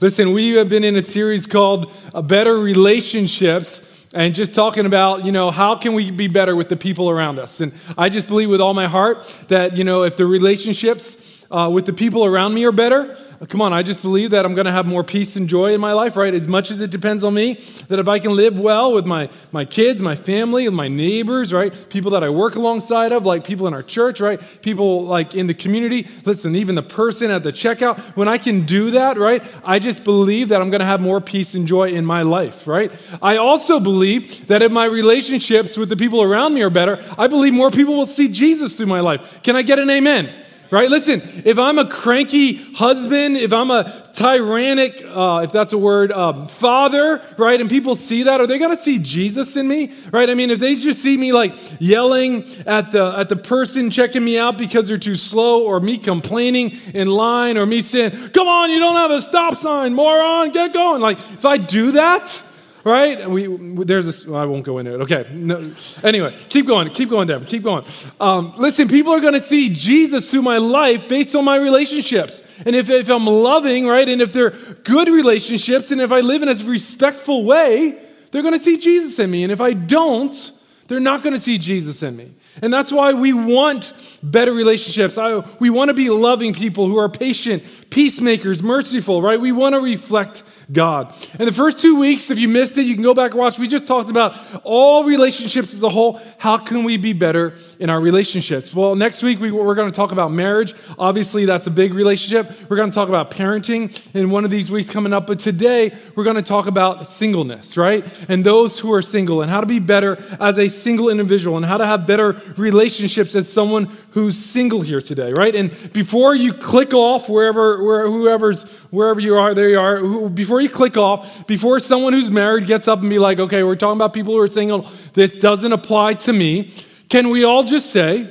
Listen, 0.00 0.32
we 0.32 0.54
have 0.54 0.68
been 0.68 0.84
in 0.84 0.96
a 0.96 1.02
series 1.02 1.46
called 1.46 1.92
uh, 2.14 2.22
Better 2.22 2.58
Relationships 2.58 4.06
and 4.14 4.34
just 4.34 4.54
talking 4.54 4.86
about, 4.86 5.24
you 5.24 5.32
know, 5.32 5.50
how 5.50 5.76
can 5.76 5.94
we 5.94 6.10
be 6.10 6.28
better 6.28 6.56
with 6.56 6.68
the 6.68 6.76
people 6.76 7.10
around 7.10 7.38
us? 7.38 7.60
And 7.60 7.74
I 7.96 8.08
just 8.08 8.26
believe 8.26 8.48
with 8.48 8.60
all 8.60 8.74
my 8.74 8.86
heart 8.86 9.24
that, 9.48 9.76
you 9.76 9.84
know, 9.84 10.04
if 10.04 10.16
the 10.16 10.26
relationships 10.26 11.37
uh, 11.50 11.70
with 11.72 11.86
the 11.86 11.92
people 11.92 12.24
around 12.24 12.54
me 12.54 12.64
are 12.64 12.72
better, 12.72 13.16
Come 13.46 13.62
on, 13.62 13.72
I 13.72 13.84
just 13.84 14.02
believe 14.02 14.30
that 14.30 14.44
I'm 14.44 14.54
going 14.54 14.64
to 14.64 14.72
have 14.72 14.84
more 14.84 15.04
peace 15.04 15.36
and 15.36 15.48
joy 15.48 15.72
in 15.72 15.80
my 15.80 15.92
life, 15.92 16.16
right? 16.16 16.34
As 16.34 16.48
much 16.48 16.72
as 16.72 16.80
it 16.80 16.90
depends 16.90 17.22
on 17.22 17.34
me, 17.34 17.54
that 17.86 18.00
if 18.00 18.08
I 18.08 18.18
can 18.18 18.34
live 18.34 18.58
well 18.58 18.92
with 18.92 19.06
my, 19.06 19.30
my 19.52 19.64
kids, 19.64 20.00
my 20.00 20.16
family, 20.16 20.66
and 20.66 20.74
my 20.74 20.88
neighbors, 20.88 21.52
right? 21.52 21.72
People 21.88 22.10
that 22.12 22.24
I 22.24 22.30
work 22.30 22.56
alongside 22.56 23.12
of, 23.12 23.26
like 23.26 23.46
people 23.46 23.68
in 23.68 23.74
our 23.74 23.82
church, 23.84 24.20
right? 24.20 24.40
People 24.60 25.04
like 25.04 25.36
in 25.36 25.46
the 25.46 25.54
community. 25.54 26.08
Listen, 26.24 26.56
even 26.56 26.74
the 26.74 26.82
person 26.82 27.30
at 27.30 27.44
the 27.44 27.52
checkout, 27.52 28.00
when 28.16 28.26
I 28.26 28.38
can 28.38 28.66
do 28.66 28.90
that, 28.90 29.16
right? 29.18 29.44
I 29.64 29.78
just 29.78 30.02
believe 30.02 30.48
that 30.48 30.60
I'm 30.60 30.70
going 30.70 30.80
to 30.80 30.86
have 30.86 31.00
more 31.00 31.20
peace 31.20 31.54
and 31.54 31.68
joy 31.68 31.90
in 31.90 32.04
my 32.04 32.22
life, 32.22 32.66
right? 32.66 32.90
I 33.22 33.36
also 33.36 33.78
believe 33.78 34.48
that 34.48 34.62
if 34.62 34.72
my 34.72 34.86
relationships 34.86 35.76
with 35.76 35.90
the 35.90 35.96
people 35.96 36.22
around 36.22 36.54
me 36.54 36.62
are 36.62 36.70
better, 36.70 37.04
I 37.16 37.28
believe 37.28 37.52
more 37.52 37.70
people 37.70 37.94
will 37.94 38.06
see 38.06 38.26
Jesus 38.26 38.74
through 38.74 38.86
my 38.86 39.00
life. 39.00 39.44
Can 39.44 39.54
I 39.54 39.62
get 39.62 39.78
an 39.78 39.88
amen? 39.88 40.46
Right? 40.70 40.90
Listen, 40.90 41.22
if 41.44 41.58
I'm 41.58 41.78
a 41.78 41.88
cranky 41.88 42.54
husband, 42.74 43.36
if 43.36 43.52
I'm 43.52 43.70
a 43.70 44.08
tyrannic, 44.12 45.04
uh, 45.06 45.42
if 45.44 45.52
that's 45.52 45.72
a 45.72 45.78
word, 45.78 46.12
um, 46.12 46.48
father, 46.48 47.22
right? 47.36 47.60
And 47.60 47.70
people 47.70 47.96
see 47.96 48.24
that, 48.24 48.40
are 48.40 48.46
they 48.46 48.58
going 48.58 48.76
to 48.76 48.82
see 48.82 48.98
Jesus 48.98 49.56
in 49.56 49.68
me, 49.68 49.92
right? 50.12 50.28
I 50.28 50.34
mean, 50.34 50.50
if 50.50 50.58
they 50.58 50.74
just 50.74 51.02
see 51.02 51.16
me 51.16 51.32
like 51.32 51.54
yelling 51.78 52.44
at 52.66 52.92
the 52.92 53.14
at 53.16 53.28
the 53.28 53.36
person 53.36 53.90
checking 53.90 54.24
me 54.24 54.38
out 54.38 54.58
because 54.58 54.88
they're 54.88 54.98
too 54.98 55.16
slow, 55.16 55.64
or 55.64 55.80
me 55.80 55.98
complaining 55.98 56.76
in 56.94 57.08
line, 57.08 57.56
or 57.56 57.66
me 57.66 57.80
saying, 57.80 58.30
"Come 58.30 58.48
on, 58.48 58.70
you 58.70 58.78
don't 58.78 58.96
have 58.96 59.10
a 59.10 59.22
stop 59.22 59.54
sign, 59.54 59.94
moron, 59.94 60.50
get 60.50 60.72
going," 60.72 61.00
like 61.00 61.18
if 61.18 61.44
I 61.44 61.56
do 61.58 61.92
that 61.92 62.47
right? 62.88 63.30
We, 63.30 63.46
there's 63.84 64.06
this, 64.06 64.26
well, 64.26 64.40
I 64.40 64.44
won't 64.44 64.64
go 64.64 64.78
into 64.78 64.94
it. 64.94 65.02
Okay. 65.02 65.26
No, 65.32 65.74
anyway, 66.02 66.36
keep 66.48 66.66
going. 66.66 66.90
Keep 66.90 67.10
going, 67.10 67.28
Devin. 67.28 67.46
Keep 67.46 67.62
going. 67.62 67.84
Um, 68.20 68.54
listen, 68.56 68.88
people 68.88 69.12
are 69.12 69.20
going 69.20 69.34
to 69.34 69.40
see 69.40 69.68
Jesus 69.68 70.30
through 70.30 70.42
my 70.42 70.58
life 70.58 71.08
based 71.08 71.34
on 71.36 71.44
my 71.44 71.56
relationships. 71.56 72.42
And 72.66 72.74
if, 72.74 72.90
if 72.90 73.08
I'm 73.08 73.26
loving, 73.26 73.86
right, 73.86 74.08
and 74.08 74.20
if 74.20 74.32
they're 74.32 74.50
good 74.50 75.08
relationships, 75.08 75.90
and 75.90 76.00
if 76.00 76.10
I 76.10 76.20
live 76.20 76.42
in 76.42 76.48
a 76.48 76.54
respectful 76.64 77.44
way, 77.44 78.00
they're 78.30 78.42
going 78.42 78.58
to 78.58 78.64
see 78.64 78.78
Jesus 78.78 79.18
in 79.18 79.30
me. 79.30 79.42
And 79.42 79.52
if 79.52 79.60
I 79.60 79.72
don't, 79.72 80.52
they're 80.88 81.00
not 81.00 81.22
going 81.22 81.34
to 81.34 81.40
see 81.40 81.58
Jesus 81.58 82.02
in 82.02 82.16
me. 82.16 82.32
And 82.62 82.72
that's 82.72 82.90
why 82.90 83.12
we 83.12 83.32
want 83.32 83.92
better 84.22 84.52
relationships. 84.52 85.18
I, 85.18 85.44
we 85.60 85.70
want 85.70 85.90
to 85.90 85.94
be 85.94 86.10
loving 86.10 86.54
people 86.54 86.86
who 86.86 86.98
are 86.98 87.08
patient, 87.08 87.62
peacemakers, 87.90 88.62
merciful, 88.62 89.22
right? 89.22 89.40
We 89.40 89.52
want 89.52 89.74
to 89.74 89.80
reflect 89.80 90.42
God. 90.70 91.14
In 91.38 91.46
the 91.46 91.52
first 91.52 91.80
two 91.80 91.98
weeks, 91.98 92.30
if 92.30 92.38
you 92.38 92.46
missed 92.46 92.76
it, 92.76 92.82
you 92.82 92.92
can 92.92 93.02
go 93.02 93.14
back 93.14 93.30
and 93.30 93.40
watch. 93.40 93.58
We 93.58 93.68
just 93.68 93.86
talked 93.86 94.10
about 94.10 94.36
all 94.64 95.04
relationships 95.04 95.72
as 95.72 95.82
a 95.82 95.88
whole. 95.88 96.20
How 96.36 96.58
can 96.58 96.84
we 96.84 96.98
be 96.98 97.14
better 97.14 97.54
in 97.78 97.88
our 97.88 97.98
relationships? 97.98 98.74
Well, 98.74 98.94
next 98.94 99.22
week 99.22 99.40
we, 99.40 99.48
are 99.48 99.74
going 99.74 99.90
to 99.90 99.96
talk 99.96 100.12
about 100.12 100.30
marriage. 100.30 100.74
Obviously, 100.98 101.46
that's 101.46 101.66
a 101.66 101.70
big 101.70 101.94
relationship. 101.94 102.52
We're 102.68 102.76
going 102.76 102.90
to 102.90 102.94
talk 102.94 103.08
about 103.08 103.30
parenting 103.30 104.14
in 104.14 104.28
one 104.28 104.44
of 104.44 104.50
these 104.50 104.70
weeks 104.70 104.90
coming 104.90 105.14
up. 105.14 105.26
But 105.26 105.40
today, 105.40 105.96
we're 106.14 106.24
going 106.24 106.36
to 106.36 106.42
talk 106.42 106.66
about 106.66 107.06
singleness, 107.06 107.78
right? 107.78 108.04
And 108.28 108.44
those 108.44 108.78
who 108.78 108.92
are 108.92 109.00
single 109.00 109.40
and 109.40 109.50
how 109.50 109.62
to 109.62 109.66
be 109.66 109.78
better 109.78 110.22
as 110.38 110.58
a 110.58 110.68
single 110.68 111.08
individual 111.08 111.56
and 111.56 111.64
how 111.64 111.78
to 111.78 111.86
have 111.86 112.06
better 112.06 112.36
relationships 112.58 113.34
as 113.34 113.50
someone 113.50 113.86
who's 114.10 114.36
single 114.36 114.82
here 114.82 115.00
today, 115.00 115.32
right? 115.32 115.54
And 115.54 115.70
before 115.94 116.34
you 116.34 116.52
click 116.52 116.92
off 116.92 117.30
wherever, 117.30 117.82
where, 117.82 118.06
whoever's, 118.06 118.64
wherever 118.90 119.20
you 119.20 119.36
are, 119.36 119.54
there 119.54 119.70
you 119.70 119.80
are, 119.80 120.28
before 120.28 120.57
before 120.58 120.62
you 120.62 120.90
click 120.90 120.96
off, 120.96 121.46
before 121.46 121.78
someone 121.78 122.12
who's 122.12 122.32
married 122.32 122.66
gets 122.66 122.88
up 122.88 123.00
and 123.00 123.08
be 123.08 123.18
like, 123.18 123.38
okay, 123.38 123.62
we're 123.62 123.76
talking 123.76 123.96
about 123.96 124.12
people 124.12 124.34
who 124.34 124.40
are 124.40 124.48
single, 124.48 124.88
this 125.12 125.32
doesn't 125.32 125.72
apply 125.72 126.14
to 126.14 126.32
me, 126.32 126.72
can 127.08 127.30
we 127.30 127.44
all 127.44 127.62
just 127.62 127.90
say, 127.90 128.28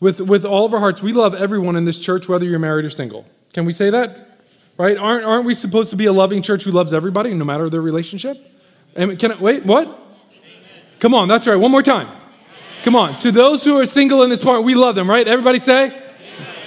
with, 0.00 0.20
with 0.20 0.46
all 0.46 0.64
of 0.64 0.72
our 0.72 0.80
hearts, 0.80 1.02
we 1.02 1.12
love 1.12 1.34
everyone 1.34 1.76
in 1.76 1.84
this 1.84 1.98
church, 1.98 2.28
whether 2.28 2.46
you're 2.46 2.58
married 2.58 2.86
or 2.86 2.90
single? 2.90 3.26
Can 3.52 3.66
we 3.66 3.74
say 3.74 3.90
that? 3.90 4.40
Right? 4.78 4.96
Aren't, 4.96 5.24
aren't 5.24 5.44
we 5.44 5.54
supposed 5.54 5.90
to 5.90 5.96
be 5.96 6.06
a 6.06 6.12
loving 6.12 6.40
church 6.40 6.64
who 6.64 6.70
loves 6.70 6.94
everybody, 6.94 7.34
no 7.34 7.44
matter 7.44 7.68
their 7.68 7.82
relationship? 7.82 8.38
And 8.96 9.18
can 9.18 9.32
I, 9.32 9.36
wait, 9.36 9.66
what? 9.66 10.00
Come 10.98 11.12
on, 11.12 11.28
that's 11.28 11.46
right. 11.46 11.56
One 11.56 11.70
more 11.70 11.82
time. 11.82 12.08
Come 12.84 12.96
on. 12.96 13.16
To 13.18 13.30
those 13.30 13.64
who 13.64 13.78
are 13.78 13.86
single 13.86 14.22
in 14.22 14.30
this 14.30 14.42
point, 14.42 14.64
we 14.64 14.74
love 14.74 14.94
them, 14.94 15.10
right? 15.10 15.28
Everybody 15.28 15.58
say? 15.58 16.03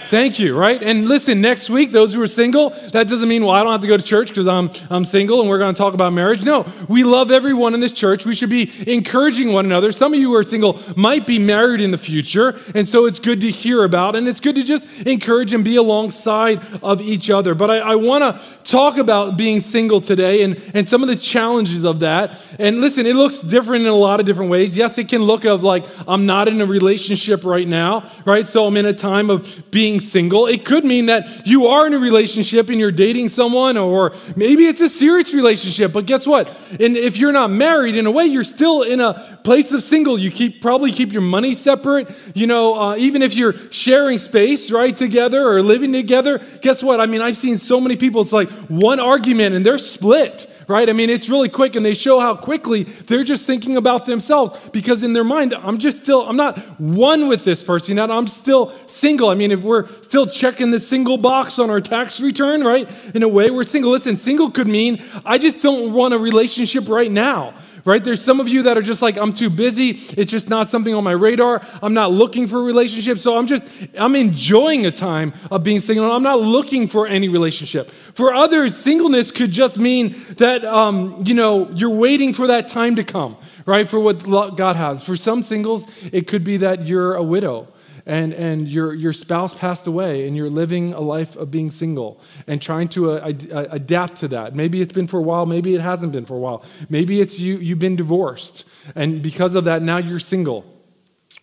Thank 0.09 0.40
you, 0.40 0.57
right? 0.57 0.81
And 0.81 1.06
listen, 1.06 1.41
next 1.41 1.69
week, 1.69 1.91
those 1.91 2.13
who 2.13 2.22
are 2.22 2.28
single, 2.28 2.69
that 2.94 3.09
doesn't 3.09 3.28
mean, 3.28 3.44
well, 3.44 3.53
I 3.53 3.62
don't 3.62 3.73
have 3.73 3.81
to 3.81 3.88
go 3.88 3.97
to 3.97 4.03
church 4.03 4.29
because 4.29 4.47
I'm, 4.47 4.69
I'm 4.90 5.03
single 5.03 5.41
and 5.41 5.50
we're 5.50 5.57
going 5.57 5.73
to 5.73 5.78
talk 5.78 5.94
about 5.94 6.13
marriage. 6.13 6.44
No, 6.44 6.66
we 6.88 7.03
love 7.03 7.29
everyone 7.29 7.73
in 7.73 7.81
this 7.81 7.91
church. 7.91 8.25
We 8.25 8.34
should 8.34 8.50
be 8.50 8.72
encouraging 8.90 9.51
one 9.51 9.66
another. 9.66 9.91
Some 9.91 10.13
of 10.13 10.19
you 10.19 10.29
who 10.29 10.35
are 10.35 10.44
single 10.44 10.81
might 10.95 11.28
be 11.28 11.40
married 11.40 11.81
in 11.81 11.91
the 11.91 11.97
future, 11.97 12.57
and 12.73 12.88
so 12.88 13.06
it's 13.06 13.19
good 13.19 13.41
to 13.41 13.51
hear 13.51 13.84
about, 13.84 14.16
and 14.16 14.29
it's 14.29 14.40
good 14.40 14.56
to 14.56 14.63
just 14.63 14.88
encourage 15.01 15.51
and 15.51 15.66
be 15.66 15.75
alongside 15.75 16.66
of 16.81 17.01
each 17.01 17.29
other. 17.29 17.53
But 17.53 17.69
I, 17.69 17.79
I 17.79 17.95
want 17.95 18.24
to 18.24 18.41
talk 18.63 18.97
about 18.97 19.35
being 19.35 19.59
single 19.59 20.00
today 20.00 20.44
and, 20.44 20.62
and 20.74 20.88
some 20.88 21.03
of 21.03 21.09
the 21.09 21.18
challenges 21.18 21.84
of 21.84 22.00
that. 22.00 22.39
And 22.59 22.79
listen, 22.79 23.06
it 23.06 23.16
looks 23.16 23.41
different 23.41 23.81
in 23.81 23.89
a 23.89 23.95
lot 23.95 24.22
of 24.22 24.25
different 24.25 24.51
ways. 24.51 24.78
Yes, 24.78 24.97
it 24.97 25.09
can 25.09 25.24
look 25.24 25.44
of 25.44 25.63
like, 25.63 25.85
I'm 26.07 26.25
not 26.25 26.47
in 26.47 26.62
a 26.62 26.66
relationship 26.66 27.44
right 27.44 27.68
now, 27.68 28.09
right? 28.24 28.45
So 28.45 28.66
I'm 28.68 28.78
in 28.78 28.85
a 28.85 28.94
time 28.94 29.29
of 29.29 29.69
being 29.69 29.96
being 29.97 30.09
single. 30.09 30.47
It 30.47 30.65
could 30.65 30.85
mean 30.85 31.07
that 31.07 31.47
you 31.47 31.67
are 31.67 31.87
in 31.87 31.93
a 31.93 31.99
relationship 31.99 32.69
and 32.69 32.79
you're 32.79 32.91
dating 32.91 33.29
someone, 33.29 33.77
or 33.77 34.13
maybe 34.35 34.65
it's 34.65 34.81
a 34.81 34.89
serious 34.89 35.33
relationship. 35.33 35.93
But 35.93 36.05
guess 36.05 36.27
what? 36.27 36.47
And 36.79 36.97
if 36.97 37.17
you're 37.17 37.31
not 37.31 37.49
married, 37.49 37.95
in 37.95 38.05
a 38.05 38.11
way, 38.11 38.25
you're 38.25 38.43
still 38.43 38.83
in 38.83 38.99
a 38.99 39.13
place 39.43 39.71
of 39.71 39.81
single. 39.81 40.19
You 40.19 40.31
keep 40.31 40.61
probably 40.61 40.91
keep 40.91 41.11
your 41.13 41.21
money 41.21 41.53
separate. 41.53 42.09
You 42.33 42.47
know, 42.47 42.79
uh, 42.79 42.95
even 42.97 43.21
if 43.21 43.33
you're 43.33 43.55
sharing 43.71 44.19
space 44.19 44.71
right 44.71 44.95
together 44.95 45.47
or 45.47 45.61
living 45.61 45.93
together. 45.93 46.39
Guess 46.61 46.83
what? 46.83 46.99
I 46.99 47.05
mean, 47.05 47.21
I've 47.21 47.37
seen 47.37 47.57
so 47.57 47.79
many 47.79 47.95
people. 47.95 48.21
It's 48.21 48.33
like 48.33 48.49
one 48.69 48.99
argument 48.99 49.55
and 49.55 49.65
they're 49.65 49.77
split 49.77 50.49
right? 50.67 50.89
I 50.89 50.94
mean, 50.94 51.09
it's 51.09 51.29
really 51.29 51.50
quick, 51.50 51.75
and 51.75 51.85
they 51.85 51.94
show 51.94 52.19
how 52.19 52.35
quickly 52.35 52.83
they're 52.83 53.23
just 53.23 53.47
thinking 53.47 53.78
about 53.78 54.05
themselves 54.05 54.53
because 54.72 55.03
in 55.03 55.13
their 55.13 55.23
mind, 55.23 55.53
I'm 55.53 55.78
just 55.78 56.03
still, 56.03 56.28
I'm 56.28 56.38
not 56.38 56.59
one 56.79 57.28
with 57.28 57.44
this 57.44 57.63
person, 57.63 57.97
and 58.00 58.11
I'm 58.11 58.28
still 58.28 58.72
single. 58.88 59.29
I 59.29 59.35
mean, 59.35 59.51
if 59.51 59.61
we're 59.61 59.88
still 60.01 60.27
checking 60.27 60.72
the 60.72 60.79
single 60.79 61.17
box 61.17 61.59
on 61.59 61.69
our 61.69 61.81
tax 61.81 62.19
return, 62.19 62.63
right? 62.63 62.89
In 63.16 63.23
a 63.23 63.27
way, 63.27 63.50
we're 63.50 63.63
single. 63.63 63.91
Listen, 63.91 64.17
single 64.17 64.51
could 64.51 64.67
mean 64.67 65.01
I 65.25 65.38
just 65.38 65.61
don't 65.61 65.94
want 65.94 66.13
a 66.13 66.17
relationship 66.17 66.89
right 66.89 67.11
now 67.11 67.53
right? 67.87 68.03
There's 68.03 68.21
some 68.21 68.41
of 68.41 68.49
you 68.49 68.63
that 68.63 68.77
are 68.77 68.81
just 68.81 69.01
like, 69.01 69.15
I'm 69.17 69.31
too 69.31 69.49
busy. 69.49 69.91
It's 69.91 70.29
just 70.29 70.49
not 70.49 70.69
something 70.69 70.93
on 70.93 71.05
my 71.05 71.13
radar. 71.13 71.65
I'm 71.81 71.93
not 71.93 72.11
looking 72.11 72.45
for 72.45 72.59
a 72.59 72.63
relationship. 72.63 73.17
So 73.17 73.37
I'm 73.37 73.47
just, 73.47 73.65
I'm 73.97 74.13
enjoying 74.13 74.85
a 74.85 74.91
time 74.91 75.33
of 75.49 75.63
being 75.63 75.79
single. 75.79 76.11
I'm 76.11 76.21
not 76.21 76.41
looking 76.41 76.89
for 76.89 77.07
any 77.07 77.29
relationship. 77.29 77.89
For 78.13 78.33
others, 78.33 78.75
singleness 78.75 79.31
could 79.31 79.51
just 79.51 79.79
mean 79.79 80.17
that, 80.35 80.65
um, 80.65 81.23
you 81.25 81.33
know, 81.33 81.69
you're 81.69 81.89
waiting 81.89 82.33
for 82.33 82.47
that 82.47 82.67
time 82.67 82.97
to 82.97 83.05
come, 83.05 83.37
right? 83.65 83.89
For 83.89 84.01
what 84.01 84.25
God 84.25 84.75
has. 84.75 85.01
For 85.01 85.15
some 85.15 85.41
singles, 85.41 85.87
it 86.11 86.27
could 86.27 86.43
be 86.43 86.57
that 86.57 86.87
you're 86.87 87.15
a 87.15 87.23
widow 87.23 87.69
and, 88.07 88.34
and 88.34 88.68
your, 88.68 88.94
your 88.94 89.13
spouse 89.13 89.53
passed 89.53 89.85
away 89.85 90.25
and 90.28 90.35
you're 90.35 90.50
living 90.50 90.94
a 90.94 91.01
life 91.01 91.35
of 91.35 91.51
being 91.51 91.69
single 91.69 92.19
and 92.47 92.62
trying 92.62 92.88
to 92.88 93.12
uh, 93.12 93.34
uh, 93.51 93.66
adapt 93.69 94.16
to 94.19 94.29
that. 94.29 94.56
Maybe 94.56 94.81
it's 94.81 94.94
been 94.94 95.07
for 95.07 95.19
a 95.19 95.22
while, 95.22 95.45
maybe 95.45 95.75
it 95.75 95.81
hasn't 95.81 96.13
been 96.13 96.25
for 96.25 96.35
a 96.35 96.40
while. 96.40 96.63
Maybe 96.90 97.19
it's 97.19 97.38
you, 97.38 97.57
you've 97.57 97.79
been 97.79 97.97
divorced, 97.97 98.63
and 98.95 99.22
because 99.22 99.56
of 99.56 99.66
that, 99.66 99.81
now 99.81 99.97
you're 99.97 100.19
single 100.19 100.78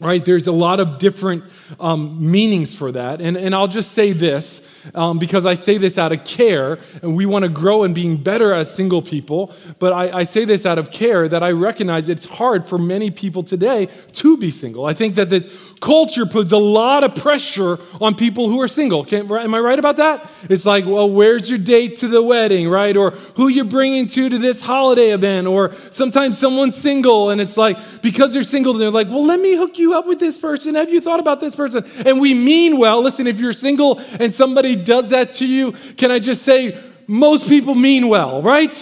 right 0.00 0.24
there's 0.24 0.48
a 0.48 0.52
lot 0.52 0.80
of 0.80 0.98
different 0.98 1.44
um, 1.78 2.30
meanings 2.30 2.74
for 2.74 2.90
that 2.90 3.20
and, 3.20 3.36
and 3.36 3.54
i'll 3.54 3.68
just 3.68 3.92
say 3.92 4.12
this 4.12 4.60
um, 4.94 5.18
because 5.20 5.46
i 5.46 5.54
say 5.54 5.78
this 5.78 5.98
out 5.98 6.10
of 6.10 6.24
care 6.24 6.78
and 7.02 7.14
we 7.14 7.26
want 7.26 7.44
to 7.44 7.48
grow 7.48 7.84
in 7.84 7.94
being 7.94 8.16
better 8.16 8.52
as 8.52 8.74
single 8.74 9.02
people 9.02 9.54
but 9.78 9.92
I, 9.92 10.18
I, 10.18 10.22
say 10.24 10.44
this 10.44 10.66
out 10.66 10.78
of 10.78 10.90
care 10.90 11.28
that 11.28 11.44
i 11.44 11.52
recognize 11.52 12.08
it's 12.08 12.24
hard 12.24 12.66
for 12.66 12.76
many 12.76 13.12
people 13.12 13.44
today 13.44 13.86
to 14.14 14.36
be 14.36 14.50
single 14.50 14.84
i 14.84 14.94
think 14.94 15.14
that 15.14 15.30
this 15.30 15.46
culture 15.84 16.26
puts 16.26 16.50
a 16.50 16.58
lot 16.80 17.04
of 17.04 17.14
pressure 17.14 17.78
on 18.00 18.16
people 18.16 18.48
who 18.48 18.60
are 18.60 18.68
single 18.68 19.04
Can, 19.04 19.30
am 19.30 19.54
i 19.54 19.60
right 19.60 19.78
about 19.78 19.96
that 19.98 20.28
it's 20.50 20.66
like 20.66 20.84
well 20.86 21.08
where's 21.08 21.48
your 21.48 21.60
date 21.60 21.98
to 21.98 22.08
the 22.08 22.22
wedding 22.22 22.68
right 22.68 22.96
or 22.96 23.10
who 23.36 23.46
you're 23.46 23.64
bringing 23.78 24.08
to 24.08 24.28
to 24.28 24.38
this 24.38 24.60
holiday 24.60 25.10
event 25.10 25.46
or 25.46 25.72
sometimes 25.92 26.36
someone's 26.38 26.74
single 26.74 27.30
and 27.30 27.40
it's 27.40 27.56
like 27.56 27.76
because 28.02 28.32
they're 28.32 28.42
single 28.42 28.72
they're 28.74 28.90
like 28.90 29.08
well 29.08 29.24
let 29.24 29.38
me 29.38 29.54
hook 29.54 29.78
you 29.78 29.84
you 29.84 29.94
up 29.96 30.06
with 30.06 30.18
this 30.18 30.36
person? 30.36 30.74
Have 30.74 30.90
you 30.90 31.00
thought 31.00 31.20
about 31.20 31.38
this 31.38 31.54
person? 31.54 31.84
And 32.04 32.20
we 32.20 32.34
mean 32.34 32.78
well. 32.78 33.00
Listen, 33.00 33.28
if 33.28 33.38
you're 33.38 33.52
single 33.52 34.00
and 34.18 34.34
somebody 34.34 34.74
does 34.74 35.10
that 35.10 35.34
to 35.34 35.46
you, 35.46 35.72
can 35.96 36.10
I 36.10 36.18
just 36.18 36.42
say, 36.42 36.76
most 37.06 37.48
people 37.48 37.76
mean 37.76 38.08
well, 38.08 38.42
right? 38.42 38.74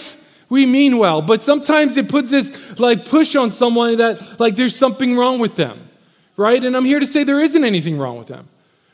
We 0.49 0.65
mean 0.65 0.97
well. 0.97 1.21
But 1.21 1.43
sometimes 1.43 1.97
it 1.97 2.09
puts 2.09 2.31
this 2.31 2.79
like 2.79 3.05
push 3.05 3.35
on 3.35 3.51
someone 3.51 3.97
that 3.97 4.39
like 4.39 4.55
there's 4.55 4.75
something 4.75 5.15
wrong 5.15 5.37
with 5.39 5.55
them, 5.55 5.77
right? 6.37 6.63
And 6.63 6.75
I'm 6.75 6.85
here 6.85 6.99
to 6.99 7.07
say 7.07 7.23
there 7.23 7.41
isn't 7.41 7.63
anything 7.63 7.97
wrong 7.97 8.17
with 8.17 8.27
them 8.27 8.49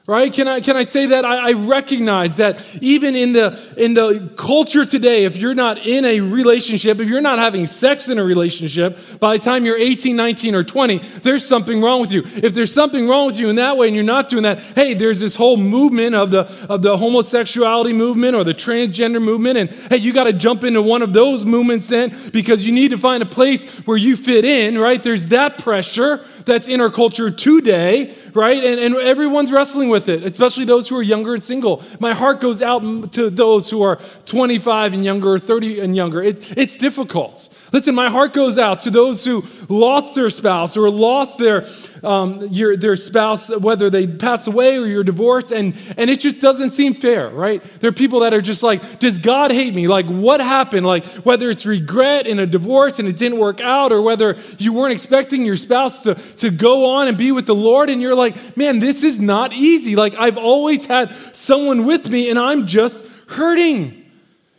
right? 0.09 0.33
Can 0.33 0.47
i 0.47 0.59
can 0.59 0.75
i 0.75 0.81
say 0.81 1.06
that? 1.07 1.24
I, 1.24 1.50
I, 1.50 1.51
recognize 1.51 2.38
that 2.38 2.65
even 2.81 3.15
in 3.15 3.31
the 3.31 3.47
in 3.77 3.94
the 3.94 4.33
culture 4.38 4.83
today 4.83 5.25
if 5.25 5.38
you're 5.38 5.53
not 5.53 5.77
in 5.86 6.03
a 6.03 6.19
relationship 6.19 7.00
if 7.00 7.07
you're 7.07 7.21
not 7.21 7.38
having 7.38 7.68
sex 7.68 8.09
in 8.09 8.18
a 8.18 8.24
relationship 8.24 8.97
by 9.19 9.38
the 9.38 9.44
time 9.44 9.65
you're 9.65 9.77
18 9.77 10.15
19 10.15 10.56
or 10.56 10.63
20 10.63 10.97
there's 11.21 11.45
something 11.45 11.80
wrong 11.80 12.01
with 12.01 12.12
you. 12.12 12.24
If 12.25 12.56
there's 12.56 12.74
something 12.74 13.07
wrong 13.07 13.27
with 13.27 13.38
you 13.38 13.50
in 13.50 13.57
that 13.57 13.77
way 13.77 13.85
and 13.85 13.95
you're 13.95 14.03
not 14.03 14.30
doing 14.30 14.44
that 14.44 14.59
hey 14.59 14.95
there's 14.95 15.19
this 15.19 15.35
whole 15.35 15.57
movement 15.57 16.15
of 16.15 16.31
the 16.31 16.50
of 16.68 16.81
the 16.81 16.97
homosexuality 16.97 17.94
movement 17.94 18.35
or 18.35 18.44
the 18.44 18.56
transgender 18.56 19.21
movement. 19.21 19.59
And 19.59 19.69
hey 19.69 19.97
you 19.97 20.12
got 20.12 20.24
to 20.24 20.33
jump 20.33 20.63
into 20.63 20.81
one 20.81 21.03
of 21.03 21.13
those 21.13 21.45
movements 21.45 21.85
then 21.85 22.15
because 22.31 22.63
you 22.63 22.71
need 22.71 22.89
to 22.89 22.97
find 22.97 23.21
a 23.21 23.27
place 23.27 23.63
where 23.85 23.97
you 23.97 24.15
fit 24.15 24.44
in 24.44 24.80
right? 24.80 25.03
There's 25.03 25.27
that 25.27 25.59
pressure 25.59 26.25
that's 26.49 26.67
in 26.67 26.81
our 26.81 26.89
culture 26.89 27.29
today 27.29 28.15
right? 28.33 28.63
And, 28.63 28.79
and 28.79 28.95
everyone's 28.95 29.51
wrestling 29.51 29.89
with 29.89 30.09
it, 30.09 30.23
especially 30.23 30.65
those 30.65 30.87
who 30.87 30.97
are 30.97 31.03
younger 31.03 31.33
and 31.33 31.43
single. 31.43 31.83
My 31.99 32.13
heart 32.13 32.41
goes 32.41 32.61
out 32.61 33.13
to 33.13 33.29
those 33.29 33.69
who 33.69 33.81
are 33.81 33.99
25 34.29 34.93
and 34.93 35.03
younger 35.03 35.33
or 35.33 35.39
30 35.39 35.79
and 35.79 35.95
younger. 35.95 36.21
It, 36.21 36.57
it's 36.57 36.77
difficult. 36.77 37.49
Listen, 37.71 37.93
my 37.93 38.09
heart 38.09 38.33
goes 38.33 38.57
out 38.57 38.81
to 38.81 38.91
those 38.91 39.25
who 39.25 39.45
lost 39.67 40.15
their 40.15 40.29
spouse 40.29 40.77
or 40.77 40.89
lost 40.89 41.37
their, 41.37 41.65
um, 42.03 42.47
your, 42.47 42.75
their 42.75 42.95
spouse, 42.95 43.55
whether 43.57 43.89
they 43.89 44.07
pass 44.07 44.47
away 44.47 44.77
or 44.77 44.85
you're 44.85 45.03
divorced, 45.03 45.51
and, 45.51 45.75
and 45.97 46.09
it 46.09 46.19
just 46.19 46.41
doesn't 46.41 46.71
seem 46.71 46.93
fair, 46.93 47.29
right? 47.29 47.63
There 47.79 47.89
are 47.89 47.93
people 47.93 48.21
that 48.21 48.33
are 48.33 48.41
just 48.41 48.63
like, 48.63 48.99
does 48.99 49.19
God 49.19 49.51
hate 49.51 49.73
me? 49.73 49.87
Like, 49.87 50.05
what 50.07 50.39
happened? 50.39 50.85
Like, 50.85 51.05
whether 51.05 51.49
it's 51.49 51.65
regret 51.65 52.25
in 52.25 52.39
a 52.39 52.45
divorce 52.45 52.99
and 52.99 53.07
it 53.07 53.17
didn't 53.17 53.39
work 53.39 53.61
out, 53.61 53.91
or 53.91 54.01
whether 54.01 54.37
you 54.57 54.73
weren't 54.73 54.93
expecting 54.93 55.45
your 55.45 55.55
spouse 55.55 56.01
to, 56.01 56.15
to 56.37 56.49
go 56.49 56.91
on 56.91 57.07
and 57.07 57.17
be 57.17 57.31
with 57.31 57.45
the 57.45 57.55
Lord, 57.55 57.89
and 57.89 58.01
you're 58.01 58.15
like, 58.15 58.57
man, 58.57 58.79
this 58.79 59.03
is 59.03 59.19
not 59.19 59.53
easy. 59.53 59.95
Like, 59.95 60.15
I've 60.15 60.37
always 60.37 60.85
had 60.85 61.13
someone 61.35 61.85
with 61.85 62.09
me, 62.09 62.29
and 62.29 62.39
I'm 62.39 62.67
just 62.67 63.05
hurting. 63.27 64.08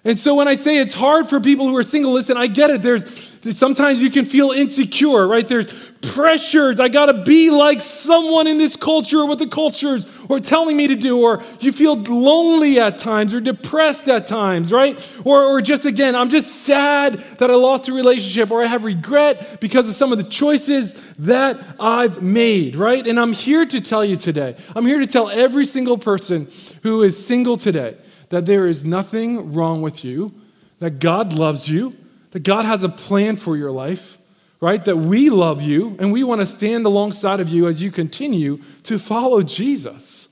And 0.03 0.19
so 0.19 0.35
when 0.35 0.49
I 0.49 0.55
say 0.55 0.79
it's 0.79 0.95
hard 0.95 1.29
for 1.29 1.41
people 1.41 1.69
who 1.69 1.77
are 1.77 1.83
single, 1.83 2.13
listen, 2.13 2.39
I 2.39 2.47
get 2.47 2.71
it. 2.71 2.81
There's, 2.81 3.35
there's 3.41 3.59
sometimes 3.59 4.01
you 4.01 4.11
can 4.11 4.25
feel 4.25 4.51
insecure, 4.51 5.29
right? 5.29 5.47
There's 5.47 5.71
pressures. 6.01 6.81
I 6.81 6.89
got 6.89 7.07
to 7.07 7.23
be 7.25 7.51
like 7.51 7.83
someone 7.83 8.47
in 8.47 8.57
this 8.57 8.77
culture 8.77 9.19
or 9.19 9.27
what 9.27 9.39
the 9.39 9.47
cultures 9.47 10.07
or 10.31 10.41
telling 10.41 10.75
me 10.79 10.87
to 10.87 10.95
do, 10.95 11.21
or 11.21 11.43
you 11.61 11.71
feel 11.71 11.97
lonely 11.97 12.81
at 12.81 12.99
times 12.99 13.35
or 13.35 13.43
depressed 13.43 14.09
at 14.09 14.27
times, 14.27 14.73
right? 14.73 14.97
Or, 15.27 15.45
or 15.45 15.61
just 15.61 15.85
again, 15.85 16.17
I'm 16.17 16.31
just 16.31 16.65
sad 16.65 17.19
that 17.39 17.51
I 17.51 17.55
lost 17.55 17.89
a 17.89 17.93
relationship 17.93 18.51
or 18.51 18.63
I 18.63 18.69
have 18.69 18.87
regret 18.87 19.61
because 19.61 19.87
of 19.87 19.95
some 19.95 20.13
of 20.13 20.19
the 20.19 20.25
choices 20.25 20.95
that 21.19 21.63
I've 21.79 22.23
made, 22.23 22.75
right? 22.75 23.07
And 23.07 23.21
I'm 23.21 23.35
here 23.35 23.67
to 23.67 23.83
tell 23.83 24.03
you 24.03 24.17
today, 24.17 24.57
I'm 24.75 24.87
here 24.87 25.01
to 25.01 25.07
tell 25.07 25.29
every 25.29 25.67
single 25.67 25.99
person 25.99 26.49
who 26.83 27.03
is 27.03 27.23
single 27.23 27.59
today 27.59 27.97
that 28.31 28.47
there 28.47 28.67
is 28.67 28.85
nothing 28.85 29.53
wrong 29.53 29.83
with 29.83 30.05
you, 30.05 30.33
that 30.79 30.99
God 30.99 31.39
loves 31.39 31.69
you, 31.69 31.95
that 32.31 32.43
God 32.43 32.65
has 32.65 32.83
a 32.83 32.89
plan 32.89 33.37
for 33.37 33.57
your 33.57 33.71
life, 33.71 34.19
right? 34.61 34.85
That 34.85 34.97
we 34.97 35.31
love 35.31 35.63
you 35.63 35.97
and 35.99 36.13
we 36.13 36.25
want 36.25 36.41
to 36.41 36.47
stand 36.47 36.87
alongside 36.87 37.41
of 37.41 37.49
you 37.49 37.69
as 37.69 37.83
you 37.83 37.91
continue 37.91 38.61
to 38.85 38.99
follow 38.99 39.43
Jesus. 39.43 40.29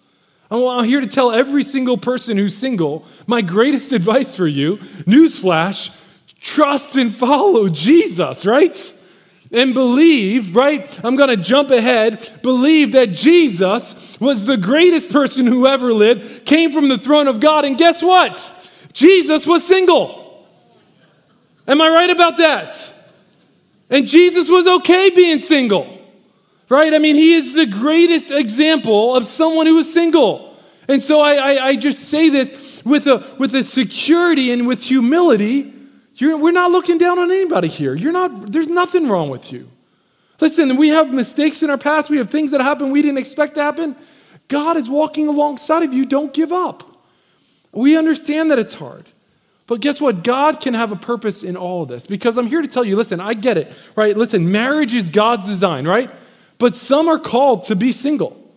I'm 0.51 0.85
here 0.85 1.01
to 1.01 1.07
tell 1.07 1.31
every 1.31 1.63
single 1.63 1.99
person 1.99 2.39
who's 2.39 2.57
single 2.57 3.05
my 3.27 3.43
greatest 3.43 3.93
advice 3.99 4.35
for 4.35 4.47
you 4.47 4.79
newsflash, 5.05 5.95
trust 6.41 6.97
and 6.97 7.15
follow 7.15 7.69
Jesus, 7.69 8.47
right? 8.47 8.95
And 9.51 9.73
believe, 9.73 10.55
right? 10.55 11.01
I'm 11.05 11.17
going 11.17 11.31
to 11.31 11.37
jump 11.37 11.71
ahead. 11.71 12.41
Believe 12.43 12.93
that 12.93 13.13
Jesus 13.13 14.19
was 14.21 14.47
the 14.47 14.57
greatest 14.57 15.11
person 15.11 15.47
who 15.47 15.67
ever 15.67 15.93
lived, 15.93 16.45
came 16.45 16.73
from 16.73 16.89
the 16.89 16.99
throne 16.99 17.29
of 17.29 17.41
God, 17.41 17.65
and 17.65 17.79
guess 17.79 18.03
what? 18.03 18.53
Jesus 18.93 19.47
was 19.47 19.67
single. 19.67 20.47
Am 21.67 21.81
I 21.81 21.89
right 21.89 22.11
about 22.11 22.37
that? 22.39 22.93
And 23.91 24.07
Jesus 24.07 24.51
was 24.51 24.67
okay 24.67 25.11
being 25.11 25.39
single, 25.39 25.99
right? 26.69 26.93
I 26.93 26.99
mean, 26.99 27.17
he 27.17 27.35
is 27.35 27.55
the 27.55 27.67
greatest 27.67 28.31
example 28.31 29.15
of 29.15 29.27
someone 29.27 29.67
who 29.67 29.77
was 29.77 29.91
single. 29.91 30.57
And 30.89 31.01
so 31.01 31.21
I, 31.21 31.35
I, 31.35 31.67
I 31.69 31.77
just 31.77 32.09
say 32.09 32.29
this 32.29 32.83
with 32.85 33.07
a, 33.07 33.25
with 33.39 33.55
a 33.55 33.63
security 33.63 34.53
and 34.53 34.67
with 34.67 34.83
humility 34.83 35.75
you're, 36.21 36.37
we're 36.37 36.53
not 36.53 36.71
looking 36.71 36.99
down 36.99 37.19
on 37.19 37.31
anybody 37.31 37.69
here. 37.69 37.95
You're 37.95 38.13
not, 38.13 38.53
there's 38.53 38.67
nothing 38.67 39.09
wrong 39.09 39.31
with 39.31 39.53
you. 39.53 39.69
Listen, 40.41 40.77
we 40.77 40.89
have 40.89 41.13
mistakes 41.13 41.63
in 41.63 41.71
our 41.71 41.79
past. 41.79 42.11
We 42.11 42.19
have 42.19 42.31
things 42.31 42.51
that 42.53 42.61
happen 42.61 42.91
we 42.91 43.03
didn't 43.03 43.19
expect 43.19 43.55
to 43.57 43.63
happen. 43.63 43.97
God 44.49 44.77
is 44.77 44.89
walking 44.89 45.29
alongside 45.29 45.83
of 45.83 45.93
you. 45.93 46.05
Don't 46.05 46.33
give 46.33 46.53
up. 46.53 46.85
We 47.73 47.97
understand 47.97 48.51
that 48.51 48.59
it's 48.59 48.75
hard. 48.75 49.07
But 49.67 49.81
guess 49.81 50.01
what? 50.01 50.25
God 50.25 50.61
can 50.61 50.75
have 50.75 50.93
a 50.93 50.97
purpose 50.97 51.43
in 51.43 51.57
all 51.57 51.83
of 51.83 51.89
this 51.89 52.07
because 52.07 52.39
I'm 52.39 52.47
here 52.47 52.63
to 52.63 52.69
tell 52.69 52.85
you 52.85 52.97
listen, 52.97 53.21
I 53.21 53.35
get 53.35 53.59
it, 53.59 53.73
right? 53.95 54.17
Listen, 54.17 54.51
marriage 54.51 54.95
is 54.95 55.11
God's 55.11 55.47
design, 55.47 55.87
right? 55.87 56.11
But 56.57 56.75
some 56.75 57.07
are 57.07 57.19
called 57.19 57.65
to 57.65 57.77
be 57.77 57.93
single. 57.93 58.48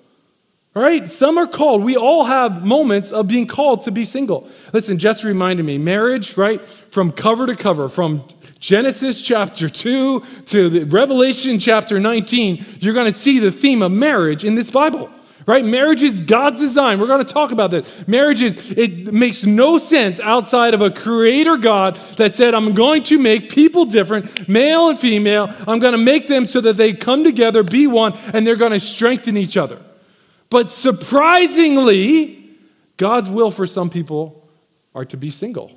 Right? 0.74 1.10
Some 1.10 1.38
are 1.38 1.48
called. 1.48 1.84
We 1.84 1.98
all 1.98 2.24
have 2.24 2.66
moments 2.66 3.12
of 3.12 3.28
being 3.28 3.46
called 3.46 3.82
to 3.82 3.92
be 3.92 4.06
single. 4.06 4.48
Listen, 4.72 4.98
Jess 5.00 5.26
reminded 5.26 5.66
me 5.66 5.78
marriage, 5.78 6.38
right? 6.38 6.66
From 6.92 7.12
cover 7.12 7.46
to 7.46 7.58
cover, 7.58 7.90
from 7.90 8.24
Genesis 8.60 9.22
chapter 9.22 9.68
2 9.68 10.24
to 10.46 10.86
Revelation 10.86 11.60
chapter 11.60 12.00
19, 12.00 12.66
you're 12.80 12.94
going 12.94 13.12
to 13.12 13.18
see 13.18 13.40
the 13.40 13.52
theme 13.52 13.82
of 13.82 13.92
marriage 13.92 14.46
in 14.46 14.56
this 14.56 14.70
Bible. 14.70 15.10
Right? 15.46 15.66
Marriage 15.66 16.04
is 16.04 16.22
God's 16.22 16.60
design. 16.60 17.00
We're 17.00 17.08
going 17.08 17.26
to 17.26 17.34
talk 17.34 17.52
about 17.52 17.72
this. 17.72 18.08
Marriage 18.08 18.42
is, 18.42 18.72
it 18.72 19.12
makes 19.12 19.44
no 19.44 19.80
sense 19.80 20.20
outside 20.20 20.74
of 20.74 20.82
a 20.82 20.92
creator 20.92 21.58
God 21.58 21.96
that 22.16 22.36
said, 22.36 22.54
I'm 22.54 22.76
going 22.76 23.04
to 23.04 23.18
make 23.18 23.50
people 23.50 23.86
different, 23.86 24.48
male 24.48 24.90
and 24.90 25.00
female. 25.00 25.54
I'm 25.68 25.80
going 25.80 25.94
to 25.94 25.98
make 25.98 26.28
them 26.28 26.46
so 26.46 26.62
that 26.62 26.78
they 26.78 26.94
come 26.94 27.24
together, 27.24 27.64
be 27.64 27.88
one, 27.88 28.14
and 28.34 28.46
they're 28.46 28.56
going 28.56 28.72
to 28.72 28.80
strengthen 28.80 29.36
each 29.36 29.58
other. 29.58 29.80
But 30.52 30.70
surprisingly, 30.70 32.44
God's 32.98 33.30
will 33.30 33.50
for 33.50 33.66
some 33.66 33.90
people 33.90 34.48
are 34.94 35.06
to 35.06 35.18
be 35.18 35.32
single. 35.32 35.72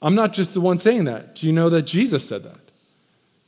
I'm 0.00 0.14
not 0.14 0.32
just 0.32 0.54
the 0.54 0.60
one 0.60 0.78
saying 0.78 1.04
that. 1.04 1.34
Do 1.34 1.46
you 1.46 1.52
know 1.52 1.68
that 1.68 1.82
Jesus 1.82 2.26
said 2.26 2.44
that? 2.44 2.58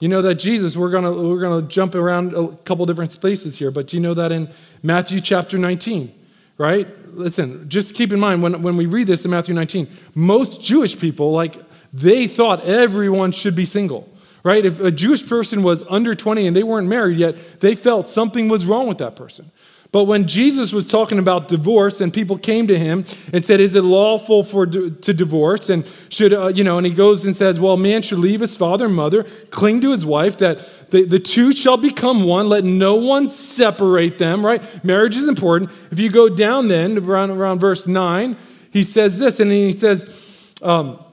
You 0.00 0.08
know 0.08 0.22
that 0.22 0.34
Jesus, 0.34 0.76
we're 0.76 0.90
going 0.90 1.04
we're 1.04 1.40
gonna 1.40 1.66
jump 1.66 1.94
around 1.94 2.34
a 2.34 2.48
couple 2.64 2.84
different 2.84 3.12
spaces 3.12 3.56
here, 3.56 3.70
but 3.70 3.86
do 3.86 3.96
you 3.96 4.02
know 4.02 4.12
that 4.14 4.32
in 4.32 4.50
Matthew 4.82 5.20
chapter 5.20 5.56
19, 5.56 6.12
right? 6.58 6.88
Listen, 7.14 7.68
just 7.68 7.94
keep 7.94 8.12
in 8.12 8.18
mind 8.18 8.42
when, 8.42 8.60
when 8.60 8.76
we 8.76 8.86
read 8.86 9.06
this 9.06 9.24
in 9.24 9.30
Matthew 9.30 9.54
19, 9.54 9.86
most 10.16 10.60
Jewish 10.62 10.98
people, 10.98 11.30
like, 11.30 11.56
they 11.92 12.26
thought 12.26 12.64
everyone 12.64 13.30
should 13.30 13.54
be 13.54 13.64
single 13.64 14.13
right? 14.44 14.64
If 14.64 14.78
a 14.78 14.92
Jewish 14.92 15.26
person 15.26 15.62
was 15.62 15.82
under 15.88 16.14
20 16.14 16.46
and 16.46 16.54
they 16.54 16.62
weren't 16.62 16.86
married 16.86 17.18
yet, 17.18 17.60
they 17.60 17.74
felt 17.74 18.06
something 18.06 18.48
was 18.48 18.66
wrong 18.66 18.86
with 18.86 18.98
that 18.98 19.16
person. 19.16 19.50
But 19.90 20.04
when 20.04 20.26
Jesus 20.26 20.72
was 20.72 20.90
talking 20.90 21.20
about 21.20 21.46
divorce 21.46 22.00
and 22.00 22.12
people 22.12 22.36
came 22.36 22.66
to 22.66 22.76
him 22.76 23.04
and 23.32 23.44
said, 23.44 23.60
Is 23.60 23.76
it 23.76 23.82
lawful 23.82 24.42
for 24.42 24.66
to 24.66 24.90
divorce? 24.90 25.70
And 25.70 25.88
should, 26.08 26.32
uh, 26.32 26.48
you 26.48 26.64
know, 26.64 26.78
and 26.78 26.84
he 26.84 26.92
goes 26.92 27.24
and 27.24 27.36
says, 27.36 27.60
Well, 27.60 27.76
man 27.76 28.02
should 28.02 28.18
leave 28.18 28.40
his 28.40 28.56
father 28.56 28.86
and 28.86 28.94
mother, 28.96 29.22
cling 29.52 29.82
to 29.82 29.92
his 29.92 30.04
wife, 30.04 30.38
that 30.38 30.90
the, 30.90 31.04
the 31.04 31.20
two 31.20 31.52
shall 31.52 31.76
become 31.76 32.24
one. 32.24 32.48
Let 32.48 32.64
no 32.64 32.96
one 32.96 33.28
separate 33.28 34.18
them, 34.18 34.44
right? 34.44 34.84
Marriage 34.84 35.16
is 35.16 35.28
important. 35.28 35.70
If 35.92 36.00
you 36.00 36.10
go 36.10 36.28
down 36.28 36.66
then, 36.66 36.98
around, 36.98 37.30
around 37.30 37.60
verse 37.60 37.86
9, 37.86 38.36
he 38.72 38.82
says 38.82 39.20
this, 39.20 39.38
and 39.38 39.52
he 39.52 39.74
says, 39.74 40.52
um, 40.60 41.03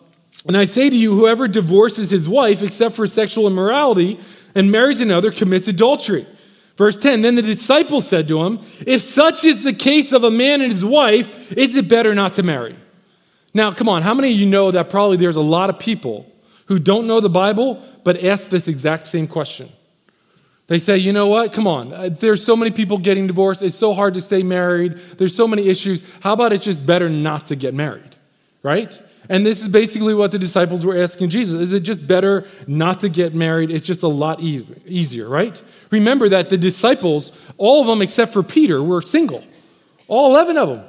and 0.48 0.58
I 0.58 0.64
say 0.66 0.90
to 0.90 0.96
you, 0.96 1.14
whoever 1.14 1.48
divorces 1.48 2.10
his 2.10 2.28
wife 2.28 2.64
except 2.64 2.96
for 2.96 3.06
sexual 3.06 3.48
immorality 3.48 4.20
and 4.56 4.72
marries 4.72 5.02
another 5.02 5.32
commits 5.32 5.68
adultery. 5.68 6.26
Verse 6.78 6.98
10 6.98 7.22
Then 7.22 7.36
the 7.36 7.42
disciples 7.42 8.08
said 8.08 8.28
to 8.28 8.44
him, 8.44 8.60
If 8.88 9.02
such 9.02 9.44
is 9.44 9.64
the 9.64 9.74
case 9.74 10.12
of 10.12 10.24
a 10.24 10.32
man 10.32 10.62
and 10.62 10.72
his 10.72 10.84
wife, 10.84 11.52
is 11.54 11.76
it 11.76 11.88
better 11.88 12.16
not 12.16 12.34
to 12.36 12.44
marry? 12.44 12.76
Now, 13.54 13.74
come 13.74 13.90
on, 13.90 14.02
how 14.02 14.14
many 14.14 14.34
of 14.34 14.40
you 14.40 14.46
know 14.46 14.72
that 14.72 14.90
probably 14.90 15.18
there's 15.18 15.36
a 15.36 15.42
lot 15.42 15.70
of 15.70 15.78
people 15.78 16.32
who 16.68 16.80
don't 16.80 17.06
know 17.06 17.20
the 17.20 17.30
Bible 17.30 17.84
but 18.04 18.24
ask 18.24 18.50
this 18.50 18.68
exact 18.68 19.08
same 19.08 19.28
question? 19.28 19.70
They 20.68 20.78
say, 20.78 20.98
you 20.98 21.12
know 21.12 21.28
what? 21.28 21.52
Come 21.52 21.68
on. 21.68 21.92
Uh, 21.92 22.10
there's 22.10 22.46
so 22.46 22.56
many 22.56 22.72
people 22.72 22.98
getting 22.98 23.28
divorced. 23.28 23.62
It's 23.62 23.76
so 23.76 23.94
hard 23.94 24.14
to 24.14 24.22
stay 24.22 24.42
married. 24.42 24.94
There's 25.18 25.36
so 25.36 25.46
many 25.46 25.68
issues. 25.68 26.02
How 26.22 26.32
about 26.32 26.54
it's 26.54 26.64
just 26.64 26.86
better 26.86 27.10
not 27.10 27.48
to 27.48 27.58
get 27.58 27.74
married? 27.74 28.16
Right? 28.64 28.98
And 29.30 29.46
this 29.46 29.62
is 29.62 29.68
basically 29.70 30.14
what 30.14 30.32
the 30.32 30.40
disciples 30.40 30.86
were 30.86 30.98
asking 31.02 31.30
Jesus. 31.30 31.56
Is 31.56 31.74
it 31.74 31.82
just 31.82 32.06
better 32.06 32.48
not 32.68 33.02
to 33.02 33.10
get 33.10 33.36
married? 33.36 33.70
It's 33.70 33.86
just 33.86 34.04
a 34.04 34.08
lot 34.08 34.42
e- 34.42 34.66
easier, 34.86 35.30
right? 35.30 35.62
Remember 35.92 36.28
that 36.30 36.50
the 36.50 36.58
disciples, 36.58 37.32
all 37.58 37.82
of 37.82 37.88
them 37.88 38.02
except 38.02 38.34
for 38.34 38.44
Peter, 38.44 38.82
were 38.82 39.02
single. 39.02 39.44
All 40.08 40.32
11 40.32 40.58
of 40.58 40.70
them. 40.70 40.86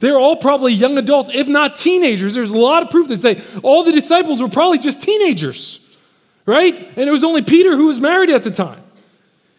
They're 0.00 0.18
all 0.18 0.36
probably 0.36 0.72
young 0.72 0.96
adults, 0.98 1.30
if 1.32 1.46
not 1.46 1.76
teenagers. 1.76 2.34
There's 2.34 2.52
a 2.52 2.58
lot 2.58 2.82
of 2.82 2.90
proof 2.90 3.08
that 3.08 3.18
say 3.18 3.42
all 3.62 3.84
the 3.84 3.92
disciples 3.92 4.40
were 4.40 4.48
probably 4.48 4.78
just 4.78 5.02
teenagers, 5.02 5.98
right? 6.46 6.78
And 6.78 7.08
it 7.08 7.10
was 7.10 7.22
only 7.22 7.42
Peter 7.42 7.76
who 7.76 7.88
was 7.88 8.00
married 8.00 8.30
at 8.30 8.42
the 8.42 8.50
time. 8.50 8.82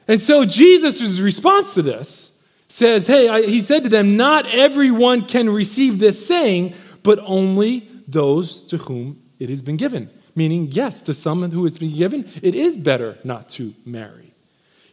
And 0.08 0.20
so 0.20 0.46
Jesus' 0.46 1.20
response 1.20 1.76
to 1.76 1.84
this 1.84 2.32
says, 2.70 3.06
Hey, 3.06 3.30
I, 3.30 3.44
he 3.44 3.62
said 3.62 3.84
to 3.84 3.90
them, 3.90 4.18
Not 4.18 4.48
everyone 4.48 5.26
can 5.26 5.48
receive 5.50 6.00
this 6.00 6.26
saying, 6.26 6.74
but 7.04 7.20
only 7.20 7.88
those 8.12 8.62
to 8.68 8.78
whom 8.78 9.22
it 9.40 9.50
has 9.50 9.62
been 9.62 9.78
given. 9.78 10.10
Meaning, 10.36 10.70
yes, 10.72 11.02
to 11.04 11.14
someone 11.14 11.52
who 11.52 11.66
it's 11.66 11.78
been 11.78 11.94
given, 11.94 12.30
it 12.42 12.56
is 12.56 12.78
better 12.78 13.18
not 13.24 13.50
to 13.50 13.74
marry. 13.86 14.34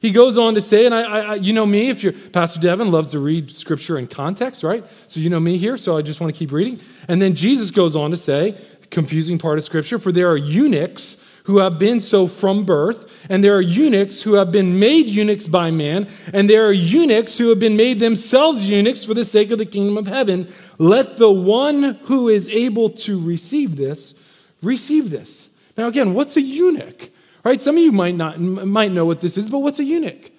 He 0.01 0.11
goes 0.11 0.39
on 0.39 0.55
to 0.55 0.61
say, 0.61 0.87
and 0.87 0.95
I, 0.95 1.03
I, 1.03 1.35
you 1.35 1.53
know 1.53 1.67
me, 1.67 1.91
if 1.91 2.03
you're 2.03 2.13
Pastor 2.13 2.61
Devin 2.61 2.91
loves 2.91 3.11
to 3.11 3.19
read 3.19 3.51
scripture 3.51 3.99
in 3.99 4.07
context, 4.07 4.63
right? 4.63 4.85
So 5.09 5.21
you 5.21 5.29
know 5.29 5.41
me 5.41 5.59
here, 5.59 5.77
so 5.77 5.97
I 5.97 6.03
just 6.03 6.21
want 6.21 6.33
to 6.33 6.39
keep 6.39 6.53
reading. 6.53 6.81
And 7.09 7.21
then 7.21 7.35
Jesus 7.35 7.71
goes 7.71 7.97
on 7.97 8.11
to 8.13 8.17
say, 8.17 8.57
confusing 8.91 9.39
part 9.39 9.59
of 9.59 9.65
scripture, 9.65 9.99
for 9.99 10.13
there 10.13 10.31
are 10.31 10.37
eunuchs 10.37 11.25
who 11.45 11.59
have 11.59 11.79
been 11.79 11.99
so 11.99 12.27
from 12.27 12.63
birth, 12.63 13.27
and 13.31 13.43
there 13.43 13.57
are 13.57 13.61
eunuchs 13.61 14.21
who 14.21 14.35
have 14.35 14.53
been 14.53 14.79
made 14.79 15.07
eunuchs 15.07 15.47
by 15.47 15.71
man, 15.71 16.07
and 16.35 16.49
there 16.49 16.67
are 16.67 16.73
eunuchs 16.73 17.39
who 17.39 17.49
have 17.49 17.59
been 17.59 17.77
made 17.77 17.99
themselves 18.01 18.69
eunuchs 18.69 19.03
for 19.03 19.15
the 19.15 19.25
sake 19.25 19.51
of 19.51 19.57
the 19.57 19.65
kingdom 19.65 19.97
of 19.97 20.07
heaven. 20.07 20.47
Let 20.79 21.19
the 21.19 21.31
one 21.31 21.99
who 22.05 22.29
is 22.29 22.49
able 22.49 22.89
to 22.91 23.21
receive 23.21 23.77
this 23.77 24.15
receive 24.63 25.11
this. 25.11 25.51
Now, 25.77 25.89
again, 25.89 26.15
what's 26.15 26.37
a 26.37 26.41
eunuch? 26.41 27.11
Right? 27.45 27.61
Some 27.61 27.77
of 27.77 27.83
you 27.83 27.93
might 27.93 28.15
not 28.15 28.41
might 28.41 28.93
know 28.93 29.05
what 29.05 29.21
this 29.21 29.37
is, 29.37 29.49
but 29.49 29.61
what's 29.61 29.79
a 29.79 29.85
eunuch? 29.85 30.33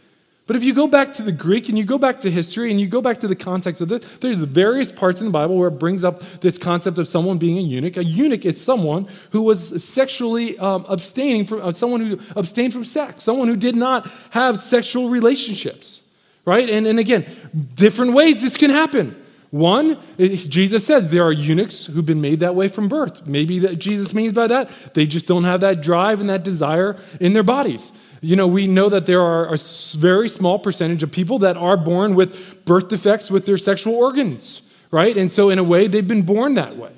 But 0.48 0.56
if 0.56 0.64
you 0.64 0.74
go 0.74 0.88
back 0.88 1.14
to 1.14 1.22
the 1.22 1.32
Greek 1.32 1.70
and 1.70 1.78
you 1.78 1.84
go 1.84 2.00
back 2.00 2.20
to 2.22 2.32
history 2.32 2.72
and 2.72 2.82
you 2.82 2.88
go 2.88 3.02
back 3.02 3.20
to 3.20 3.28
the 3.28 3.36
context 3.36 3.82
of 3.82 3.90
this, 3.90 4.04
there's 4.20 4.40
various 4.40 4.92
parts 4.92 5.22
in 5.22 5.28
the 5.28 5.32
Bible 5.32 5.56
where 5.56 5.68
it 5.68 5.78
brings 5.78 6.04
up 6.04 6.22
this 6.42 6.58
concept 6.58 6.98
of 6.98 7.08
someone 7.08 7.38
being 7.38 7.60
a 7.60 7.62
eunuch. 7.62 7.98
A 7.98 8.04
eunuch 8.04 8.46
is 8.46 8.60
someone 8.60 9.08
who 9.30 9.44
was 9.44 9.84
sexually 9.84 10.58
um, 10.58 10.88
abstaining 10.90 11.46
from, 11.46 11.62
uh, 11.62 11.72
someone 11.72 12.02
who 12.02 12.20
abstained 12.36 12.74
from 12.74 12.84
sex, 12.84 13.24
someone 13.24 13.48
who 13.48 13.56
did 13.56 13.76
not 13.76 14.10
have 14.32 14.60
sexual 14.60 15.10
relationships, 15.10 16.02
right? 16.46 16.68
And, 16.68 16.88
and 16.88 16.98
again, 16.98 17.28
different 17.76 18.14
ways 18.14 18.42
this 18.42 18.58
can 18.58 18.72
happen. 18.72 19.19
One, 19.52 19.98
Jesus 20.18 20.86
says 20.86 21.10
there 21.10 21.24
are 21.24 21.32
eunuchs 21.32 21.86
who've 21.86 22.06
been 22.06 22.22
made 22.22 22.42
that 22.42 22.54
way 22.54 22.68
from 22.68 22.88
birth. 22.88 23.26
Maybe 23.26 23.58
that 23.60 23.80
Jesus 23.80 24.14
means 24.14 24.34
by 24.34 24.46
that 24.48 24.70
they 24.94 25.08
just 25.08 25.26
don't 25.26 25.44
have 25.44 25.62
that 25.62 25.82
drive 25.82 26.22
and 26.22 26.30
that 26.30 26.44
desire 26.44 26.98
in 27.20 27.34
their 27.34 27.44
bodies. 27.44 27.92
You 28.22 28.36
know, 28.36 28.48
we 28.48 28.68
know 28.68 28.90
that 28.90 29.06
there 29.06 29.22
are 29.22 29.52
a 29.52 29.58
very 29.98 30.30
small 30.30 30.60
percentage 30.60 31.04
of 31.04 31.12
people 31.12 31.40
that 31.40 31.58
are 31.58 31.78
born 31.78 32.16
with 32.16 32.66
birth 32.66 32.90
defects 32.90 33.32
with 33.32 33.46
their 33.46 33.58
sexual 33.58 33.96
organs, 33.96 34.62
right? 34.92 35.18
And 35.18 35.32
so, 35.32 35.50
in 35.50 35.58
a 35.58 35.64
way, 35.64 35.88
they've 35.88 36.08
been 36.08 36.24
born 36.24 36.56
that 36.56 36.76
way, 36.76 36.92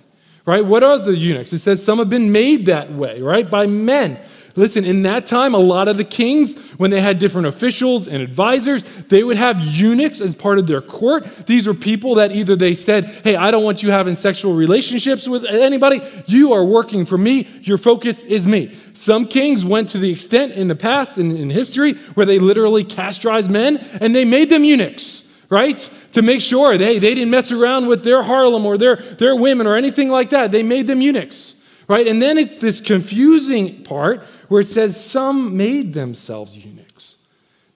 right? 0.46 0.66
What 0.66 0.84
are 0.84 0.98
the 0.98 1.16
eunuchs? 1.16 1.54
It 1.54 1.60
says 1.60 1.84
some 1.84 2.00
have 2.00 2.10
been 2.10 2.32
made 2.32 2.66
that 2.66 2.92
way, 2.92 3.22
right? 3.22 3.50
By 3.50 3.68
men. 3.68 4.20
Listen, 4.56 4.84
in 4.84 5.04
that 5.04 5.26
time, 5.26 5.56
a 5.56 5.60
lot 5.60 5.88
of 5.88 5.98
the 5.98 6.04
kings, 6.04 6.72
when 6.72 6.92
they 6.92 7.00
had 7.00 7.20
different 7.20 7.48
officials 7.48 8.08
and 8.08 8.22
advisors, 8.22 8.84
they 8.84 9.24
would 9.24 9.38
have 9.38 9.62
eunuchs 9.62 10.20
as 10.20 10.36
part 10.36 10.60
of 10.60 10.68
their 10.68 10.82
court. 10.82 11.24
These 11.46 11.68
were 11.68 11.74
people 11.74 12.16
that 12.16 12.32
either 12.32 12.56
they 12.56 12.74
said, 12.74 13.06
Hey, 13.24 13.36
I 13.36 13.52
don't 13.52 13.64
want 13.64 13.82
you 13.82 13.92
having 13.92 14.16
sexual 14.16 14.54
relationships 14.54 15.28
with 15.28 15.46
anybody. 15.46 16.02
You 16.28 16.54
are 16.54 16.66
working 16.66 17.06
for 17.06 17.18
me. 17.18 17.48
Your 17.62 17.78
focus 17.78 18.22
is 18.24 18.46
me. 18.46 18.76
Some 18.94 19.26
kings 19.26 19.64
went 19.64 19.90
to 19.90 19.98
the 19.98 20.12
extent 20.12 20.54
in 20.54 20.68
the 20.68 20.76
past, 20.76 21.18
in, 21.18 21.36
in 21.36 21.50
history, 21.50 21.94
where 22.16 22.26
they 22.26 22.40
literally 22.40 22.84
castrized 22.84 23.50
men 23.50 23.78
and 24.02 24.14
they 24.14 24.26
made 24.26 24.50
them 24.50 24.64
eunuchs 24.64 25.22
right? 25.52 25.90
To 26.14 26.22
make 26.22 26.42
sure 26.42 26.78
they, 26.78 26.98
they 26.98 27.14
didn't 27.14 27.30
mess 27.30 27.52
around 27.52 27.88
with 27.88 28.06
their 28.06 28.24
Harlem 28.24 28.66
or 28.66 28.78
their, 28.78 28.96
their 28.96 29.36
women 29.36 29.68
or 29.68 29.76
anything 29.76 30.10
like 30.10 30.30
that. 30.30 30.52
They 30.52 30.64
made 30.64 30.88
them 30.88 31.02
eunuchs, 31.02 31.56
right? 31.90 32.08
And 32.08 32.22
then 32.22 32.38
it's 32.38 32.60
this 32.60 32.80
confusing 32.80 33.84
part 33.84 34.24
where 34.52 34.60
it 34.60 34.68
says, 34.68 35.02
Some 35.02 35.56
made 35.56 35.94
themselves 35.94 36.58
eunuchs 36.58 37.16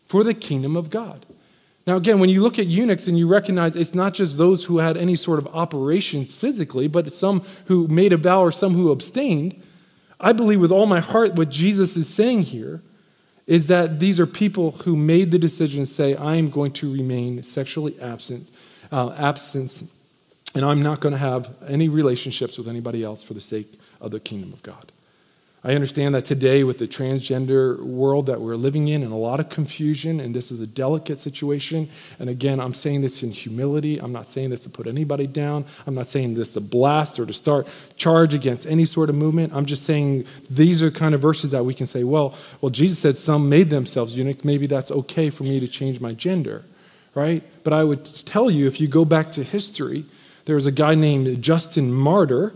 for 0.08 0.26
the 0.26 0.34
kingdom 0.34 0.76
of 0.76 0.90
God. 0.90 1.26
Now, 1.88 1.96
again, 1.96 2.20
when 2.20 2.30
you 2.30 2.44
look 2.44 2.60
at 2.60 2.68
eunuchs 2.68 3.08
and 3.08 3.18
you 3.18 3.30
recognize 3.30 3.78
it's 3.78 3.96
not 3.96 4.14
just 4.14 4.38
those 4.38 4.66
who 4.66 4.80
had 4.80 4.98
any 4.98 5.16
sort 5.16 5.40
of 5.40 5.48
operations 5.56 6.36
physically, 6.36 6.90
but 6.90 7.14
some 7.14 7.44
who 7.68 7.88
made 7.88 8.12
a 8.12 8.18
vow 8.18 8.42
or 8.42 8.52
some 8.52 8.74
who 8.74 8.92
abstained, 8.92 9.56
I 10.20 10.34
believe 10.34 10.60
with 10.60 10.72
all 10.74 10.86
my 10.86 11.00
heart 11.00 11.36
what 11.36 11.48
Jesus 11.48 11.96
is 11.96 12.14
saying 12.14 12.42
here 12.42 12.82
is 13.48 13.68
that 13.68 14.02
these 14.02 14.20
are 14.20 14.28
people 14.28 14.72
who 14.72 14.98
made 14.98 15.32
the 15.32 15.40
decision 15.40 15.86
to 15.86 15.90
say, 15.90 16.14
I 16.14 16.36
am 16.36 16.50
going 16.50 16.72
to 16.72 16.92
remain 16.92 17.42
sexually 17.44 17.98
absent, 18.02 18.50
uh, 18.92 19.12
absence, 19.12 19.90
and 20.54 20.66
I'm 20.66 20.82
not 20.82 21.00
going 21.00 21.14
to 21.14 21.20
have 21.20 21.56
any 21.70 21.88
relationships 21.88 22.58
with 22.58 22.68
anybody 22.68 23.02
else 23.02 23.24
for 23.24 23.34
the 23.34 23.40
sake 23.40 23.80
of 24.02 24.12
the 24.12 24.20
kingdom 24.20 24.52
of 24.52 24.62
God. 24.62 24.92
I 25.66 25.74
understand 25.74 26.14
that 26.14 26.26
today, 26.26 26.64
with 26.64 26.78
the 26.78 26.88
transgender 26.88 27.82
world 27.82 28.28
that 28.28 28.40
we're 28.40 28.56
living 28.56 28.88
in, 28.90 29.02
and 29.02 29.12
a 29.12 29.16
lot 29.16 29.40
of 29.40 29.50
confusion, 29.50 30.20
and 30.20 30.36
this 30.36 30.52
is 30.52 30.62
a 30.62 30.68
delicate 30.68 31.20
situation. 31.20 31.90
And 32.20 32.30
again, 32.30 32.60
I'm 32.60 32.76
saying 32.76 33.02
this 33.02 33.24
in 33.24 33.32
humility. 33.32 33.98
I'm 33.98 34.12
not 34.12 34.28
saying 34.28 34.52
this 34.52 34.62
to 34.66 34.70
put 34.70 34.86
anybody 34.86 35.26
down. 35.26 35.66
I'm 35.88 35.96
not 35.96 36.06
saying 36.06 36.36
this 36.36 36.54
to 36.54 36.62
blast 36.62 37.18
or 37.18 37.26
to 37.26 37.34
start 37.34 37.68
charge 37.98 38.36
against 38.36 38.68
any 38.68 38.86
sort 38.86 39.10
of 39.10 39.16
movement. 39.16 39.54
I'm 39.56 39.66
just 39.66 39.86
saying 39.86 40.28
these 40.52 40.84
are 40.84 40.92
kind 40.92 41.16
of 41.16 41.22
verses 41.22 41.50
that 41.50 41.66
we 41.66 41.74
can 41.74 41.88
say, 41.88 42.04
well, 42.04 42.36
well, 42.62 42.70
Jesus 42.70 43.00
said 43.00 43.18
some 43.18 43.50
made 43.50 43.72
themselves 43.72 44.16
eunuchs. 44.16 44.46
Maybe 44.46 44.68
that's 44.68 44.92
okay 44.92 45.32
for 45.32 45.46
me 45.46 45.60
to 45.60 45.68
change 45.68 46.00
my 46.00 46.14
gender, 46.14 46.64
right? 47.16 47.42
But 47.64 47.74
I 47.74 47.84
would 47.84 48.06
tell 48.06 48.52
you, 48.52 48.68
if 48.68 48.80
you 48.80 48.88
go 48.88 49.04
back 49.04 49.32
to 49.32 49.44
history, 49.44 50.06
there 50.46 50.54
was 50.54 50.68
a 50.68 50.72
guy 50.72 50.94
named 50.94 51.42
Justin 51.42 51.92
Martyr 51.92 52.54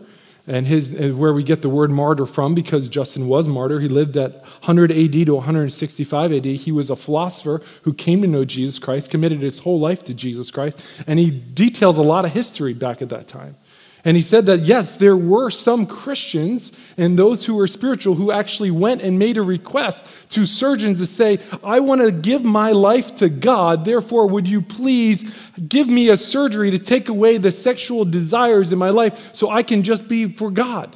and 0.50 0.65
his, 0.65 0.91
where 0.91 1.32
we 1.32 1.44
get 1.44 1.62
the 1.62 1.70
word 1.70 1.91
martyr 1.91 2.25
from 2.25 2.56
because 2.56 2.89
Justin 2.89 3.27
was 3.27 3.48
martyr. 3.48 3.79
He 3.79 3.88
lived 3.88 4.18
at 4.18 4.41
100 4.41 4.91
AD 4.91 5.25
to 5.27 5.36
165 5.36 6.34
AD. 6.34 6.46
He 6.46 6.72
was 6.72 6.89
a 6.89 6.96
philosopher 6.96 7.62
who 7.84 7.94
came 7.94 8.24
to 8.24 8.27
know 8.27 8.44
Jesus 8.44 8.79
Christ, 8.79 9.12
committed 9.12 9.41
his 9.41 9.60
whole 9.60 9.79
life 9.79 10.03
to 10.06 10.13
Jesus 10.13 10.50
Christ, 10.50 10.84
and 11.06 11.20
he 11.20 11.29
details 11.29 12.00
a 12.00 12.01
lot 12.01 12.25
of 12.25 12.32
history 12.32 12.74
back 12.74 13.01
at 13.03 13.10
that 13.10 13.27
time. 13.27 13.58
And 14.06 14.15
he 14.15 14.22
said 14.22 14.46
that, 14.46 14.62
yes, 14.62 14.96
there 14.96 15.18
were 15.18 15.50
some 15.50 15.86
Christians 15.86 16.72
and 16.96 17.20
those 17.20 17.46
who 17.46 17.56
were 17.56 17.68
spiritual 17.68 18.15
who 18.15 18.32
actually 18.32 18.72
went 18.72 19.01
and 19.01 19.20
made 19.20 19.38
a 19.38 19.41
request 19.41 20.06
to 20.29 20.46
surgeons 20.46 21.00
to 21.00 21.06
say, 21.06 21.39
I 21.63 21.82
want 21.82 22.01
to 22.01 22.12
give 22.12 22.44
my 22.44 22.72
life 22.72 23.15
to 23.15 23.27
God. 23.27 23.84
Therefore, 23.84 24.27
would 24.27 24.48
you 24.48 24.62
please 24.62 25.38
give 25.68 25.88
me 25.88 26.10
a 26.10 26.18
surgery 26.18 26.72
to 26.72 26.79
take 26.79 27.10
away 27.10 27.38
the 27.38 27.51
sexual 27.51 28.06
desires 28.06 28.72
in 28.72 28.79
my 28.79 28.89
life 28.89 29.36
so 29.36 29.50
I 29.50 29.63
can 29.63 29.84
just 29.84 30.08
be 30.08 30.29
for 30.29 30.50
God? 30.50 30.96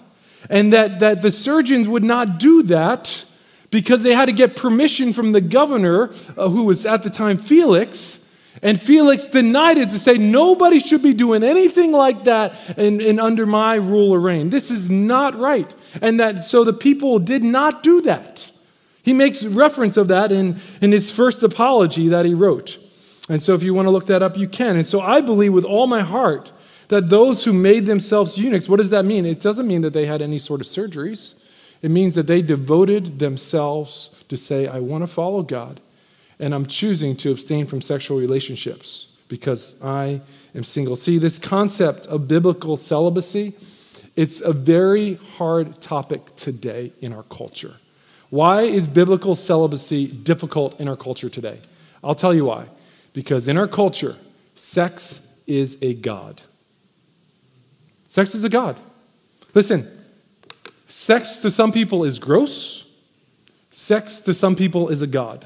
And 0.50 0.72
that, 0.72 1.00
that 1.00 1.22
the 1.22 1.32
surgeons 1.32 1.90
would 1.90 2.04
not 2.04 2.40
do 2.40 2.64
that 2.64 3.26
because 3.70 4.04
they 4.04 4.14
had 4.14 4.26
to 4.26 4.34
get 4.34 4.56
permission 4.56 5.12
from 5.12 5.34
the 5.34 5.42
governor, 5.42 6.10
uh, 6.38 6.48
who 6.48 6.64
was 6.64 6.86
at 6.86 7.04
the 7.04 7.10
time 7.10 7.38
Felix 7.38 8.23
and 8.64 8.82
Felix 8.82 9.28
denied 9.28 9.78
it 9.78 9.90
to 9.90 10.00
say, 10.00 10.18
nobody 10.18 10.80
should 10.80 11.04
be 11.04 11.14
doing 11.14 11.44
anything 11.44 11.92
like 11.92 12.24
that 12.24 12.56
in, 12.78 13.02
in 13.02 13.20
under 13.20 13.46
my 13.46 13.76
rule 13.76 14.14
or 14.14 14.20
reign. 14.22 14.50
This 14.50 14.72
is 14.72 14.90
not 14.90 15.38
right. 15.38 15.72
And 16.02 16.18
that 16.22 16.46
so 16.46 16.64
the 16.64 16.72
people 16.72 17.20
did 17.20 17.44
not 17.44 17.84
do 17.84 18.02
that. 18.04 18.50
He 19.04 19.12
makes 19.12 19.44
reference 19.44 19.98
of 19.98 20.08
that 20.08 20.32
in, 20.32 20.62
in 20.82 20.94
his 20.94 21.12
first 21.12 21.44
apology 21.44 22.08
that 22.08 22.26
he 22.26 22.34
wrote. 22.34 22.80
And 23.28 23.44
so 23.44 23.54
if 23.54 23.64
you 23.64 23.74
want 23.74 23.88
to 23.88 23.92
look 23.92 24.06
that 24.06 24.24
up, 24.24 24.38
you 24.38 24.48
can. 24.48 24.78
And 24.78 24.88
so 24.88 25.02
I 25.02 25.20
believe 25.20 25.52
with 25.52 25.66
all 25.66 25.86
my 25.86 26.02
heart 26.02 26.50
that 26.88 27.10
those 27.10 27.44
who 27.44 27.52
made 27.52 27.86
themselves 27.86 28.38
eunuchs, 28.38 28.70
what 28.70 28.78
does 28.78 28.92
that 28.92 29.04
mean? 29.04 29.26
It 29.26 29.42
doesn't 29.42 29.68
mean 29.68 29.82
that 29.82 29.92
they 29.92 30.06
had 30.06 30.22
any 30.22 30.40
sort 30.40 30.62
of 30.62 30.68
surgeries. 30.68 31.44
It 31.82 31.92
means 31.92 32.16
that 32.16 32.28
they 32.28 32.42
devoted 32.42 33.20
themselves 33.20 34.10
to 34.30 34.38
say, 34.38 34.68
I 34.68 34.80
want 34.80 35.04
to 35.04 35.08
follow 35.08 35.44
God 35.44 35.82
and 36.40 36.54
I'm 36.54 36.66
choosing 36.66 37.16
to 37.18 37.32
abstain 37.32 37.66
from 37.66 37.82
sexual 37.82 38.18
relationships 38.18 39.08
because 39.28 39.82
I 39.82 40.22
am 40.54 40.64
single. 40.64 40.96
See, 40.96 41.18
this 41.18 41.40
concept 41.40 42.06
of 42.08 42.28
biblical 42.28 42.78
celibacy, 42.78 43.54
it's 44.16 44.42
a 44.42 44.54
very 44.54 45.16
hard 45.38 45.82
topic 45.82 46.36
today 46.36 46.92
in 47.02 47.14
our 47.14 47.24
culture. 47.24 47.76
Why 48.30 48.62
is 48.64 48.88
biblical 48.88 49.36
celibacy 49.36 50.08
difficult 50.08 50.80
in 50.80 50.88
our 50.88 50.96
culture 50.96 51.30
today? 51.30 51.60
I'll 52.04 52.16
tell 52.16 52.34
you 52.34 52.46
why. 52.46 52.68
Because 53.14 53.48
in 53.48 53.58
our 53.58 53.68
culture, 53.68 54.18
sex 54.56 55.22
is 55.46 55.78
a 55.82 55.94
God. 55.94 56.42
Sex 58.08 58.36
is 58.36 58.44
a 58.44 58.50
God. 58.50 58.80
Listen, 59.54 59.88
sex 60.88 61.40
to 61.40 61.52
some 61.52 61.72
people 61.72 62.04
is 62.04 62.20
gross, 62.20 62.88
sex 63.72 64.20
to 64.22 64.34
some 64.34 64.56
people 64.56 64.90
is 64.90 65.02
a 65.02 65.08
God. 65.08 65.46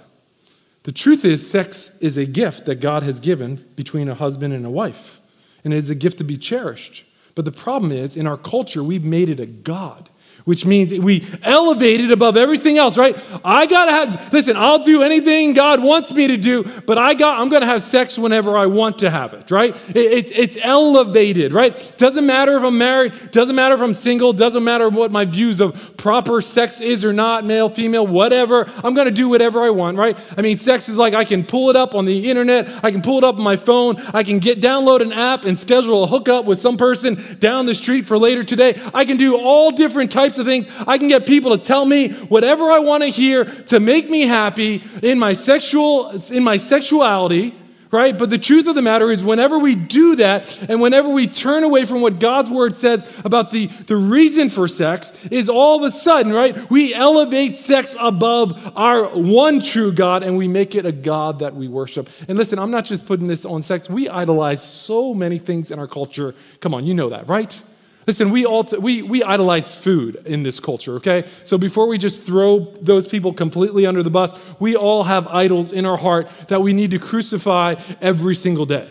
The 0.87 0.93
truth 0.93 1.25
is, 1.25 1.45
sex 1.45 1.97
is 1.99 2.15
a 2.15 2.23
gift 2.23 2.63
that 2.63 2.75
God 2.75 3.03
has 3.03 3.19
given 3.19 3.57
between 3.75 4.07
a 4.07 4.15
husband 4.15 4.53
and 4.53 4.65
a 4.65 4.69
wife, 4.69 5.19
and 5.65 5.73
it 5.73 5.77
is 5.77 5.89
a 5.89 5.95
gift 5.95 6.17
to 6.19 6.23
be 6.23 6.37
cherished. 6.37 7.03
But 7.35 7.43
the 7.43 7.51
problem 7.51 7.91
is, 7.91 8.15
in 8.15 8.25
our 8.25 8.37
culture, 8.37 8.81
we've 8.81 9.03
made 9.03 9.27
it 9.27 9.41
a 9.41 9.45
God. 9.45 10.09
Which 10.47 10.65
means 10.65 10.93
we 10.93 11.27
elevate 11.43 11.99
it 11.99 12.09
above 12.09 12.37
everything 12.37 12.77
else, 12.77 12.97
right? 12.97 13.17
I 13.43 13.65
gotta 13.65 13.91
have, 13.91 14.31
listen, 14.31 14.55
I'll 14.55 14.81
do 14.81 15.03
anything 15.03 15.53
God 15.53 15.83
wants 15.83 16.09
me 16.13 16.27
to 16.27 16.37
do, 16.37 16.63
but 16.85 16.97
I 16.97 17.15
got, 17.15 17.41
I'm 17.41 17.49
gonna 17.49 17.65
have 17.65 17.83
sex 17.83 18.17
whenever 18.17 18.55
I 18.55 18.65
want 18.65 18.99
to 18.99 19.09
have 19.09 19.33
it, 19.33 19.51
right? 19.51 19.75
It, 19.89 19.97
it's, 19.97 20.31
it's 20.33 20.57
elevated, 20.61 21.51
right? 21.51 21.91
Doesn't 21.97 22.25
matter 22.25 22.55
if 22.55 22.63
I'm 22.63 22.77
married, 22.77 23.31
doesn't 23.31 23.57
matter 23.57 23.75
if 23.75 23.81
I'm 23.81 23.93
single, 23.93 24.31
doesn't 24.31 24.63
matter 24.63 24.87
what 24.87 25.11
my 25.11 25.25
views 25.25 25.59
of 25.59 25.97
proper 25.97 26.39
sex 26.39 26.79
is 26.79 27.03
or 27.03 27.11
not, 27.11 27.43
male, 27.43 27.67
female, 27.67 28.07
whatever. 28.07 28.71
I'm 28.85 28.93
gonna 28.93 29.11
do 29.11 29.27
whatever 29.27 29.63
I 29.63 29.69
want, 29.71 29.97
right? 29.97 30.17
I 30.37 30.41
mean, 30.41 30.55
sex 30.55 30.87
is 30.87 30.95
like 30.95 31.13
I 31.13 31.25
can 31.25 31.43
pull 31.43 31.69
it 31.71 31.75
up 31.75 31.93
on 31.93 32.05
the 32.05 32.29
internet, 32.29 32.69
I 32.85 32.91
can 32.91 33.01
pull 33.01 33.17
it 33.17 33.25
up 33.25 33.35
on 33.35 33.43
my 33.43 33.57
phone, 33.57 33.97
I 34.13 34.23
can 34.23 34.39
get 34.39 34.61
download 34.61 35.01
an 35.01 35.11
app 35.11 35.43
and 35.43 35.59
schedule 35.59 36.05
a 36.05 36.07
hookup 36.07 36.45
with 36.45 36.57
some 36.57 36.77
person 36.77 37.37
down 37.41 37.65
the 37.65 37.75
street 37.75 38.07
for 38.07 38.17
later 38.17 38.45
today. 38.45 38.81
I 38.93 39.03
can 39.03 39.17
do 39.17 39.37
all 39.37 39.71
different 39.71 40.09
types 40.09 40.36
types 40.37 40.39
of 40.39 40.45
things. 40.45 40.87
I 40.87 40.97
can 40.97 41.07
get 41.07 41.25
people 41.25 41.57
to 41.57 41.63
tell 41.63 41.85
me 41.85 42.09
whatever 42.09 42.71
I 42.71 42.79
want 42.79 43.03
to 43.03 43.09
hear 43.09 43.45
to 43.45 43.79
make 43.79 44.09
me 44.09 44.21
happy 44.21 44.83
in 45.01 45.19
my 45.19 45.33
sexual 45.33 46.11
in 46.31 46.43
my 46.43 46.57
sexuality, 46.57 47.55
right? 47.91 48.17
But 48.17 48.29
the 48.29 48.37
truth 48.37 48.67
of 48.67 48.75
the 48.75 48.81
matter 48.81 49.11
is 49.11 49.23
whenever 49.23 49.57
we 49.57 49.75
do 49.75 50.17
that 50.17 50.69
and 50.69 50.81
whenever 50.81 51.09
we 51.09 51.25
turn 51.27 51.63
away 51.63 51.85
from 51.85 52.01
what 52.01 52.19
God's 52.19 52.49
word 52.49 52.75
says 52.75 53.05
about 53.23 53.51
the, 53.51 53.67
the 53.67 53.95
reason 53.95 54.49
for 54.49 54.67
sex 54.67 55.25
is 55.27 55.49
all 55.49 55.77
of 55.77 55.83
a 55.83 55.91
sudden, 55.91 56.33
right? 56.33 56.69
We 56.69 56.93
elevate 56.93 57.55
sex 57.55 57.95
above 57.99 58.73
our 58.75 59.05
one 59.05 59.61
true 59.61 59.91
God 59.91 60.23
and 60.23 60.37
we 60.37 60.47
make 60.47 60.75
it 60.75 60.85
a 60.85 60.91
God 60.91 61.39
that 61.39 61.55
we 61.55 61.67
worship. 61.67 62.09
And 62.27 62.37
listen, 62.37 62.59
I'm 62.59 62.71
not 62.71 62.85
just 62.85 63.05
putting 63.05 63.27
this 63.27 63.45
on 63.45 63.63
sex. 63.63 63.89
We 63.89 64.09
idolize 64.09 64.61
so 64.61 65.13
many 65.13 65.39
things 65.39 65.71
in 65.71 65.79
our 65.79 65.87
culture. 65.87 66.35
Come 66.59 66.73
on, 66.73 66.85
you 66.85 66.93
know 66.93 67.09
that, 67.09 67.27
right? 67.27 67.59
Listen, 68.07 68.31
we, 68.31 68.45
all 68.45 68.63
t- 68.63 68.77
we, 68.77 69.01
we 69.01 69.21
idolize 69.21 69.75
food 69.75 70.23
in 70.25 70.41
this 70.41 70.61
culture, 70.61 70.93
okay? 70.93 71.25
So 71.43 71.57
before 71.57 71.87
we 71.87 71.97
just 71.97 72.23
throw 72.23 72.59
those 72.79 73.05
people 73.05 73.33
completely 73.33 73.85
under 73.85 74.01
the 74.01 74.09
bus, 74.09 74.33
we 74.61 74.77
all 74.77 75.03
have 75.03 75.27
idols 75.27 75.73
in 75.73 75.85
our 75.85 75.97
heart 75.97 76.29
that 76.47 76.61
we 76.61 76.71
need 76.71 76.91
to 76.91 76.99
crucify 76.99 77.75
every 78.01 78.33
single 78.33 78.65
day. 78.65 78.89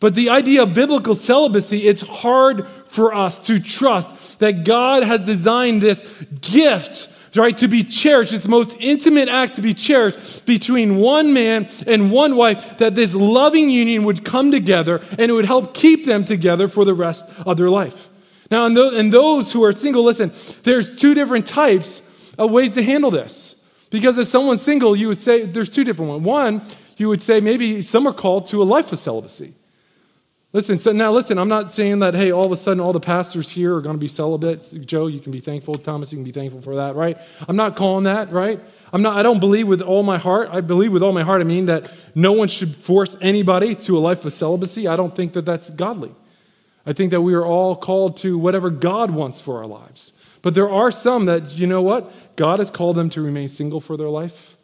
But 0.00 0.16
the 0.16 0.30
idea 0.30 0.64
of 0.64 0.74
biblical 0.74 1.14
celibacy, 1.14 1.86
it's 1.86 2.02
hard 2.02 2.66
for 2.66 3.14
us 3.14 3.38
to 3.46 3.60
trust 3.60 4.40
that 4.40 4.64
God 4.64 5.04
has 5.04 5.24
designed 5.24 5.80
this 5.80 6.02
gift, 6.40 7.08
right, 7.36 7.56
to 7.58 7.68
be 7.68 7.84
cherished, 7.84 8.32
this 8.32 8.48
most 8.48 8.76
intimate 8.80 9.28
act 9.28 9.54
to 9.56 9.62
be 9.62 9.74
cherished 9.74 10.44
between 10.44 10.96
one 10.96 11.32
man 11.32 11.68
and 11.86 12.10
one 12.10 12.34
wife, 12.34 12.78
that 12.78 12.96
this 12.96 13.14
loving 13.14 13.70
union 13.70 14.02
would 14.02 14.24
come 14.24 14.50
together 14.50 15.00
and 15.10 15.30
it 15.30 15.32
would 15.34 15.44
help 15.44 15.72
keep 15.72 16.04
them 16.04 16.24
together 16.24 16.66
for 16.66 16.84
the 16.84 16.94
rest 16.94 17.26
of 17.46 17.56
their 17.56 17.70
life. 17.70 18.08
Now, 18.50 18.66
in 18.66 18.74
those, 18.74 18.98
in 18.98 19.10
those 19.10 19.52
who 19.52 19.62
are 19.64 19.72
single, 19.72 20.02
listen, 20.02 20.32
there's 20.64 20.96
two 20.96 21.14
different 21.14 21.46
types 21.46 22.34
of 22.36 22.50
ways 22.50 22.72
to 22.72 22.82
handle 22.82 23.10
this. 23.10 23.54
Because 23.90 24.18
if 24.18 24.26
someone's 24.26 24.62
single, 24.62 24.96
you 24.96 25.08
would 25.08 25.20
say 25.20 25.44
there's 25.44 25.68
two 25.68 25.84
different 25.84 26.10
ones. 26.10 26.22
One, 26.22 26.62
you 26.96 27.08
would 27.08 27.22
say 27.22 27.40
maybe 27.40 27.82
some 27.82 28.06
are 28.06 28.12
called 28.12 28.46
to 28.46 28.62
a 28.62 28.64
life 28.64 28.92
of 28.92 28.98
celibacy. 28.98 29.54
Listen, 30.52 30.80
so 30.80 30.90
now 30.90 31.12
listen, 31.12 31.38
I'm 31.38 31.48
not 31.48 31.70
saying 31.70 32.00
that, 32.00 32.14
hey, 32.14 32.32
all 32.32 32.44
of 32.44 32.50
a 32.50 32.56
sudden 32.56 32.80
all 32.80 32.92
the 32.92 32.98
pastors 32.98 33.50
here 33.50 33.76
are 33.76 33.80
going 33.80 33.94
to 33.94 34.00
be 34.00 34.08
celibate. 34.08 34.84
Joe, 34.84 35.06
you 35.06 35.20
can 35.20 35.30
be 35.30 35.38
thankful. 35.38 35.78
Thomas, 35.78 36.10
you 36.10 36.16
can 36.16 36.24
be 36.24 36.32
thankful 36.32 36.60
for 36.60 36.74
that, 36.74 36.96
right? 36.96 37.16
I'm 37.46 37.54
not 37.54 37.76
calling 37.76 38.02
that, 38.04 38.32
right? 38.32 38.60
I'm 38.92 39.00
not, 39.00 39.16
I 39.16 39.22
don't 39.22 39.38
believe 39.38 39.68
with 39.68 39.80
all 39.80 40.02
my 40.02 40.18
heart. 40.18 40.48
I 40.50 40.60
believe 40.60 40.92
with 40.92 41.04
all 41.04 41.12
my 41.12 41.22
heart, 41.22 41.40
I 41.40 41.44
mean 41.44 41.66
that 41.66 41.92
no 42.16 42.32
one 42.32 42.48
should 42.48 42.74
force 42.74 43.16
anybody 43.20 43.76
to 43.76 43.96
a 43.96 44.00
life 44.00 44.24
of 44.24 44.32
celibacy. 44.32 44.88
I 44.88 44.96
don't 44.96 45.14
think 45.14 45.34
that 45.34 45.44
that's 45.44 45.70
godly. 45.70 46.12
I 46.90 46.92
think 46.92 47.12
that 47.12 47.20
we 47.20 47.34
are 47.34 47.46
all 47.46 47.76
called 47.76 48.16
to 48.18 48.36
whatever 48.36 48.68
God 48.68 49.12
wants 49.12 49.40
for 49.40 49.58
our 49.58 49.66
lives. 49.66 50.12
But 50.42 50.54
there 50.54 50.68
are 50.68 50.90
some 50.90 51.26
that, 51.26 51.52
you 51.52 51.68
know 51.68 51.82
what? 51.82 52.12
God 52.34 52.58
has 52.58 52.68
called 52.68 52.96
them 52.96 53.08
to 53.10 53.22
remain 53.22 53.46
single 53.46 53.80
for 53.80 53.96
their 53.96 54.08
life. 54.08 54.56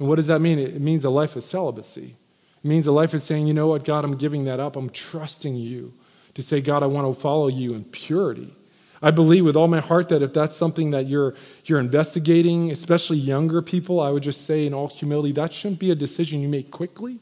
And 0.00 0.08
what 0.08 0.16
does 0.16 0.26
that 0.26 0.40
mean? 0.40 0.58
It 0.58 0.80
means 0.80 1.04
a 1.04 1.10
life 1.10 1.36
of 1.36 1.44
celibacy. 1.44 2.16
It 2.64 2.66
means 2.66 2.88
a 2.88 2.92
life 2.92 3.14
of 3.14 3.22
saying, 3.22 3.46
you 3.46 3.54
know 3.54 3.68
what, 3.68 3.84
God, 3.84 4.04
I'm 4.04 4.16
giving 4.16 4.44
that 4.46 4.58
up. 4.58 4.74
I'm 4.74 4.90
trusting 4.90 5.54
you 5.54 5.94
to 6.34 6.42
say, 6.42 6.60
God, 6.60 6.82
I 6.82 6.86
want 6.86 7.14
to 7.14 7.20
follow 7.20 7.46
you 7.46 7.74
in 7.74 7.84
purity. 7.84 8.56
I 9.00 9.12
believe 9.12 9.44
with 9.44 9.54
all 9.54 9.68
my 9.68 9.78
heart 9.78 10.08
that 10.08 10.20
if 10.20 10.32
that's 10.32 10.56
something 10.56 10.90
that 10.90 11.06
you're, 11.06 11.36
you're 11.66 11.78
investigating, 11.78 12.72
especially 12.72 13.18
younger 13.18 13.62
people, 13.62 14.00
I 14.00 14.10
would 14.10 14.24
just 14.24 14.44
say 14.44 14.66
in 14.66 14.74
all 14.74 14.88
humility, 14.88 15.30
that 15.32 15.52
shouldn't 15.52 15.78
be 15.78 15.92
a 15.92 15.94
decision 15.94 16.40
you 16.40 16.48
make 16.48 16.72
quickly. 16.72 17.20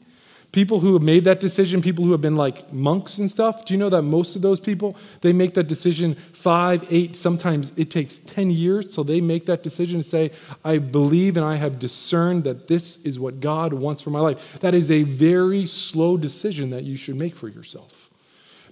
People 0.51 0.79
who 0.79 0.93
have 0.93 1.03
made 1.03 1.25
that 1.25 1.39
decision, 1.39 1.81
people 1.81 2.05
who 2.05 2.11
have 2.13 2.21
been 2.21 2.37
like 2.37 2.71
monks 2.71 3.17
and 3.17 3.29
stuff, 3.29 3.65
do 3.65 3.73
you 3.73 3.77
know 3.77 3.89
that 3.89 4.03
most 4.03 4.35
of 4.35 4.41
those 4.41 4.59
people, 4.59 4.95
they 5.21 5.33
make 5.33 5.53
that 5.55 5.67
decision 5.67 6.15
five, 6.33 6.85
eight, 6.89 7.15
sometimes 7.15 7.73
it 7.75 7.91
takes 7.91 8.19
10 8.19 8.51
years. 8.51 8.93
So 8.93 9.03
they 9.03 9.19
make 9.19 9.45
that 9.47 9.61
decision 9.61 9.97
and 9.97 10.05
say, 10.05 10.31
I 10.63 10.77
believe 10.77 11.37
and 11.37 11.45
I 11.45 11.55
have 11.55 11.79
discerned 11.79 12.45
that 12.45 12.67
this 12.67 13.03
is 13.05 13.19
what 13.19 13.39
God 13.39 13.73
wants 13.73 14.01
for 14.01 14.09
my 14.09 14.19
life. 14.19 14.59
That 14.61 14.73
is 14.73 14.89
a 14.89 15.03
very 15.03 15.65
slow 15.65 16.17
decision 16.17 16.69
that 16.69 16.83
you 16.83 16.95
should 16.95 17.15
make 17.17 17.35
for 17.35 17.49
yourself. 17.49 18.09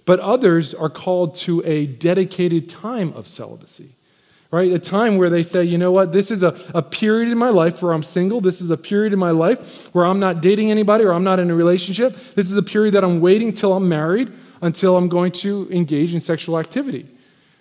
But 0.06 0.20
others 0.20 0.72
are 0.72 0.88
called 0.88 1.34
to 1.36 1.62
a 1.66 1.86
dedicated 1.86 2.68
time 2.68 3.12
of 3.12 3.28
celibacy 3.28 3.95
right? 4.50 4.72
A 4.72 4.78
time 4.78 5.16
where 5.16 5.30
they 5.30 5.42
say, 5.42 5.64
you 5.64 5.78
know 5.78 5.90
what, 5.90 6.12
this 6.12 6.30
is 6.30 6.42
a, 6.42 6.58
a 6.74 6.82
period 6.82 7.30
in 7.30 7.38
my 7.38 7.50
life 7.50 7.82
where 7.82 7.92
I'm 7.92 8.02
single. 8.02 8.40
This 8.40 8.60
is 8.60 8.70
a 8.70 8.76
period 8.76 9.12
in 9.12 9.18
my 9.18 9.30
life 9.30 9.88
where 9.94 10.06
I'm 10.06 10.20
not 10.20 10.40
dating 10.40 10.70
anybody 10.70 11.04
or 11.04 11.12
I'm 11.12 11.24
not 11.24 11.38
in 11.38 11.50
a 11.50 11.54
relationship. 11.54 12.16
This 12.34 12.50
is 12.50 12.56
a 12.56 12.62
period 12.62 12.94
that 12.94 13.04
I'm 13.04 13.20
waiting 13.20 13.52
till 13.52 13.72
I'm 13.72 13.88
married 13.88 14.32
until 14.62 14.96
I'm 14.96 15.08
going 15.08 15.32
to 15.32 15.68
engage 15.70 16.14
in 16.14 16.20
sexual 16.20 16.58
activity, 16.58 17.06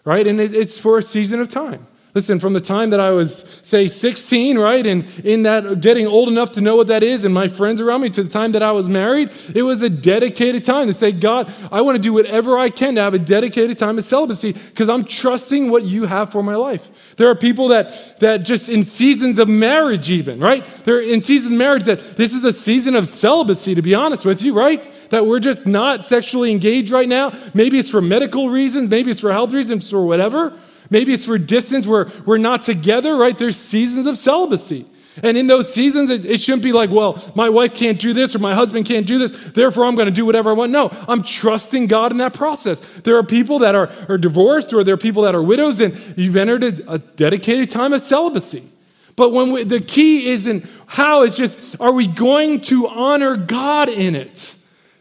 right? 0.04 0.26
And 0.26 0.40
it, 0.40 0.54
it's 0.54 0.78
for 0.78 0.98
a 0.98 1.02
season 1.02 1.40
of 1.40 1.50
time. 1.50 1.88
Listen, 2.16 2.40
from 2.40 2.54
the 2.54 2.62
time 2.62 2.92
that 2.92 3.02
I 3.02 3.10
was, 3.10 3.60
say, 3.62 3.90
16, 3.90 4.58
right, 4.58 4.88
and 4.88 5.04
in 5.26 5.44
that 5.44 5.82
getting 5.82 6.08
old 6.08 6.30
enough 6.30 6.54
to 6.54 6.62
know 6.62 6.78
what 6.78 6.88
that 6.88 7.04
is, 7.04 7.26
and 7.26 7.34
my 7.34 7.50
friends 7.50 7.82
around 7.82 8.04
me, 8.04 8.10
to 8.12 8.24
the 8.24 8.30
time 8.30 8.54
that 8.54 8.64
I 8.64 8.72
was 8.72 8.88
married, 8.88 9.32
it 9.54 9.64
was 9.64 9.82
a 9.82 9.90
dedicated 9.90 10.64
time 10.64 10.88
to 10.88 10.94
say, 10.94 11.12
God, 11.12 11.54
I 11.74 11.82
want 11.82 11.98
to 11.98 12.02
do 12.02 12.14
whatever 12.14 12.58
I 12.58 12.70
can 12.70 12.96
to 12.96 13.02
have 13.02 13.14
a 13.14 13.20
dedicated 13.20 13.78
time 13.78 13.98
of 13.98 14.06
celibacy 14.06 14.54
because 14.54 14.88
I'm 14.88 15.04
trusting 15.04 15.70
what 15.70 15.84
you 15.84 16.06
have 16.06 16.32
for 16.32 16.42
my 16.42 16.56
life. 16.56 16.90
There 17.18 17.30
are 17.30 17.36
people 17.36 17.68
that, 17.68 18.20
that 18.20 18.44
just 18.44 18.70
in 18.70 18.84
seasons 18.84 19.38
of 19.38 19.50
marriage, 19.50 20.10
even, 20.10 20.40
right? 20.40 20.66
They're 20.86 21.02
in 21.02 21.20
seasons 21.20 21.52
of 21.52 21.58
marriage 21.58 21.84
that 21.84 22.16
this 22.16 22.34
is 22.34 22.46
a 22.46 22.54
season 22.54 22.96
of 22.96 23.10
celibacy, 23.10 23.76
to 23.76 23.82
be 23.82 23.94
honest 23.94 24.24
with 24.24 24.42
you, 24.42 24.54
right? 24.54 24.90
That 25.10 25.26
we're 25.26 25.40
just 25.40 25.66
not 25.66 26.06
sexually 26.06 26.54
engaged 26.54 26.92
right 26.92 27.10
now. 27.10 27.34
Maybe 27.54 27.78
it's 27.78 27.90
for 27.90 28.00
medical 28.00 28.48
reasons, 28.48 28.90
maybe 28.90 29.12
it's 29.12 29.20
for 29.20 29.34
health 29.34 29.52
reasons, 29.52 29.92
or 29.92 30.08
whatever. 30.08 30.58
Maybe 30.90 31.14
it's 31.14 31.26
for 31.26 31.38
distance 31.38 31.88
where 31.88 32.08
we're 32.26 32.38
not 32.38 32.62
together, 32.62 33.16
right? 33.16 33.38
There's 33.38 33.58
seasons 33.58 34.08
of 34.08 34.18
celibacy. 34.18 34.86
And 35.24 35.38
in 35.38 35.48
those 35.48 35.74
seasons, 35.74 36.10
it, 36.10 36.26
it, 36.26 36.42
shouldn't 36.42 36.64
be 36.64 36.74
like, 36.74 36.90
well, 36.90 37.24
my 37.36 37.50
wife 37.50 37.74
can't 37.74 38.00
do 38.00 38.14
this 38.14 38.36
or 38.36 38.40
my 38.40 38.54
husband 38.54 38.86
can't 38.86 39.08
do 39.08 39.18
this, 39.18 39.32
therefore 39.54 39.86
I'm 39.86 39.96
going 39.96 40.08
to 40.08 40.14
do 40.14 40.26
whatever 40.26 40.50
I 40.50 40.54
want. 40.54 40.72
No, 40.72 40.90
I'm 41.08 41.24
trusting 41.24 41.88
God 41.88 42.12
in 42.12 42.18
that 42.18 42.34
process. 42.34 42.82
There 43.04 43.18
are 43.18 43.24
people 43.24 43.60
that 43.60 43.76
are, 43.76 43.90
are 44.10 44.18
divorced 44.18 44.74
or 44.74 44.84
there 44.84 44.94
are 44.94 44.98
people 44.98 45.24
that 45.24 45.34
are 45.34 45.42
widows, 45.42 45.80
and 45.80 45.98
you've 46.18 46.36
entered 46.36 46.64
a, 46.64 46.94
a 46.94 47.00
dedicated 47.00 47.70
time 47.70 47.94
of 47.94 48.02
celibacy. 48.02 48.70
But 49.16 49.32
when 49.32 49.52
we, 49.52 49.64
the 49.64 49.80
key 49.80 50.28
isn't 50.28 50.66
how, 50.86 51.24
it's 51.24 51.38
just, 51.38 51.78
are 51.80 51.94
we 51.94 52.08
going 52.08 52.60
to 52.62 52.88
honor 52.90 53.38
God 53.38 53.88
in 53.88 54.16
it? 54.16 54.56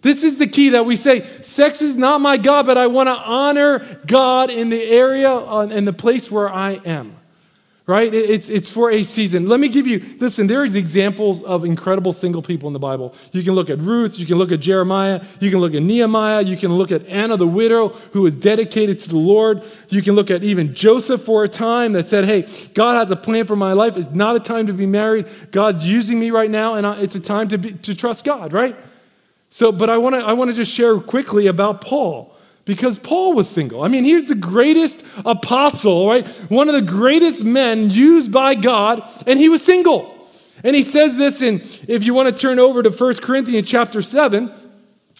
This 0.04 0.22
is 0.22 0.38
the 0.38 0.46
key 0.46 0.68
that 0.68 0.84
we 0.84 0.96
say 0.96 1.26
sex 1.40 1.80
is 1.80 1.96
not 1.96 2.20
my 2.20 2.36
God, 2.36 2.66
but 2.66 2.76
I 2.76 2.88
want 2.88 3.08
to 3.08 3.14
honor 3.14 3.98
God 4.06 4.50
in 4.50 4.68
the 4.68 4.82
area, 4.82 5.34
and 5.34 5.88
the 5.88 5.94
place 5.94 6.30
where 6.30 6.48
I 6.48 6.72
am. 6.84 7.16
Right? 7.86 8.12
It's, 8.14 8.48
it's 8.50 8.68
for 8.68 8.90
a 8.90 9.02
season. 9.02 9.48
Let 9.48 9.60
me 9.60 9.68
give 9.68 9.86
you, 9.86 10.02
listen, 10.18 10.46
there 10.46 10.64
is 10.64 10.76
examples 10.76 11.42
of 11.42 11.64
incredible 11.64 12.12
single 12.12 12.42
people 12.42 12.66
in 12.66 12.74
the 12.74 12.78
Bible. 12.78 13.14
You 13.32 13.42
can 13.42 13.54
look 13.54 13.70
at 13.70 13.78
Ruth, 13.78 14.18
you 14.18 14.26
can 14.26 14.36
look 14.36 14.52
at 14.52 14.60
Jeremiah, 14.60 15.22
you 15.40 15.50
can 15.50 15.60
look 15.60 15.74
at 15.74 15.82
Nehemiah, 15.82 16.42
you 16.42 16.56
can 16.56 16.72
look 16.72 16.92
at 16.92 17.06
Anna 17.06 17.38
the 17.38 17.46
widow 17.46 17.88
who 18.12 18.22
was 18.22 18.36
dedicated 18.36 19.00
to 19.00 19.08
the 19.08 19.18
Lord. 19.18 19.62
You 19.88 20.02
can 20.02 20.14
look 20.14 20.30
at 20.30 20.42
even 20.42 20.74
Joseph 20.74 21.22
for 21.22 21.44
a 21.44 21.48
time 21.48 21.94
that 21.94 22.04
said, 22.04 22.24
hey, 22.24 22.46
God 22.74 22.96
has 22.96 23.10
a 23.10 23.16
plan 23.16 23.46
for 23.46 23.56
my 23.56 23.72
life. 23.72 23.96
It's 23.96 24.10
not 24.10 24.36
a 24.36 24.40
time 24.40 24.66
to 24.66 24.74
be 24.74 24.86
married. 24.86 25.28
God's 25.50 25.86
using 25.86 26.20
me 26.20 26.30
right 26.30 26.50
now, 26.50 26.74
and 26.74 26.86
it's 27.02 27.14
a 27.14 27.20
time 27.20 27.48
to, 27.48 27.58
be, 27.58 27.72
to 27.72 27.94
trust 27.94 28.24
God, 28.24 28.52
right? 28.52 28.76
So, 29.54 29.70
but 29.70 29.88
I 29.88 29.98
want 29.98 30.16
to 30.16 30.20
I 30.20 30.32
want 30.32 30.50
to 30.50 30.52
just 30.52 30.72
share 30.72 30.98
quickly 30.98 31.46
about 31.46 31.80
Paul 31.80 32.34
because 32.64 32.98
Paul 32.98 33.34
was 33.34 33.48
single. 33.48 33.84
I 33.84 33.86
mean, 33.86 34.02
he's 34.02 34.28
the 34.28 34.34
greatest 34.34 35.04
apostle, 35.24 36.08
right? 36.08 36.26
One 36.50 36.68
of 36.68 36.74
the 36.74 36.82
greatest 36.82 37.44
men 37.44 37.88
used 37.88 38.32
by 38.32 38.56
God, 38.56 39.08
and 39.28 39.38
he 39.38 39.48
was 39.48 39.62
single. 39.62 40.12
And 40.64 40.74
he 40.74 40.82
says 40.82 41.16
this 41.16 41.40
in 41.40 41.60
if 41.86 42.02
you 42.02 42.14
want 42.14 42.36
to 42.36 42.42
turn 42.42 42.58
over 42.58 42.82
to 42.82 42.90
1 42.90 43.14
Corinthians 43.22 43.68
chapter 43.68 44.02
7, 44.02 44.52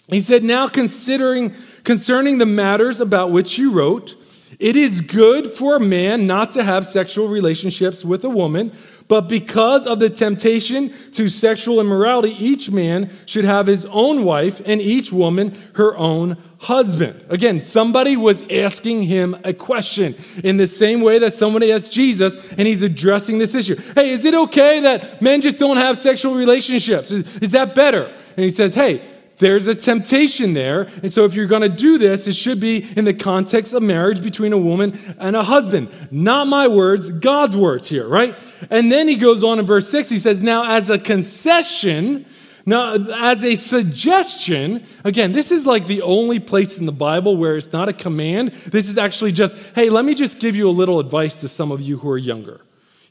he 0.09 0.19
said, 0.19 0.43
"Now 0.43 0.67
considering 0.67 1.53
concerning 1.85 2.37
the 2.37 2.45
matters 2.45 2.99
about 2.99 3.31
which 3.31 3.57
you 3.57 3.71
wrote, 3.71 4.17
it 4.59 4.75
is 4.75 4.99
good 4.99 5.49
for 5.49 5.77
a 5.77 5.79
man 5.79 6.27
not 6.27 6.51
to 6.51 6.63
have 6.63 6.85
sexual 6.85 7.29
relationships 7.29 8.03
with 8.03 8.25
a 8.25 8.29
woman, 8.29 8.73
But 9.07 9.29
because 9.29 9.85
of 9.85 9.99
the 9.99 10.09
temptation 10.09 10.91
to 11.11 11.29
sexual 11.29 11.79
immorality, 11.79 12.31
each 12.43 12.71
man 12.71 13.11
should 13.27 13.45
have 13.45 13.67
his 13.67 13.85
own 13.85 14.23
wife 14.23 14.61
and 14.65 14.81
each 14.81 15.11
woman 15.11 15.53
her 15.73 15.95
own 15.95 16.37
husband. 16.59 17.23
Again, 17.29 17.59
somebody 17.59 18.17
was 18.17 18.43
asking 18.49 19.03
him 19.03 19.37
a 19.43 19.53
question 19.53 20.15
in 20.43 20.57
the 20.57 20.65
same 20.65 21.01
way 21.01 21.19
that 21.19 21.33
somebody 21.33 21.71
asked 21.71 21.91
Jesus, 21.91 22.35
and 22.53 22.67
he's 22.67 22.81
addressing 22.81 23.37
this 23.37 23.53
issue. 23.53 23.75
Hey, 23.93 24.09
is 24.09 24.25
it 24.25 24.33
okay 24.33 24.79
that 24.79 25.21
men 25.21 25.41
just 25.41 25.57
don't 25.57 25.77
have 25.77 25.99
sexual 25.99 26.33
relationships? 26.33 27.11
Is, 27.11 27.51
that 27.51 27.75
better? 27.75 28.05
And 28.35 28.43
he 28.43 28.49
says, 28.49 28.73
hey, 28.73 29.03
there's 29.37 29.67
a 29.67 29.75
temptation 29.75 30.53
there. 30.53 30.87
And 31.01 31.11
so, 31.11 31.25
if 31.25 31.33
you're 31.33 31.47
going 31.47 31.61
to 31.61 31.69
do 31.69 31.97
this, 31.97 32.27
it 32.27 32.35
should 32.35 32.59
be 32.59 32.85
in 32.95 33.05
the 33.05 33.13
context 33.13 33.73
of 33.73 33.83
marriage 33.83 34.21
between 34.21 34.53
a 34.53 34.57
woman 34.57 34.97
and 35.19 35.35
a 35.35 35.43
husband. 35.43 35.89
Not 36.11 36.47
my 36.47 36.67
words, 36.67 37.09
God's 37.09 37.55
words 37.55 37.89
here, 37.89 38.07
right? 38.07 38.35
And 38.69 38.91
then 38.91 39.07
he 39.07 39.15
goes 39.15 39.43
on 39.43 39.59
in 39.59 39.65
verse 39.65 39.89
6, 39.89 40.09
he 40.09 40.19
says, 40.19 40.41
Now, 40.41 40.75
as 40.75 40.89
a 40.89 40.97
concession, 40.97 42.25
now, 42.67 42.93
as 42.95 43.43
a 43.43 43.53
suggestion, 43.55 44.85
again, 45.03 45.33
this 45.33 45.51
is 45.51 45.67
like 45.67 45.85
the 45.85 46.01
only 46.01 46.39
place 46.39 46.79
in 46.79 46.87
the 46.87 46.91
Bible 46.91 47.37
where 47.37 47.57
it's 47.57 47.71
not 47.71 47.89
a 47.89 47.93
command. 47.93 48.53
This 48.53 48.89
is 48.89 48.97
actually 48.97 49.33
just, 49.33 49.55
hey, 49.75 49.91
let 49.91 50.03
me 50.03 50.15
just 50.15 50.39
give 50.39 50.55
you 50.55 50.67
a 50.67 50.71
little 50.71 50.99
advice 50.99 51.41
to 51.41 51.47
some 51.47 51.71
of 51.71 51.79
you 51.79 51.99
who 51.99 52.09
are 52.09 52.17
younger. 52.17 52.61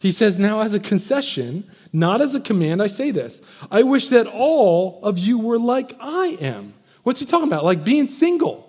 He 0.00 0.10
says, 0.10 0.38
Now, 0.38 0.60
as 0.60 0.74
a 0.74 0.80
concession, 0.80 1.70
not 1.94 2.20
as 2.20 2.34
a 2.34 2.40
command, 2.40 2.82
I 2.82 2.88
say 2.88 3.12
this. 3.12 3.40
I 3.70 3.84
wish 3.84 4.08
that 4.08 4.26
all 4.26 4.98
of 5.04 5.16
you 5.16 5.38
were 5.38 5.60
like 5.60 5.96
I 6.00 6.36
am. 6.40 6.74
What's 7.04 7.20
he 7.20 7.26
talking 7.26 7.46
about? 7.46 7.64
Like 7.64 7.84
being 7.84 8.08
single. 8.08 8.68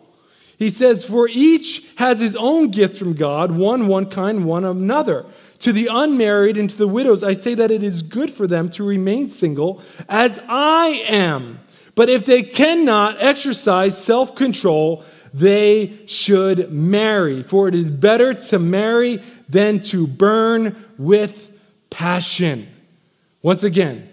He 0.59 0.69
says, 0.69 1.03
For 1.03 1.27
each 1.27 1.83
has 1.95 2.19
his 2.19 2.35
own 2.35 2.69
gift 2.69 2.97
from 2.99 3.15
God, 3.15 3.51
one 3.51 3.87
one 3.87 4.05
kind, 4.05 4.45
one 4.45 4.63
another. 4.63 5.25
To 5.59 5.73
the 5.73 5.89
unmarried 5.91 6.55
and 6.55 6.69
to 6.69 6.77
the 6.77 6.87
widows, 6.87 7.23
I 7.23 7.33
say 7.33 7.55
that 7.55 7.71
it 7.71 7.81
is 7.81 8.03
good 8.03 8.29
for 8.29 8.45
them 8.45 8.69
to 8.71 8.83
remain 8.83 9.27
single 9.27 9.81
as 10.07 10.39
I 10.47 11.03
am. 11.07 11.61
But 11.95 12.09
if 12.09 12.25
they 12.25 12.43
cannot 12.43 13.23
exercise 13.23 14.01
self 14.01 14.35
control, 14.35 15.03
they 15.33 15.97
should 16.05 16.71
marry. 16.71 17.41
For 17.41 17.67
it 17.67 17.73
is 17.73 17.89
better 17.89 18.35
to 18.35 18.59
marry 18.59 19.23
than 19.49 19.79
to 19.79 20.05
burn 20.05 20.85
with 20.99 21.51
passion. 21.89 22.69
Once 23.45 23.63
again, 23.63 24.09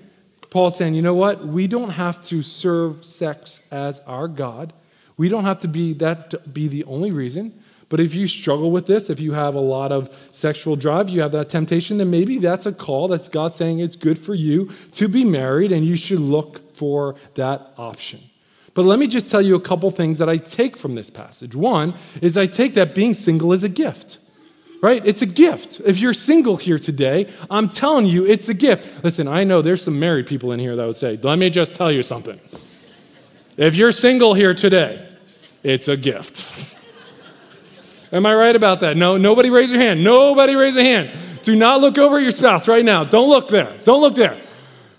Paul's 0.51 0.77
saying, 0.77 0.93
you 0.93 1.01
know 1.01 1.15
what? 1.15 1.47
We 1.47 1.67
don't 1.67 1.89
have 1.89 2.23
to 2.25 2.43
serve 2.43 3.03
sex 3.03 3.63
as 3.71 3.99
our 4.01 4.29
God. 4.29 4.75
We 5.17 5.31
don't 5.31 5.45
have 5.45 5.61
to 5.61 5.69
be 5.69 5.95
that 5.95 6.29
to 6.33 6.39
be 6.41 6.69
the 6.69 6.85
only 6.85 7.13
reason. 7.13 7.59
But 7.89 7.99
if 7.99 8.15
you 8.15 8.27
struggle 8.27 8.71
with 8.71 8.87
this, 8.87 9.09
if 9.09 9.21
you 9.21 9.33
have 9.33 9.55
a 9.55 9.61
lot 9.61 9.91
of 9.91 10.15
sexual 10.33 10.77
drive, 10.77 11.09
you 11.09 11.23
have 11.23 11.33
that 11.33 11.49
temptation, 11.49 11.97
then 11.97 12.11
maybe 12.11 12.37
that's 12.41 12.67
a 12.67 12.73
call. 12.73 13.09
That's 13.09 13.31
God 13.31 13.55
saying 13.55 13.79
it's 13.79 13.97
good 13.97 14.19
for 14.19 14.35
you 14.35 14.71
to 14.97 15.09
be 15.09 15.25
married 15.25 15.73
and 15.73 15.87
you 15.87 15.97
should 15.97 16.21
look 16.21 16.77
for 16.77 17.15
that 17.33 17.73
option. 17.79 18.21
But 18.75 18.85
let 18.85 18.99
me 18.99 19.07
just 19.07 19.31
tell 19.31 19.41
you 19.41 19.55
a 19.55 19.61
couple 19.61 19.91
things 19.91 20.19
that 20.19 20.29
I 20.29 20.37
take 20.37 20.77
from 20.77 20.95
this 20.95 21.09
passage. 21.09 21.57
One 21.57 21.95
is 22.21 22.37
I 22.37 22.45
take 22.45 22.75
that 22.75 22.95
being 22.95 23.15
single 23.15 23.55
is 23.55 23.65
a 23.65 23.71
gift 23.71 24.19
right? 24.83 25.01
It's 25.07 25.23
a 25.23 25.27
gift. 25.27 25.81
If 25.87 26.01
you're 26.01 26.13
single 26.13 26.57
here 26.59 26.79
today, 26.79 27.31
I'm 27.51 27.69
telling 27.71 28.05
you, 28.05 28.27
it's 28.27 28.49
a 28.49 28.55
gift. 28.55 29.03
Listen, 29.03 29.29
I 29.29 29.45
know 29.45 29.63
there's 29.63 29.83
some 29.83 29.99
married 29.99 30.27
people 30.27 30.53
in 30.53 30.59
here 30.59 30.77
that 30.77 30.85
would 30.85 30.97
say, 30.97 31.19
let 31.23 31.39
me 31.39 31.49
just 31.49 31.75
tell 31.75 31.91
you 31.91 32.03
something. 32.03 32.39
If 33.57 33.77
you're 33.77 33.93
single 33.93 34.35
here 34.35 34.53
today, 34.53 35.09
it's 35.63 35.89
a 35.89 35.97
gift. 35.97 36.75
Am 38.13 38.27
I 38.27 38.35
right 38.35 38.57
about 38.57 38.81
that? 38.81 38.97
No, 38.97 39.17
nobody 39.17 39.49
raise 39.49 39.73
your 39.73 39.81
hand. 39.81 40.03
Nobody 40.03 40.55
raise 40.57 40.77
a 40.77 40.83
hand. 40.83 41.11
Do 41.45 41.57
not 41.57 41.81
look 41.81 41.97
over 41.97 42.17
at 42.17 42.23
your 42.23 42.33
spouse 42.33 42.69
right 42.69 42.85
now. 42.85 43.05
Don't 43.05 43.29
look 43.29 43.49
there. 43.49 43.79
Don't 43.85 44.01
look 44.01 44.17
there. 44.17 44.43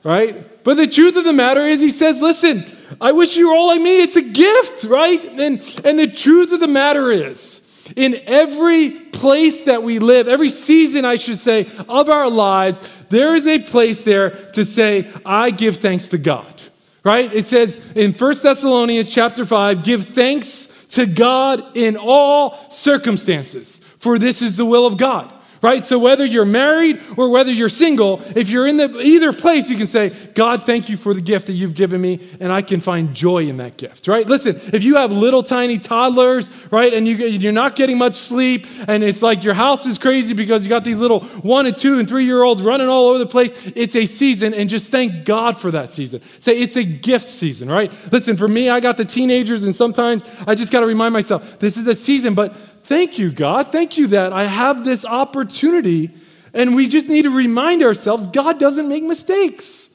Right? 0.04 0.64
But 0.64 0.76
the 0.78 0.88
truth 0.88 1.18
of 1.18 1.26
the 1.26 1.34
matter 1.34 1.66
is, 1.66 1.82
he 1.82 1.92
says, 1.92 2.22
listen, 2.22 2.66
I 3.02 3.12
wish 3.12 3.36
you 3.36 3.50
were 3.50 3.56
all 3.56 3.68
like 3.68 3.82
me. 3.82 4.02
It's 4.02 4.16
a 4.16 4.22
gift, 4.22 4.86
right? 4.86 5.24
And, 5.24 5.82
and 5.84 6.00
the 6.00 6.08
truth 6.08 6.54
of 6.54 6.62
the 6.62 6.68
matter 6.68 7.12
is, 7.12 7.63
in 7.96 8.22
every 8.26 8.92
place 8.92 9.66
that 9.66 9.84
we 9.84 10.00
live, 10.00 10.28
every 10.28 10.50
season, 10.50 11.06
I 11.06 11.16
should 11.16 11.38
say, 11.38 11.68
of 11.88 12.10
our 12.10 12.30
lives, 12.30 12.80
there 13.10 13.36
is 13.36 13.48
a 13.48 13.60
place 13.60 14.04
there 14.04 14.32
to 14.52 14.66
say, 14.66 15.12
I 15.26 15.52
give 15.52 15.78
thanks 15.78 16.10
to 16.10 16.18
God. 16.18 16.62
Right? 17.04 17.34
It 17.34 17.46
says 17.46 17.76
in 17.96 18.14
1 18.14 18.36
Thessalonians 18.42 19.10
chapter 19.10 19.46
5, 19.46 19.84
give 19.84 20.06
thanks 20.06 20.68
to 20.92 21.06
God 21.06 21.76
in 21.76 21.98
all 21.98 22.70
circumstances, 22.70 23.80
for 24.00 24.18
this 24.18 24.42
is 24.42 24.58
the 24.58 24.66
will 24.66 24.86
of 24.86 24.98
God 24.98 25.34
right? 25.64 25.84
So 25.86 25.98
whether 25.98 26.26
you're 26.26 26.46
married 26.46 27.02
or 27.18 27.30
whether 27.30 27.52
you're 27.52 27.70
single, 27.70 28.22
if 28.36 28.50
you're 28.50 28.68
in 28.68 28.78
the, 28.78 29.00
either 29.00 29.32
place, 29.32 29.70
you 29.70 29.78
can 29.78 29.88
say, 29.88 30.10
God, 30.36 30.64
thank 30.64 30.90
you 30.90 30.98
for 30.98 31.14
the 31.14 31.22
gift 31.22 31.48
that 31.48 31.54
you've 31.54 31.74
given 31.74 32.02
me, 32.02 32.20
and 32.42 32.52
I 32.52 32.62
can 32.62 32.82
find 32.82 33.16
joy 33.16 33.48
in 33.48 33.58
that 33.58 33.78
gift, 33.78 34.08
right? 34.08 34.28
Listen, 34.28 34.60
if 34.74 34.84
you 34.84 34.98
have 34.98 35.12
little 35.14 35.42
tiny 35.42 35.78
toddlers, 35.80 36.52
right, 36.70 36.94
and 36.94 37.08
you, 37.08 37.16
you're 37.16 37.54
not 37.54 37.78
getting 37.78 37.98
much 37.98 38.16
sleep, 38.16 38.68
and 38.88 39.04
it's 39.04 39.22
like 39.22 39.44
your 39.44 39.54
house 39.54 39.86
is 39.86 39.98
crazy 39.98 40.34
because 40.34 40.66
you 40.66 40.70
got 40.70 40.84
these 40.84 41.00
little 41.00 41.22
one 41.22 41.66
and 41.66 41.78
two 41.78 41.98
and 41.98 42.10
three 42.10 42.26
year 42.26 42.44
olds 42.44 42.62
running 42.62 42.90
all 42.90 43.08
over 43.08 43.20
the 43.20 43.26
place, 43.26 43.52
it's 43.74 43.96
a 43.96 44.06
season, 44.06 44.54
and 44.54 44.70
just 44.70 44.92
thank 44.92 45.24
God 45.24 45.58
for 45.58 45.72
that 45.72 45.94
season. 45.94 46.22
Say, 46.42 46.60
it's 46.60 46.76
a 46.76 46.84
gift 46.84 47.30
season, 47.30 47.72
right? 47.72 47.92
Listen, 48.12 48.36
for 48.36 48.50
me, 48.50 48.70
I 48.70 48.82
got 48.82 48.98
the 48.98 49.06
teenagers, 49.06 49.64
and 49.64 49.74
sometimes 49.74 50.26
I 50.46 50.56
just 50.56 50.74
got 50.74 50.82
to 50.82 50.88
remind 50.88 51.14
myself, 51.14 51.60
this 51.60 51.78
is 51.78 51.88
a 51.88 51.96
season, 51.96 52.34
but 52.34 52.54
Thank 52.84 53.18
you, 53.18 53.32
God. 53.32 53.72
Thank 53.72 53.98
you 53.98 54.08
that 54.08 54.34
I 54.34 54.46
have 54.46 54.84
this 54.84 55.06
opportunity. 55.06 56.12
And 56.54 56.76
we 56.76 56.88
just 56.88 57.08
need 57.08 57.24
to 57.24 57.30
remind 57.30 57.82
ourselves 57.82 58.28
God 58.28 58.60
doesn't 58.60 58.88
make 58.88 59.04
mistakes. 59.04 59.90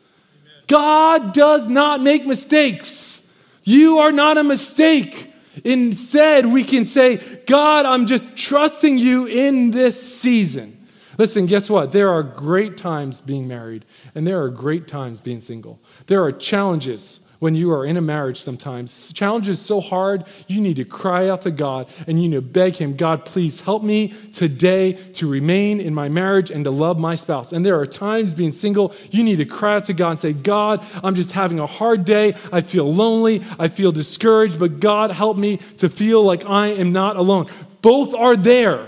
God 0.66 1.32
does 1.32 1.66
not 1.68 2.02
make 2.02 2.26
mistakes. 2.26 3.22
You 3.62 3.98
are 3.98 4.12
not 4.12 4.38
a 4.38 4.44
mistake. 4.44 5.32
Instead, 5.64 6.46
we 6.46 6.64
can 6.64 6.84
say, 6.84 7.16
God, 7.46 7.84
I'm 7.84 8.06
just 8.06 8.36
trusting 8.36 8.98
you 8.98 9.26
in 9.26 9.70
this 9.70 10.20
season. 10.20 10.86
Listen, 11.18 11.46
guess 11.46 11.68
what? 11.68 11.90
There 11.90 12.10
are 12.10 12.22
great 12.22 12.76
times 12.76 13.20
being 13.20 13.48
married, 13.48 13.84
and 14.14 14.26
there 14.26 14.40
are 14.40 14.48
great 14.48 14.86
times 14.86 15.20
being 15.20 15.40
single. 15.40 15.80
There 16.06 16.22
are 16.22 16.30
challenges 16.30 17.18
when 17.38 17.54
you 17.54 17.70
are 17.72 17.84
in 17.84 17.96
a 17.96 18.00
marriage 18.00 18.40
sometimes. 18.40 19.12
Challenge 19.12 19.48
is 19.48 19.60
so 19.60 19.80
hard, 19.80 20.24
you 20.46 20.60
need 20.60 20.76
to 20.76 20.84
cry 20.84 21.28
out 21.28 21.42
to 21.42 21.50
God 21.50 21.88
and 22.06 22.22
you 22.22 22.28
need 22.28 22.36
to 22.36 22.42
beg 22.42 22.76
Him, 22.76 22.96
God, 22.96 23.24
please 23.24 23.60
help 23.60 23.82
me 23.82 24.14
today 24.32 24.92
to 25.14 25.28
remain 25.28 25.80
in 25.80 25.94
my 25.94 26.08
marriage 26.08 26.50
and 26.50 26.64
to 26.64 26.70
love 26.70 26.98
my 26.98 27.14
spouse. 27.14 27.52
And 27.52 27.64
there 27.64 27.78
are 27.78 27.86
times 27.86 28.34
being 28.34 28.50
single, 28.50 28.94
you 29.10 29.22
need 29.22 29.36
to 29.36 29.44
cry 29.44 29.76
out 29.76 29.84
to 29.84 29.94
God 29.94 30.10
and 30.10 30.20
say, 30.20 30.32
God, 30.32 30.84
I'm 31.02 31.14
just 31.14 31.32
having 31.32 31.58
a 31.60 31.66
hard 31.66 32.04
day. 32.04 32.34
I 32.52 32.60
feel 32.60 32.92
lonely. 32.92 33.44
I 33.58 33.68
feel 33.68 33.92
discouraged, 33.92 34.58
but 34.58 34.80
God, 34.80 35.10
help 35.10 35.36
me 35.36 35.58
to 35.78 35.88
feel 35.88 36.22
like 36.22 36.46
I 36.46 36.68
am 36.68 36.92
not 36.92 37.16
alone. 37.16 37.46
Both 37.82 38.14
are 38.14 38.36
there, 38.36 38.86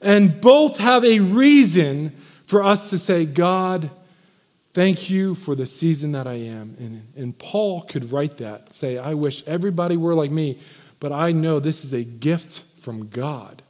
and 0.00 0.40
both 0.40 0.78
have 0.78 1.04
a 1.04 1.20
reason 1.20 2.14
for 2.46 2.62
us 2.62 2.90
to 2.90 2.98
say, 2.98 3.24
God, 3.24 3.90
Thank 4.74 5.10
you 5.10 5.34
for 5.34 5.54
the 5.54 5.66
season 5.66 6.12
that 6.12 6.26
I 6.26 6.34
am. 6.34 6.76
And, 6.78 7.12
and 7.16 7.38
Paul 7.38 7.82
could 7.82 8.12
write 8.12 8.36
that, 8.38 8.74
say, 8.74 8.98
I 8.98 9.14
wish 9.14 9.42
everybody 9.46 9.96
were 9.96 10.14
like 10.14 10.30
me, 10.30 10.58
but 11.00 11.10
I 11.10 11.32
know 11.32 11.58
this 11.58 11.84
is 11.84 11.92
a 11.92 12.04
gift 12.04 12.62
from 12.78 13.08
God. 13.08 13.62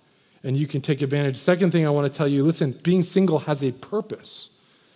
And 0.43 0.57
you 0.57 0.67
can 0.67 0.81
take 0.81 1.03
advantage. 1.03 1.37
Second 1.37 1.73
thing 1.73 1.87
I 1.87 1.91
want 1.91 2.11
to 2.13 2.17
tell 2.17 2.29
you 2.29 2.45
listen, 2.45 2.73
being 2.83 3.03
single 3.03 3.41
has 3.41 3.63
a 3.63 3.73
purpose. 3.73 4.51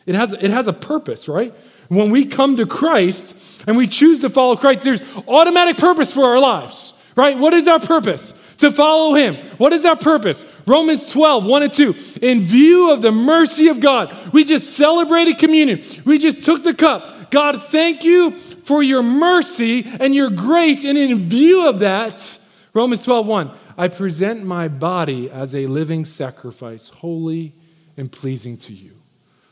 It 0.06 0.14
has, 0.14 0.32
it 0.32 0.50
has 0.50 0.68
a 0.68 0.72
purpose, 0.72 1.28
right? 1.28 1.54
When 1.88 2.10
we 2.10 2.24
come 2.24 2.56
to 2.56 2.66
Christ 2.66 3.64
and 3.66 3.76
we 3.76 3.86
choose 3.86 4.20
to 4.22 4.30
follow 4.30 4.56
Christ, 4.56 4.82
there's 4.82 5.02
automatic 5.28 5.76
purpose 5.76 6.12
for 6.12 6.24
our 6.24 6.40
lives, 6.40 6.92
right? 7.16 7.38
What 7.38 7.54
is 7.54 7.68
our 7.68 7.78
purpose? 7.78 8.34
To 8.62 8.70
follow 8.70 9.14
him. 9.14 9.34
What 9.58 9.72
is 9.72 9.84
our 9.84 9.96
purpose? 9.96 10.44
Romans 10.66 11.10
12, 11.10 11.44
1 11.44 11.62
and 11.64 11.72
2. 11.72 11.94
In 12.22 12.40
view 12.40 12.92
of 12.92 13.02
the 13.02 13.10
mercy 13.10 13.66
of 13.68 13.80
God, 13.80 14.16
we 14.32 14.44
just 14.44 14.76
celebrated 14.76 15.38
communion. 15.38 15.82
We 16.04 16.18
just 16.18 16.44
took 16.44 16.62
the 16.62 16.72
cup. 16.72 17.30
God, 17.32 17.60
thank 17.64 18.04
you 18.04 18.30
for 18.30 18.80
your 18.80 19.02
mercy 19.02 19.84
and 19.84 20.14
your 20.14 20.30
grace. 20.30 20.84
And 20.84 20.96
in 20.96 21.18
view 21.18 21.68
of 21.68 21.80
that, 21.80 22.38
Romans 22.72 23.00
12, 23.02 23.26
1, 23.26 23.50
I 23.76 23.88
present 23.88 24.44
my 24.44 24.68
body 24.68 25.28
as 25.28 25.56
a 25.56 25.66
living 25.66 26.04
sacrifice, 26.04 26.88
holy 26.88 27.54
and 27.96 28.12
pleasing 28.12 28.56
to 28.58 28.72
you. 28.72 28.96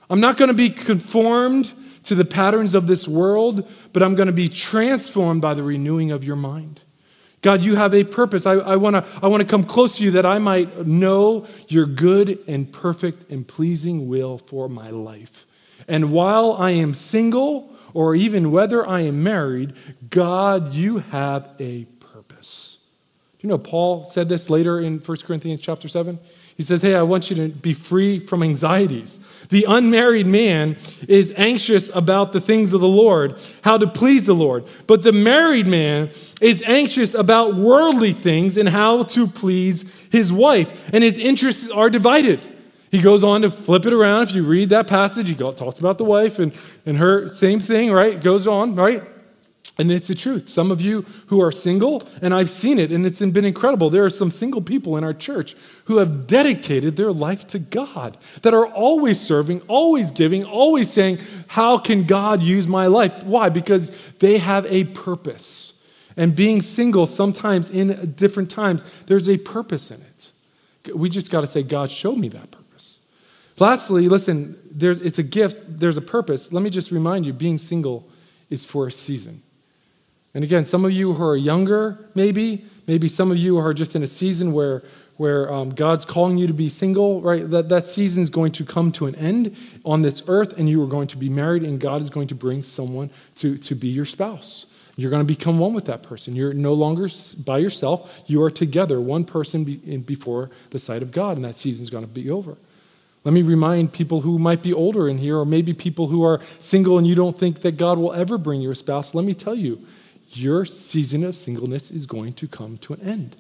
I'm 0.09 0.21
not 0.21 0.37
going 0.37 0.49
to 0.49 0.55
be 0.55 0.71
conformed 0.71 1.73
to 2.05 2.15
the 2.15 2.25
patterns 2.25 2.75
of 2.75 2.87
this 2.87 3.09
world, 3.09 3.69
but 3.93 4.05
I'm 4.05 4.15
going 4.15 4.29
to 4.29 4.33
be 4.33 4.49
transformed 4.49 5.43
by 5.43 5.55
the 5.55 5.65
renewing 5.65 6.13
of 6.13 6.23
your 6.23 6.37
mind. 6.37 6.83
God, 7.43 7.63
you 7.63 7.77
have 7.77 7.95
a 7.95 8.05
purpose. 8.05 8.45
I, 8.45 8.53
I 8.55 8.77
want 8.77 8.97
to 8.97 9.07
I 9.23 9.29
wanna 9.29 9.45
come 9.45 9.65
close 9.65 9.97
to 9.97 10.05
you 10.05 10.11
that 10.13 10.27
I 10.27 10.39
might 10.39 10.87
know 10.87 11.47
your 11.69 11.87
good 11.87 12.39
and 12.47 12.71
perfect 12.71 13.31
and 13.31 13.47
pleasing 13.47 14.09
will 14.09 14.39
for 14.39 14.69
my 14.69 14.91
life. 14.91 15.47
And 15.89 16.13
while 16.13 16.53
I 16.53 16.71
am 16.71 16.93
single, 16.95 17.71
or 17.95 18.15
even 18.15 18.51
whether 18.51 18.87
I 18.87 19.01
am 19.01 19.23
married, 19.23 19.75
God, 20.11 20.75
you 20.75 20.99
have 20.99 21.51
a 21.59 21.85
purpose. 21.99 22.79
Do 23.39 23.47
You 23.47 23.49
know, 23.51 23.59
Paul 23.59 24.05
said 24.05 24.29
this 24.29 24.51
later 24.51 24.81
in 24.81 24.99
1 24.99 25.19
Corinthians 25.19 25.61
chapter 25.61 25.89
7. 25.89 26.19
He 26.61 26.65
says, 26.65 26.83
Hey, 26.83 26.95
I 26.95 27.01
want 27.01 27.31
you 27.31 27.37
to 27.37 27.49
be 27.49 27.73
free 27.73 28.19
from 28.19 28.43
anxieties. 28.43 29.19
The 29.49 29.65
unmarried 29.67 30.27
man 30.27 30.77
is 31.09 31.33
anxious 31.39 31.89
about 31.97 32.33
the 32.33 32.41
things 32.43 32.75
of 32.75 32.83
the 32.83 32.87
Lord, 32.87 33.41
how 33.63 33.79
to 33.79 33.87
please 33.87 34.27
the 34.27 34.35
Lord. 34.35 34.67
But 34.87 35.03
the 35.03 35.11
married 35.11 35.67
man 35.67 36.11
is 36.43 36.63
anxious 36.67 37.15
about 37.15 37.55
worldly 37.55 38.13
things 38.13 38.59
and 38.59 38.69
how 38.69 39.05
to 39.05 39.27
please 39.27 39.91
his 40.11 40.35
wife. 40.35 40.87
And 40.93 41.03
his 41.03 41.17
interests 41.17 41.71
are 41.71 41.89
divided. 41.89 42.41
He 42.91 43.01
goes 43.01 43.25
on 43.25 43.41
to 43.41 43.51
flip 43.51 43.87
it 43.87 43.95
around. 43.95 44.25
If 44.25 44.35
you 44.35 44.43
read 44.43 44.69
that 44.69 44.87
passage, 44.87 45.31
he 45.31 45.35
talks 45.35 45.81
about 45.81 45.97
the 45.97 46.05
wife 46.05 46.39
and, 46.39 46.53
and 46.85 46.99
her, 46.99 47.29
same 47.29 47.59
thing, 47.59 47.91
right? 47.91 48.23
Goes 48.23 48.47
on, 48.47 48.75
right? 48.75 49.03
And 49.81 49.91
it's 49.91 50.09
the 50.09 50.15
truth. 50.15 50.51
Some 50.51 50.71
of 50.71 50.83
you 50.83 51.07
who 51.29 51.41
are 51.41 51.51
single, 51.51 52.03
and 52.21 52.35
I've 52.35 52.51
seen 52.51 52.79
it, 52.79 52.93
and 52.93 53.07
it's 53.07 53.19
been 53.19 53.47
incredible. 53.47 53.89
There 53.89 54.05
are 54.05 54.11
some 54.11 54.31
single 54.31 54.61
people 54.61 54.99
in 54.99 55.05
our 55.05 55.15
church 55.15 55.57
who 55.87 55.97
have 55.97 56.27
dedicated 56.27 56.97
their 56.97 57.13
life 57.13 57.47
to 57.47 57.59
God, 57.59 58.19
that 58.43 58.53
are 58.53 58.67
always 58.67 59.19
serving, 59.19 59.63
always 59.69 60.11
giving, 60.11 60.45
always 60.45 60.93
saying, 60.93 61.21
How 61.47 61.79
can 61.79 62.05
God 62.05 62.43
use 62.43 62.69
my 62.69 62.89
life? 62.89 63.23
Why? 63.23 63.49
Because 63.49 63.91
they 64.19 64.37
have 64.37 64.67
a 64.67 64.85
purpose. 64.85 65.73
And 66.15 66.37
being 66.37 66.61
single, 66.61 67.07
sometimes 67.07 67.71
in 67.71 68.13
different 68.13 68.51
times, 68.51 68.85
there's 69.07 69.31
a 69.31 69.39
purpose 69.39 69.91
in 69.91 70.03
it. 70.03 70.95
We 70.95 71.09
just 71.09 71.31
got 71.31 71.41
to 71.41 71.47
say, 71.47 71.63
God, 71.63 71.91
show 71.91 72.15
me 72.15 72.29
that 72.29 72.51
purpose. 72.51 72.99
Lastly, 73.59 74.11
listen, 74.11 74.59
it's 74.79 75.19
a 75.19 75.23
gift, 75.23 75.79
there's 75.79 75.97
a 75.97 76.03
purpose. 76.03 76.53
Let 76.53 76.63
me 76.63 76.69
just 76.69 76.91
remind 76.91 77.25
you 77.25 77.33
being 77.33 77.57
single 77.57 78.11
is 78.51 78.63
for 78.63 78.87
a 78.87 78.93
season. 78.93 79.43
And 80.35 80.45
again, 80.45 80.65
some 80.65 80.85
of 80.85 80.93
you 80.93 81.15
who 81.15 81.25
are 81.25 81.37
younger, 81.37 81.99
maybe, 82.15 82.65
maybe 82.87 83.09
some 83.09 83.31
of 83.31 83.37
you 83.37 83.59
who 83.59 83.67
are 83.67 83.75
just 83.75 83.97
in 83.97 84.03
a 84.03 84.07
season 84.07 84.53
where, 84.53 84.83
where 85.17 85.53
um, 85.53 85.71
God's 85.71 86.05
calling 86.05 86.39
you 86.39 86.47
to 86.47 86.53
be 86.53 86.69
single, 86.69 87.21
right? 87.21 87.49
That, 87.51 87.69
that 87.69 87.87
season 87.87 88.23
is 88.23 88.31
going 88.31 88.53
to 88.53 88.65
come 88.65 88.93
to 88.93 89.07
an 89.07 89.17
end 89.17 89.57
on 89.85 90.03
this 90.03 90.23
earth, 90.29 90.57
and 90.57 90.69
you 90.69 90.83
are 90.85 90.87
going 90.87 91.09
to 91.09 91.17
be 91.17 91.29
married, 91.29 91.65
and 91.65 91.81
God 91.81 92.01
is 92.01 92.11
going 92.11 92.29
to 92.29 92.35
bring 92.35 92.63
someone 92.63 93.11
to, 93.37 93.59
to 93.59 93.75
be 93.75 93.89
your 93.89 94.05
spouse. 94.05 94.67
You're 94.97 95.11
going 95.11 95.27
to 95.27 95.35
become 95.35 95.59
one 95.59 95.73
with 95.73 95.87
that 95.87 96.03
person. 96.03 96.37
You're 96.37 96.53
no 96.53 96.75
longer 96.75 97.09
by 97.45 97.59
yourself. 97.59 98.23
You 98.27 98.43
are 98.43 98.51
together, 98.51 99.01
one 99.01 99.25
person 99.25 99.65
be, 99.65 99.97
before 99.97 100.51
the 100.71 100.79
sight 100.79 101.03
of 101.03 101.11
God, 101.11 101.37
and 101.37 101.45
that 101.45 101.55
season 101.55 101.83
is 101.83 101.91
going 101.91 102.05
to 102.05 102.11
be 102.11 102.31
over. 102.31 102.57
Let 103.25 103.35
me 103.35 103.43
remind 103.43 103.93
people 103.93 104.21
who 104.23 104.39
might 104.39 104.63
be 104.63 104.73
older 104.73 105.09
in 105.09 105.19
here, 105.19 105.39
or 105.39 105.45
maybe 105.45 105.75
people 105.75 106.07
who 106.07 106.23
are 106.23 106.41
single 106.59 106.99
and 106.99 107.07
you 107.07 107.15
don't 107.15 107.39
think 107.39 107.61
that 107.63 107.77
God 107.77 107.99
will 107.99 108.13
ever 108.13 108.39
bring 108.39 108.61
you 108.61 108.71
a 108.71 108.75
spouse. 108.75 109.15
Let 109.15 109.25
me 109.25 109.35
tell 109.35 109.55
you, 109.55 109.87
your 110.33 110.65
season 110.65 111.25
of 111.25 111.37
singleness 111.37 111.91
is 111.91 112.07
going 112.07 112.33
to 112.35 112.49
come 112.49 112.79
to 112.79 112.93
an 112.95 113.01
end. 113.01 113.37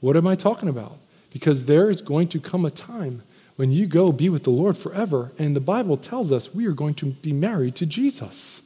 What 0.00 0.16
am 0.16 0.26
I 0.26 0.34
talking 0.34 0.68
about? 0.68 0.98
Because 1.32 1.64
there 1.64 1.90
is 1.90 2.00
going 2.00 2.28
to 2.28 2.40
come 2.40 2.64
a 2.64 2.70
time 2.70 3.22
when 3.56 3.70
you 3.70 3.86
go 3.86 4.12
be 4.12 4.28
with 4.28 4.44
the 4.44 4.50
Lord 4.50 4.76
forever, 4.76 5.32
and 5.38 5.54
the 5.54 5.60
Bible 5.60 5.96
tells 5.96 6.32
us 6.32 6.54
we 6.54 6.66
are 6.66 6.72
going 6.72 6.94
to 6.94 7.06
be 7.06 7.32
married 7.32 7.76
to 7.76 7.86
Jesus. 7.86 8.62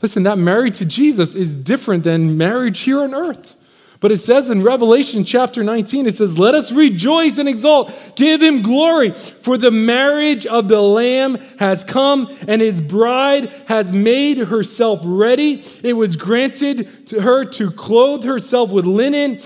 Listen, 0.00 0.22
that 0.24 0.38
married 0.38 0.74
to 0.74 0.84
Jesus 0.84 1.34
is 1.34 1.54
different 1.54 2.04
than 2.04 2.36
marriage 2.36 2.80
here 2.80 3.00
on 3.00 3.14
earth. 3.14 3.54
But 4.02 4.10
it 4.10 4.18
says 4.18 4.50
in 4.50 4.64
Revelation 4.64 5.24
chapter 5.24 5.62
19, 5.62 6.08
it 6.08 6.16
says, 6.16 6.36
Let 6.36 6.56
us 6.56 6.72
rejoice 6.72 7.38
and 7.38 7.48
exult, 7.48 8.14
give 8.16 8.42
him 8.42 8.60
glory, 8.60 9.12
for 9.12 9.56
the 9.56 9.70
marriage 9.70 10.44
of 10.44 10.66
the 10.66 10.82
Lamb 10.82 11.36
has 11.60 11.84
come, 11.84 12.28
and 12.48 12.60
his 12.60 12.80
bride 12.80 13.52
has 13.68 13.92
made 13.92 14.38
herself 14.38 15.00
ready. 15.04 15.62
It 15.84 15.92
was 15.92 16.16
granted 16.16 17.06
to 17.10 17.22
her 17.22 17.44
to 17.44 17.70
clothe 17.70 18.24
herself 18.24 18.72
with 18.72 18.86
linen 18.86 19.38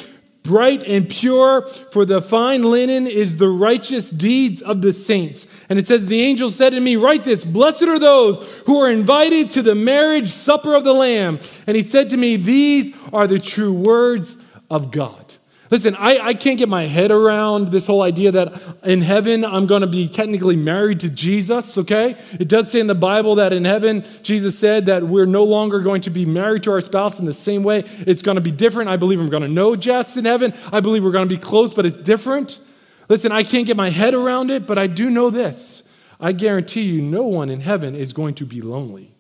bright 0.42 0.85
and 0.85 1.09
pure, 1.09 1.66
for 1.90 2.07
the 2.07 2.23
fine 2.23 2.62
linen 2.62 3.07
is 3.07 3.37
the 3.37 3.49
righteous 3.49 4.09
deeds 4.09 4.62
of 4.62 4.81
the 4.81 4.92
saints. 4.92 5.47
And 5.69 5.79
it 5.79 5.87
says, 5.87 6.07
The 6.07 6.23
angel 6.23 6.51
said 6.51 6.71
to 6.71 6.81
me, 6.81 6.97
Write 6.97 7.25
this, 7.25 7.45
blessed 7.45 7.83
are 7.83 7.99
those 7.99 8.38
who 8.64 8.81
are 8.81 8.90
invited 8.90 9.51
to 9.51 9.62
the 9.62 9.75
marriage 9.75 10.31
supper 10.31 10.75
of 10.75 10.85
the 10.85 10.95
Lamb. 10.95 11.40
And 11.66 11.77
he 11.77 11.83
said 11.83 12.09
to 12.11 12.16
me, 12.16 12.37
These 12.37 12.92
are 13.12 13.27
the 13.27 13.40
true 13.40 13.73
words 13.73 14.37
of 14.71 14.91
God. 14.91 15.35
Listen, 15.69 15.97
I, 15.97 16.19
I 16.19 16.35
can't 16.35 16.59
get 16.59 16.69
my 16.69 16.87
head 16.87 17.11
around 17.11 17.73
this 17.73 17.89
whole 17.89 18.03
idea 18.03 18.31
that 18.31 18.63
in 18.85 19.03
heaven 19.03 19.45
I'm 19.45 19.67
going 19.67 19.81
to 19.81 19.89
be 19.89 20.09
technically 20.09 20.55
married 20.55 21.01
to 21.01 21.09
Jesus, 21.09 21.77
okay? 21.79 22.17
It 22.39 22.47
does 22.47 22.71
say 22.71 22.79
in 22.79 22.87
the 22.87 22.95
Bible 22.95 23.35
that 23.37 23.53
in 23.53 23.65
heaven, 23.65 24.05
Jesus 24.23 24.57
said 24.57 24.87
that 24.87 25.03
we're 25.03 25.27
no 25.27 25.43
longer 25.43 25.81
going 25.81 26.03
to 26.03 26.11
be 26.11 26.25
married 26.25 26.63
to 26.65 26.73
our 26.73 26.81
spouse 26.81 27.19
in 27.19 27.25
the 27.25 27.35
same 27.35 27.65
way. 27.65 27.83
It's 28.07 28.23
going 28.23 28.37
to 28.37 28.41
be 28.41 28.53
different. 28.53 28.91
I 28.91 28.97
believe 28.97 29.21
I'm 29.21 29.29
going 29.29 29.43
to 29.43 29.49
know 29.49 29.75
Jess 29.75 30.17
in 30.17 30.25
heaven. 30.25 30.55
I 30.73 30.79
believe 30.79 31.03
we're 31.03 31.11
going 31.11 31.29
to 31.29 31.35
be 31.35 31.41
close, 31.41 31.75
but 31.75 31.85
it's 31.85 31.97
different. 31.97 32.61
Listen, 33.09 33.33
I 33.33 33.43
can't 33.43 33.67
get 33.67 33.77
my 33.77 33.91
head 33.91 34.15
around 34.15 34.53
it, 34.53 34.69
but 34.69 34.79
I 34.79 34.87
do 34.87 35.11
know 35.11 35.31
this. 35.31 35.83
I 36.21 36.31
guarantee 36.31 36.83
you, 36.83 37.03
no 37.03 37.27
one 37.27 37.51
in 37.51 37.61
heaven 37.61 37.97
is 37.97 38.13
going 38.13 38.35
to 38.37 38.47
be 38.47 38.63
lonely. 38.63 39.16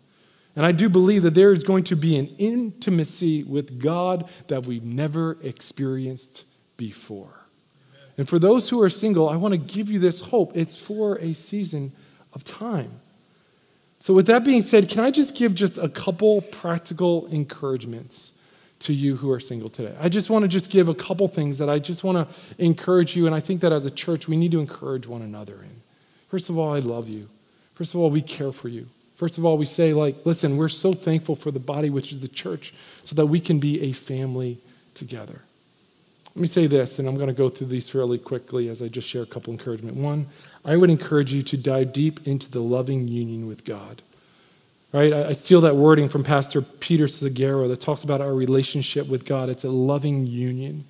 And 0.56 0.64
I 0.64 0.72
do 0.72 0.88
believe 0.88 1.22
that 1.22 1.34
there 1.34 1.52
is 1.52 1.62
going 1.62 1.84
to 1.84 1.96
be 1.96 2.16
an 2.16 2.28
intimacy 2.38 3.44
with 3.44 3.78
God 3.78 4.28
that 4.48 4.64
we've 4.64 4.82
never 4.82 5.36
experienced 5.42 6.44
before. 6.78 7.46
And 8.16 8.26
for 8.26 8.38
those 8.38 8.70
who 8.70 8.82
are 8.82 8.88
single, 8.88 9.28
I 9.28 9.36
want 9.36 9.52
to 9.52 9.58
give 9.58 9.90
you 9.90 9.98
this 9.98 10.22
hope. 10.22 10.56
It's 10.56 10.74
for 10.74 11.18
a 11.18 11.34
season 11.34 11.92
of 12.34 12.42
time. 12.44 13.00
So, 14.00 14.14
with 14.14 14.26
that 14.26 14.44
being 14.44 14.62
said, 14.62 14.88
can 14.88 15.00
I 15.00 15.10
just 15.10 15.36
give 15.36 15.54
just 15.54 15.78
a 15.78 15.88
couple 15.88 16.40
practical 16.40 17.26
encouragements 17.26 18.32
to 18.80 18.94
you 18.94 19.16
who 19.16 19.30
are 19.32 19.40
single 19.40 19.68
today? 19.68 19.94
I 20.00 20.08
just 20.08 20.30
want 20.30 20.44
to 20.44 20.48
just 20.48 20.70
give 20.70 20.88
a 20.88 20.94
couple 20.94 21.26
things 21.28 21.58
that 21.58 21.68
I 21.68 21.78
just 21.78 22.04
want 22.04 22.28
to 22.28 22.64
encourage 22.64 23.16
you, 23.16 23.26
and 23.26 23.34
I 23.34 23.40
think 23.40 23.60
that 23.62 23.72
as 23.72 23.84
a 23.84 23.90
church, 23.90 24.28
we 24.28 24.36
need 24.36 24.52
to 24.52 24.60
encourage 24.60 25.06
one 25.06 25.22
another 25.22 25.54
in. 25.54 25.82
First 26.28 26.48
of 26.48 26.56
all, 26.56 26.74
I 26.74 26.78
love 26.78 27.08
you. 27.08 27.28
First 27.74 27.94
of 27.94 28.00
all, 28.00 28.10
we 28.10 28.22
care 28.22 28.52
for 28.52 28.68
you. 28.68 28.86
First 29.16 29.38
of 29.38 29.44
all, 29.44 29.56
we 29.56 29.64
say, 29.64 29.94
like, 29.94 30.26
listen, 30.26 30.56
we're 30.56 30.68
so 30.68 30.92
thankful 30.92 31.36
for 31.36 31.50
the 31.50 31.58
body, 31.58 31.90
which 31.90 32.12
is 32.12 32.20
the 32.20 32.28
church, 32.28 32.74
so 33.04 33.14
that 33.14 33.26
we 33.26 33.40
can 33.40 33.58
be 33.58 33.80
a 33.82 33.92
family 33.92 34.58
together. 34.94 35.40
Let 36.34 36.40
me 36.42 36.46
say 36.46 36.66
this, 36.66 36.98
and 36.98 37.08
I'm 37.08 37.16
going 37.16 37.28
to 37.28 37.34
go 37.34 37.48
through 37.48 37.68
these 37.68 37.88
fairly 37.88 38.18
quickly 38.18 38.68
as 38.68 38.82
I 38.82 38.88
just 38.88 39.08
share 39.08 39.22
a 39.22 39.26
couple 39.26 39.54
encouragement. 39.54 39.96
One, 39.96 40.26
I 40.66 40.76
would 40.76 40.90
encourage 40.90 41.32
you 41.32 41.42
to 41.42 41.56
dive 41.56 41.94
deep 41.94 42.26
into 42.26 42.50
the 42.50 42.60
loving 42.60 43.08
union 43.08 43.46
with 43.46 43.64
God. 43.64 44.02
Right? 44.92 45.14
I 45.14 45.32
steal 45.32 45.62
that 45.62 45.76
wording 45.76 46.10
from 46.10 46.24
Pastor 46.24 46.60
Peter 46.60 47.06
Scazzero 47.06 47.68
that 47.68 47.80
talks 47.80 48.04
about 48.04 48.20
our 48.20 48.34
relationship 48.34 49.08
with 49.08 49.24
God. 49.24 49.48
It's 49.48 49.64
a 49.64 49.70
loving 49.70 50.26
union. 50.26 50.84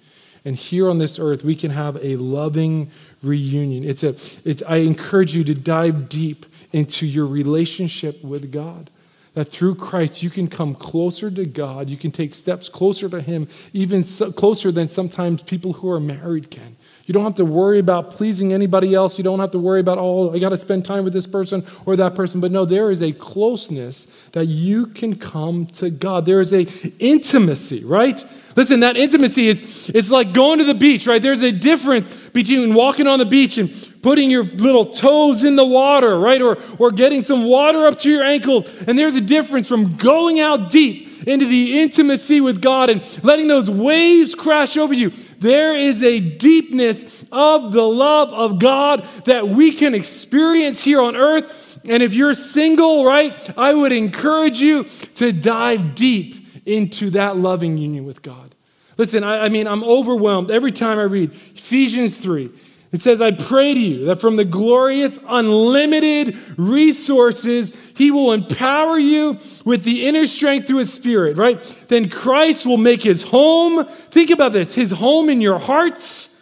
And 0.45 0.57
here 0.57 0.91
on 0.91 0.99
this 0.99 1.19
earth, 1.19 1.45
we 1.45 1.55
can 1.55 1.71
have 1.71 1.97
a 2.05 2.17
loving 2.17 2.91
reunion. 3.23 3.85
It's 3.85 4.03
a, 4.03 4.15
it's, 4.49 4.63
I 4.69 4.77
encourage 4.77 5.35
you 5.35 5.45
to 5.45 5.55
dive 5.55 6.09
deep 6.09 6.45
into 6.77 7.07
your 7.07 7.25
relationship 7.25 8.23
with 8.23 8.53
God. 8.53 8.91
That 9.33 9.47
through 9.47 9.77
Christ, 9.77 10.23
you 10.23 10.29
can 10.29 10.47
come 10.47 10.75
closer 10.75 11.31
to 11.31 11.47
God. 11.47 11.89
You 11.89 11.97
can 11.97 12.11
take 12.11 12.35
steps 12.35 12.69
closer 12.69 13.09
to 13.09 13.23
Him, 13.23 13.49
even 13.73 14.05
so, 14.05 14.31
closer 14.31 14.71
than 14.71 14.89
sometimes 14.89 15.43
people 15.43 15.73
who 15.73 15.91
are 15.91 16.01
married 16.01 16.51
can. 16.51 16.77
You 17.07 17.13
don't 17.13 17.23
have 17.23 17.37
to 17.37 17.45
worry 17.45 17.79
about 17.79 18.11
pleasing 18.11 18.53
anybody 18.53 18.93
else. 18.93 19.17
You 19.17 19.23
don't 19.23 19.39
have 19.39 19.53
to 19.53 19.61
worry 19.61 19.79
about, 19.79 19.99
oh, 19.99 20.35
I 20.35 20.41
got 20.41 20.49
to 20.49 20.57
spend 20.57 20.85
time 20.85 21.05
with 21.05 21.13
this 21.13 21.27
person 21.27 21.65
or 21.87 21.95
that 21.95 22.17
person. 22.17 22.41
But 22.41 22.51
no, 22.51 22.65
there 22.65 22.91
is 22.91 23.01
a 23.01 23.13
closeness 23.13 24.07
that 24.33 24.47
you 24.47 24.87
can 24.87 25.15
come 25.15 25.67
to 25.67 25.89
God. 25.89 26.27
There 26.27 26.41
is 26.41 26.53
a 26.53 26.67
intimacy, 26.99 27.85
right? 27.85 28.25
Listen, 28.57 28.81
that 28.81 28.97
intimacy 28.97 29.49
is 29.49 29.89
it's 29.91 30.11
like 30.11 30.33
going 30.33 30.59
to 30.59 30.65
the 30.65 30.75
beach, 30.75 31.07
right? 31.07 31.23
There's 31.23 31.43
a 31.43 31.53
difference 31.53 32.09
between 32.09 32.75
walking 32.75 33.07
on 33.07 33.21
the 33.21 33.25
beach 33.25 33.57
and 33.59 33.71
putting 34.03 34.29
your 34.29 34.43
little 34.43 34.87
toes 34.87 35.45
in 35.45 35.55
the 35.55 35.65
water, 35.65 36.19
right? 36.19 36.43
Or, 36.43 36.59
or 36.79 36.91
getting 36.91 37.23
some 37.23 37.45
water 37.45 37.87
up 37.87 38.01
to 38.01 38.11
your 38.11 38.25
ankles. 38.25 38.67
And 38.89 38.99
there's 38.99 39.15
a 39.15 39.21
difference 39.21 39.69
from 39.69 39.97
going 39.97 40.41
out 40.41 40.71
deep 40.71 41.07
into 41.27 41.47
the 41.47 41.81
intimacy 41.81 42.41
with 42.41 42.61
God 42.61 42.91
and 42.91 43.03
letting 43.25 43.49
those 43.49 43.71
waves 43.71 44.35
crash 44.35 44.77
over 44.77 44.95
you. 44.95 45.13
There 45.39 45.77
is 45.77 46.03
a 46.03 46.21
deepness 46.21 47.25
of 47.31 47.73
the 47.73 47.85
love 47.85 48.33
of 48.33 48.59
God 48.59 49.07
that 49.25 49.49
we 49.49 49.73
can 49.73 49.95
experience 49.95 50.83
here 50.83 51.01
on 51.01 51.17
earth. 51.17 51.79
And 51.89 52.03
if 52.03 52.15
you're 52.15 52.35
single, 52.35 53.05
right, 53.05 53.59
I 53.59 53.73
would 53.75 53.93
encourage 53.93 54.61
you 54.61 54.85
to 55.17 55.33
dive 55.33 55.95
deep 55.95 56.47
into 56.67 57.11
that 57.11 57.37
loving 57.37 57.79
union 57.79 58.05
with 58.05 58.23
God. 58.23 58.55
Listen, 58.99 59.23
I, 59.25 59.45
I, 59.45 59.49
mean, 59.49 59.67
I'm 59.67 59.85
overwhelmed 59.85 60.51
every 60.51 60.73
time 60.73 60.99
I 60.99 61.03
read 61.03 61.33
Ephesians 61.33 62.19
3. 62.19 62.51
It 62.93 63.01
says, 63.01 63.21
I 63.21 63.33
pray 63.33 63.75
to 63.75 63.81
you 63.81 64.05
that 64.07 64.21
from 64.21 64.37
the 64.37 64.45
glorious, 64.45 65.19
unlimited 65.27 66.37
resources, 66.57 67.77
He 67.97 68.11
will 68.11 68.33
empower 68.33 68.99
you 68.99 69.39
with 69.65 69.85
the 69.85 70.07
inner 70.07 70.27
strength 70.27 70.67
through 70.67 70.79
His 70.79 70.93
Spirit, 70.93 71.37
right? 71.37 71.61
Then 71.89 72.09
Christ 72.09 72.65
will 72.65 72.77
make 72.77 73.03
His 73.03 73.23
home, 73.25 73.85
think 73.85 74.31
about 74.31 74.53
this, 74.53 74.75
His 74.75 74.93
home 74.93 75.29
in 75.29 75.41
your 75.41 75.59
hearts 75.59 76.33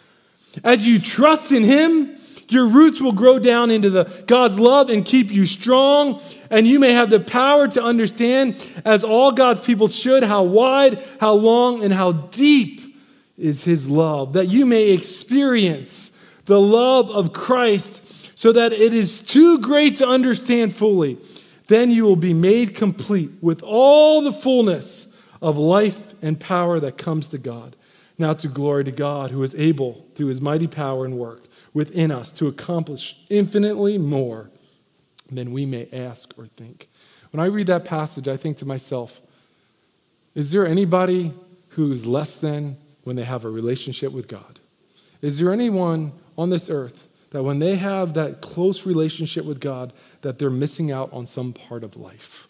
as 0.63 0.87
you 0.87 0.99
trust 0.99 1.51
in 1.51 1.63
Him 1.63 2.15
your 2.49 2.67
roots 2.67 3.01
will 3.01 3.11
grow 3.11 3.39
down 3.39 3.71
into 3.71 3.89
the 3.89 4.03
God's 4.27 4.59
love 4.59 4.89
and 4.89 5.03
keep 5.03 5.31
you 5.31 5.45
strong, 5.45 6.21
and 6.49 6.67
you 6.67 6.79
may 6.79 6.93
have 6.93 7.09
the 7.09 7.19
power 7.19 7.67
to 7.69 7.83
understand, 7.83 8.55
as 8.85 9.03
all 9.03 9.31
God's 9.31 9.61
people 9.61 9.87
should, 9.87 10.23
how 10.23 10.43
wide, 10.43 11.03
how 11.19 11.33
long, 11.33 11.83
and 11.83 11.93
how 11.93 12.11
deep 12.11 12.81
is 13.37 13.63
his 13.63 13.89
love, 13.89 14.33
that 14.33 14.47
you 14.47 14.65
may 14.65 14.91
experience 14.91 16.14
the 16.45 16.61
love 16.61 17.09
of 17.09 17.33
Christ 17.33 18.37
so 18.37 18.51
that 18.51 18.73
it 18.73 18.93
is 18.93 19.21
too 19.21 19.59
great 19.59 19.97
to 19.97 20.07
understand 20.07 20.75
fully. 20.75 21.17
Then 21.67 21.89
you 21.89 22.03
will 22.03 22.15
be 22.15 22.33
made 22.33 22.75
complete 22.75 23.31
with 23.41 23.63
all 23.63 24.21
the 24.21 24.33
fullness 24.33 25.13
of 25.41 25.57
life 25.57 26.13
and 26.21 26.39
power 26.39 26.79
that 26.79 26.97
comes 26.97 27.29
to 27.29 27.37
God. 27.37 27.75
Now 28.17 28.33
to 28.33 28.47
glory 28.47 28.83
to 28.85 28.91
God, 28.91 29.31
who 29.31 29.43
is 29.43 29.55
able, 29.55 30.05
through 30.15 30.27
his 30.27 30.41
mighty 30.41 30.67
power 30.67 31.05
and 31.05 31.17
work 31.17 31.43
within 31.73 32.11
us, 32.11 32.31
to 32.33 32.47
accomplish 32.47 33.17
infinitely 33.29 33.97
more 33.97 34.49
than 35.31 35.51
we 35.51 35.65
may 35.65 35.89
ask 35.91 36.33
or 36.37 36.47
think. 36.47 36.87
When 37.31 37.43
I 37.43 37.47
read 37.47 37.67
that 37.67 37.83
passage, 37.83 38.27
I 38.27 38.37
think 38.37 38.57
to 38.57 38.65
myself, 38.65 39.19
is 40.35 40.51
there 40.51 40.65
anybody 40.65 41.33
who 41.69 41.91
is 41.91 42.05
less 42.05 42.37
than 42.37 42.77
when 43.03 43.15
they 43.15 43.23
have 43.23 43.43
a 43.43 43.49
relationship 43.49 44.13
with 44.13 44.27
God? 44.27 44.59
Is 45.21 45.39
there 45.39 45.51
anyone 45.51 46.13
on 46.37 46.49
this 46.49 46.69
earth 46.69 47.07
that 47.31 47.43
when 47.43 47.59
they 47.59 47.75
have 47.75 48.13
that 48.13 48.41
close 48.41 48.85
relationship 48.85 49.45
with 49.45 49.59
God, 49.59 49.91
that 50.21 50.39
they're 50.39 50.49
missing 50.49 50.91
out 50.91 51.11
on 51.11 51.25
some 51.25 51.51
part 51.51 51.83
of 51.83 51.97
life? 51.97 52.47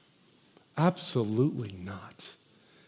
Absolutely 0.77 1.73
not. 1.83 2.35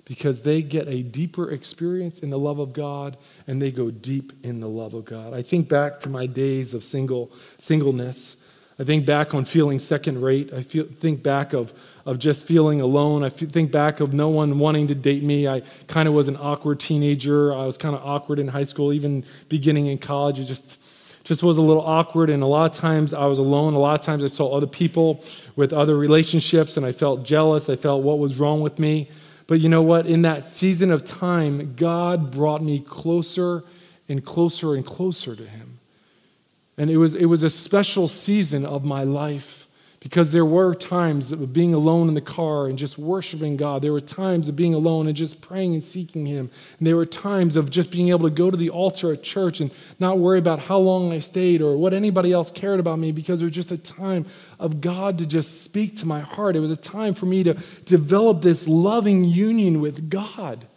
Because 0.05 0.43
they 0.43 0.61
get 0.61 0.87
a 0.87 1.01
deeper 1.01 1.51
experience 1.51 2.19
in 2.19 2.29
the 2.29 2.39
love 2.39 2.59
of 2.59 2.71
God 2.71 3.17
and 3.45 3.61
they 3.61 3.71
go 3.71 3.91
deep 3.91 4.31
in 4.43 4.59
the 4.59 4.69
love 4.69 4.93
of 4.93 5.05
God. 5.05 5.33
I 5.33 5.41
think 5.41 5.69
back 5.69 5.99
to 6.01 6.09
my 6.09 6.27
days 6.27 6.73
of 6.73 6.83
single 6.83 7.31
singleness. 7.57 8.37
I 8.79 8.83
think 8.83 9.05
back 9.05 9.33
on 9.33 9.45
feeling 9.45 9.79
second 9.79 10.21
rate. 10.21 10.53
I 10.53 10.61
feel, 10.61 10.85
think 10.85 11.23
back 11.23 11.53
of 11.53 11.73
of 12.07 12.19
just 12.19 12.45
feeling 12.45 12.79
alone. 12.79 13.21
I 13.21 13.29
think 13.29 13.69
back 13.69 13.99
of 13.99 14.13
no 14.13 14.29
one 14.29 14.57
wanting 14.59 14.87
to 14.87 14.95
date 14.95 15.23
me. 15.23 15.45
I 15.45 15.61
kind 15.87 16.07
of 16.07 16.13
was 16.13 16.29
an 16.29 16.37
awkward 16.37 16.79
teenager. 16.79 17.53
I 17.53 17.65
was 17.65 17.75
kind 17.75 17.93
of 17.93 18.01
awkward 18.01 18.39
in 18.39 18.47
high 18.47 18.63
school, 18.63 18.93
even 18.93 19.25
beginning 19.49 19.87
in 19.87 19.97
college. 19.97 20.39
It 20.39 20.45
just 20.45 20.81
just 21.25 21.43
was 21.43 21.57
a 21.57 21.61
little 21.61 21.83
awkward 21.83 22.29
and 22.29 22.41
a 22.41 22.45
lot 22.45 22.71
of 22.71 22.77
times 22.77 23.13
i 23.13 23.25
was 23.25 23.37
alone 23.37 23.73
a 23.73 23.77
lot 23.77 23.99
of 23.99 24.05
times 24.05 24.23
i 24.23 24.27
saw 24.27 24.55
other 24.55 24.65
people 24.65 25.21
with 25.57 25.73
other 25.73 25.97
relationships 25.97 26.77
and 26.77 26.85
i 26.85 26.91
felt 26.93 27.25
jealous 27.25 27.67
i 27.67 27.75
felt 27.75 28.01
what 28.01 28.17
was 28.17 28.39
wrong 28.39 28.61
with 28.61 28.79
me 28.79 29.09
but 29.45 29.59
you 29.59 29.67
know 29.67 29.81
what 29.81 30.05
in 30.05 30.21
that 30.21 30.45
season 30.45 30.89
of 30.89 31.03
time 31.03 31.73
god 31.75 32.31
brought 32.31 32.63
me 32.63 32.79
closer 32.79 33.65
and 34.07 34.23
closer 34.23 34.73
and 34.73 34.85
closer 34.85 35.35
to 35.35 35.45
him 35.45 35.79
and 36.77 36.89
it 36.89 36.95
was 36.95 37.13
it 37.13 37.25
was 37.25 37.43
a 37.43 37.49
special 37.49 38.07
season 38.07 38.65
of 38.65 38.85
my 38.85 39.03
life 39.03 39.66
because 39.99 40.31
there 40.31 40.45
were 40.45 40.75
times 40.75 41.31
of 41.31 41.53
being 41.53 41.73
alone 41.73 42.07
in 42.07 42.13
the 42.13 42.21
car 42.21 42.67
and 42.67 42.77
just 42.77 42.99
worshiping 42.99 43.57
God. 43.57 43.81
There 43.81 43.91
were 43.91 43.99
times 43.99 44.47
of 44.47 44.55
being 44.55 44.75
alone 44.75 45.07
and 45.07 45.15
just 45.15 45.41
praying 45.41 45.73
and 45.73 45.83
seeking 45.83 46.25
Him. 46.25 46.51
And 46.77 46.87
there 46.87 46.95
were 46.95 47.05
times 47.05 47.55
of 47.55 47.71
just 47.71 47.89
being 47.89 48.09
able 48.09 48.29
to 48.29 48.35
go 48.35 48.51
to 48.51 48.57
the 48.57 48.69
altar 48.69 49.11
at 49.11 49.23
church 49.23 49.59
and 49.59 49.71
not 49.99 50.19
worry 50.19 50.37
about 50.37 50.59
how 50.59 50.77
long 50.77 51.11
I 51.11 51.19
stayed 51.19 51.61
or 51.61 51.75
what 51.77 51.93
anybody 51.93 52.31
else 52.31 52.51
cared 52.51 52.79
about 52.79 52.99
me 52.99 53.11
because 53.11 53.41
it 53.41 53.45
was 53.45 53.53
just 53.53 53.71
a 53.71 53.77
time 53.77 54.27
of 54.59 54.81
God 54.81 55.17
to 55.17 55.25
just 55.25 55.63
speak 55.63 55.97
to 55.97 56.07
my 56.07 56.19
heart. 56.19 56.55
It 56.55 56.59
was 56.59 56.71
a 56.71 56.77
time 56.77 57.15
for 57.15 57.25
me 57.25 57.43
to 57.43 57.55
develop 57.85 58.43
this 58.43 58.67
loving 58.67 59.23
union 59.23 59.81
with 59.81 60.11
God. 60.11 60.67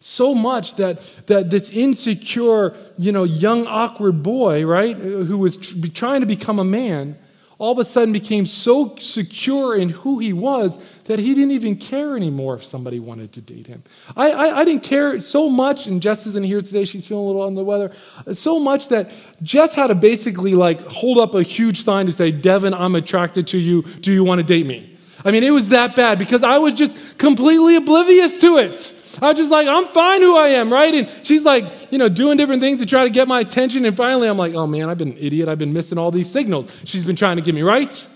So 0.00 0.34
much 0.34 0.76
that, 0.76 1.00
that 1.26 1.50
this 1.50 1.70
insecure, 1.70 2.76
you 2.98 3.12
know, 3.12 3.24
young, 3.24 3.66
awkward 3.66 4.22
boy, 4.22 4.64
right, 4.64 4.96
who 4.96 5.38
was 5.38 5.56
trying 5.94 6.20
to 6.20 6.26
become 6.26 6.58
a 6.58 6.64
man 6.64 7.16
all 7.58 7.72
of 7.72 7.78
a 7.78 7.84
sudden 7.84 8.12
became 8.12 8.46
so 8.46 8.94
secure 9.00 9.76
in 9.76 9.88
who 9.88 10.20
he 10.20 10.32
was 10.32 10.78
that 11.04 11.18
he 11.18 11.34
didn't 11.34 11.50
even 11.50 11.74
care 11.74 12.16
anymore 12.16 12.54
if 12.54 12.64
somebody 12.64 13.00
wanted 13.00 13.32
to 13.32 13.40
date 13.40 13.66
him. 13.66 13.82
I, 14.16 14.30
I, 14.30 14.58
I, 14.60 14.64
didn't 14.64 14.84
care 14.84 15.18
so 15.18 15.48
much, 15.48 15.86
and 15.86 16.00
Jess 16.00 16.24
isn't 16.26 16.44
here 16.44 16.62
today, 16.62 16.84
she's 16.84 17.06
feeling 17.06 17.24
a 17.24 17.26
little 17.26 17.42
under 17.42 17.58
the 17.58 17.64
weather, 17.64 17.92
so 18.32 18.60
much 18.60 18.88
that 18.88 19.10
Jess 19.42 19.74
had 19.74 19.88
to 19.88 19.96
basically 19.96 20.54
like 20.54 20.80
hold 20.82 21.18
up 21.18 21.34
a 21.34 21.42
huge 21.42 21.82
sign 21.82 22.06
to 22.06 22.12
say, 22.12 22.30
Devin, 22.30 22.74
I'm 22.74 22.94
attracted 22.94 23.48
to 23.48 23.58
you. 23.58 23.82
Do 23.82 24.12
you 24.12 24.22
want 24.22 24.38
to 24.38 24.44
date 24.44 24.66
me? 24.66 24.96
I 25.24 25.32
mean, 25.32 25.42
it 25.42 25.50
was 25.50 25.70
that 25.70 25.96
bad 25.96 26.18
because 26.20 26.44
I 26.44 26.58
was 26.58 26.74
just 26.74 27.18
completely 27.18 27.74
oblivious 27.74 28.40
to 28.40 28.58
it. 28.58 28.94
I 29.20 29.30
was 29.30 29.38
just 29.38 29.50
like, 29.50 29.66
I'm 29.66 29.86
fine 29.86 30.22
who 30.22 30.36
I 30.36 30.48
am, 30.48 30.72
right? 30.72 30.94
And 30.94 31.26
she's 31.26 31.44
like, 31.44 31.90
you 31.92 31.98
know, 31.98 32.08
doing 32.08 32.36
different 32.36 32.60
things 32.60 32.80
to 32.80 32.86
try 32.86 33.04
to 33.04 33.10
get 33.10 33.28
my 33.28 33.40
attention. 33.40 33.84
And 33.84 33.96
finally, 33.96 34.28
I'm 34.28 34.38
like, 34.38 34.54
oh 34.54 34.66
man, 34.66 34.88
I've 34.88 34.98
been 34.98 35.12
an 35.12 35.18
idiot. 35.18 35.48
I've 35.48 35.58
been 35.58 35.72
missing 35.72 35.98
all 35.98 36.10
these 36.10 36.30
signals 36.30 36.70
she's 36.84 37.04
been 37.04 37.16
trying 37.16 37.36
to 37.36 37.42
give 37.42 37.54
me, 37.54 37.62
right? 37.62 38.08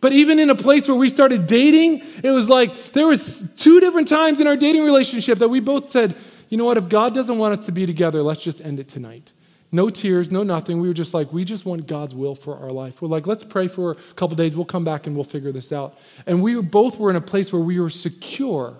But 0.00 0.12
even 0.12 0.38
in 0.38 0.48
a 0.48 0.54
place 0.54 0.88
where 0.88 0.96
we 0.96 1.08
started 1.08 1.46
dating, 1.46 2.02
it 2.22 2.30
was 2.30 2.48
like 2.48 2.74
there 2.92 3.06
was 3.06 3.52
two 3.56 3.80
different 3.80 4.08
times 4.08 4.40
in 4.40 4.46
our 4.46 4.56
dating 4.56 4.84
relationship 4.84 5.38
that 5.38 5.48
we 5.48 5.60
both 5.60 5.92
said, 5.92 6.16
you 6.48 6.56
know 6.56 6.64
what, 6.64 6.78
if 6.78 6.88
God 6.88 7.14
doesn't 7.14 7.38
want 7.38 7.58
us 7.58 7.66
to 7.66 7.72
be 7.72 7.86
together, 7.86 8.22
let's 8.22 8.42
just 8.42 8.60
end 8.60 8.80
it 8.80 8.88
tonight. 8.88 9.30
No 9.72 9.88
tears, 9.88 10.30
no 10.30 10.42
nothing. 10.42 10.80
We 10.80 10.88
were 10.88 10.94
just 10.94 11.14
like, 11.14 11.32
we 11.32 11.44
just 11.44 11.64
want 11.64 11.86
God's 11.86 12.14
will 12.14 12.34
for 12.34 12.56
our 12.56 12.70
life. 12.70 13.00
We're 13.00 13.08
like, 13.08 13.26
let's 13.26 13.44
pray 13.44 13.68
for 13.68 13.92
a 13.92 14.14
couple 14.14 14.34
days. 14.36 14.56
We'll 14.56 14.64
come 14.64 14.84
back 14.84 15.06
and 15.06 15.14
we'll 15.14 15.24
figure 15.24 15.52
this 15.52 15.70
out. 15.70 15.96
And 16.26 16.42
we 16.42 16.60
both 16.60 16.98
were 16.98 17.10
in 17.10 17.16
a 17.16 17.20
place 17.20 17.52
where 17.52 17.62
we 17.62 17.78
were 17.78 17.90
secure 17.90 18.76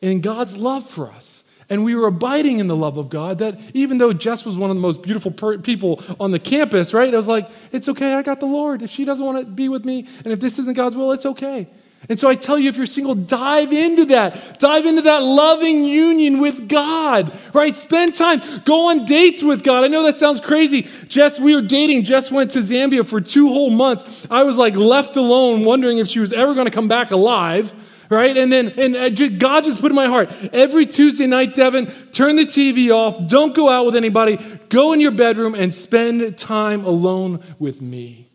in 0.00 0.20
God's 0.20 0.56
love 0.56 0.88
for 0.88 1.10
us. 1.10 1.44
And 1.68 1.84
we 1.84 1.94
were 1.94 2.08
abiding 2.08 2.58
in 2.58 2.66
the 2.66 2.76
love 2.76 2.98
of 2.98 3.08
God 3.08 3.38
that 3.38 3.60
even 3.74 3.98
though 3.98 4.12
Jess 4.12 4.44
was 4.44 4.58
one 4.58 4.70
of 4.70 4.76
the 4.76 4.82
most 4.82 5.02
beautiful 5.02 5.30
per- 5.30 5.58
people 5.58 6.02
on 6.18 6.32
the 6.32 6.40
campus, 6.40 6.92
right? 6.92 7.14
I 7.14 7.16
was 7.16 7.28
like, 7.28 7.48
it's 7.70 7.88
okay, 7.88 8.14
I 8.14 8.22
got 8.22 8.40
the 8.40 8.46
Lord. 8.46 8.82
If 8.82 8.90
she 8.90 9.04
doesn't 9.04 9.24
want 9.24 9.38
to 9.38 9.46
be 9.46 9.68
with 9.68 9.84
me, 9.84 10.08
and 10.24 10.32
if 10.32 10.40
this 10.40 10.58
isn't 10.58 10.74
God's 10.74 10.96
will, 10.96 11.12
it's 11.12 11.26
okay. 11.26 11.68
And 12.08 12.18
so 12.18 12.28
I 12.28 12.34
tell 12.34 12.58
you, 12.58 12.68
if 12.70 12.76
you're 12.76 12.86
single, 12.86 13.14
dive 13.14 13.72
into 13.72 14.06
that. 14.06 14.58
Dive 14.58 14.86
into 14.86 15.02
that 15.02 15.22
loving 15.22 15.84
union 15.84 16.40
with 16.40 16.68
God, 16.68 17.38
right? 17.54 17.76
Spend 17.76 18.16
time. 18.16 18.40
Go 18.64 18.88
on 18.88 19.04
dates 19.04 19.42
with 19.42 19.62
God. 19.62 19.84
I 19.84 19.88
know 19.88 20.02
that 20.04 20.16
sounds 20.16 20.40
crazy. 20.40 20.88
Jess, 21.08 21.38
we 21.38 21.54
were 21.54 21.62
dating. 21.62 22.04
Jess 22.04 22.32
went 22.32 22.52
to 22.52 22.60
Zambia 22.60 23.06
for 23.06 23.20
two 23.20 23.48
whole 23.48 23.70
months. 23.70 24.26
I 24.30 24.42
was 24.42 24.56
like 24.56 24.74
left 24.74 25.16
alone, 25.16 25.64
wondering 25.64 25.98
if 25.98 26.08
she 26.08 26.18
was 26.18 26.32
ever 26.32 26.54
going 26.54 26.64
to 26.64 26.72
come 26.72 26.88
back 26.88 27.12
alive 27.12 27.72
right? 28.10 28.36
And 28.36 28.52
then 28.52 28.68
and 28.78 29.40
God 29.40 29.64
just 29.64 29.80
put 29.80 29.90
in 29.90 29.94
my 29.94 30.06
heart 30.06 30.30
every 30.52 30.84
Tuesday 30.84 31.26
night, 31.26 31.54
Devin, 31.54 31.86
turn 32.12 32.36
the 32.36 32.44
TV 32.44 32.90
off. 32.90 33.26
Don't 33.28 33.54
go 33.54 33.70
out 33.70 33.86
with 33.86 33.96
anybody. 33.96 34.36
Go 34.68 34.92
in 34.92 35.00
your 35.00 35.12
bedroom 35.12 35.54
and 35.54 35.72
spend 35.72 36.36
time 36.36 36.84
alone 36.84 37.42
with 37.58 37.80
me. 37.80 38.28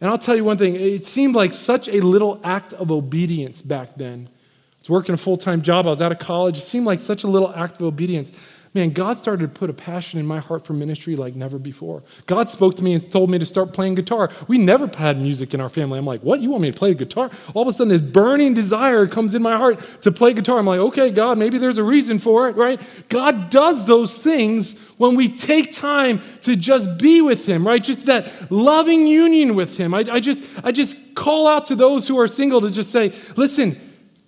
And 0.00 0.10
I'll 0.10 0.18
tell 0.18 0.34
you 0.34 0.44
one 0.44 0.56
thing 0.56 0.74
it 0.74 1.04
seemed 1.04 1.36
like 1.36 1.52
such 1.52 1.88
a 1.88 2.00
little 2.00 2.40
act 2.42 2.72
of 2.72 2.90
obedience 2.90 3.62
back 3.62 3.94
then. 3.96 4.28
I 4.28 4.80
was 4.80 4.90
working 4.90 5.14
a 5.14 5.18
full 5.18 5.36
time 5.36 5.60
job, 5.60 5.86
I 5.86 5.90
was 5.90 6.02
out 6.02 6.10
of 6.10 6.18
college. 6.18 6.56
It 6.56 6.62
seemed 6.62 6.86
like 6.86 7.00
such 7.00 7.22
a 7.22 7.28
little 7.28 7.54
act 7.54 7.74
of 7.74 7.82
obedience 7.82 8.32
man, 8.72 8.90
God 8.90 9.18
started 9.18 9.42
to 9.42 9.48
put 9.48 9.68
a 9.68 9.72
passion 9.72 10.20
in 10.20 10.26
my 10.26 10.38
heart 10.38 10.64
for 10.64 10.74
ministry 10.74 11.16
like 11.16 11.34
never 11.34 11.58
before. 11.58 12.02
God 12.26 12.48
spoke 12.48 12.76
to 12.76 12.84
me 12.84 12.92
and 12.92 13.10
told 13.12 13.28
me 13.28 13.38
to 13.38 13.46
start 13.46 13.72
playing 13.72 13.96
guitar. 13.96 14.30
We 14.46 14.58
never 14.58 14.86
had 14.86 15.18
music 15.20 15.54
in 15.54 15.60
our 15.60 15.68
family. 15.68 15.98
I'm 15.98 16.04
like, 16.04 16.22
what? 16.22 16.40
You 16.40 16.50
want 16.50 16.62
me 16.62 16.70
to 16.70 16.78
play 16.78 16.94
guitar? 16.94 17.30
All 17.54 17.62
of 17.62 17.68
a 17.68 17.72
sudden, 17.72 17.88
this 17.88 18.00
burning 18.00 18.54
desire 18.54 19.06
comes 19.06 19.34
in 19.34 19.42
my 19.42 19.56
heart 19.56 19.80
to 20.02 20.12
play 20.12 20.34
guitar. 20.34 20.58
I'm 20.58 20.66
like, 20.66 20.78
okay, 20.78 21.10
God, 21.10 21.36
maybe 21.36 21.58
there's 21.58 21.78
a 21.78 21.84
reason 21.84 22.18
for 22.20 22.48
it, 22.48 22.56
right? 22.56 22.80
God 23.08 23.50
does 23.50 23.86
those 23.86 24.18
things 24.18 24.78
when 24.98 25.16
we 25.16 25.28
take 25.28 25.74
time 25.74 26.20
to 26.42 26.54
just 26.54 26.98
be 26.98 27.20
with 27.20 27.46
Him, 27.46 27.66
right? 27.66 27.82
Just 27.82 28.06
that 28.06 28.52
loving 28.52 29.06
union 29.06 29.56
with 29.56 29.76
Him. 29.78 29.94
I, 29.94 30.04
I 30.10 30.20
just, 30.20 30.44
I 30.62 30.70
just 30.70 31.14
call 31.16 31.48
out 31.48 31.66
to 31.66 31.74
those 31.74 32.06
who 32.06 32.20
are 32.20 32.28
single 32.28 32.60
to 32.60 32.70
just 32.70 32.92
say, 32.92 33.14
listen, 33.34 33.80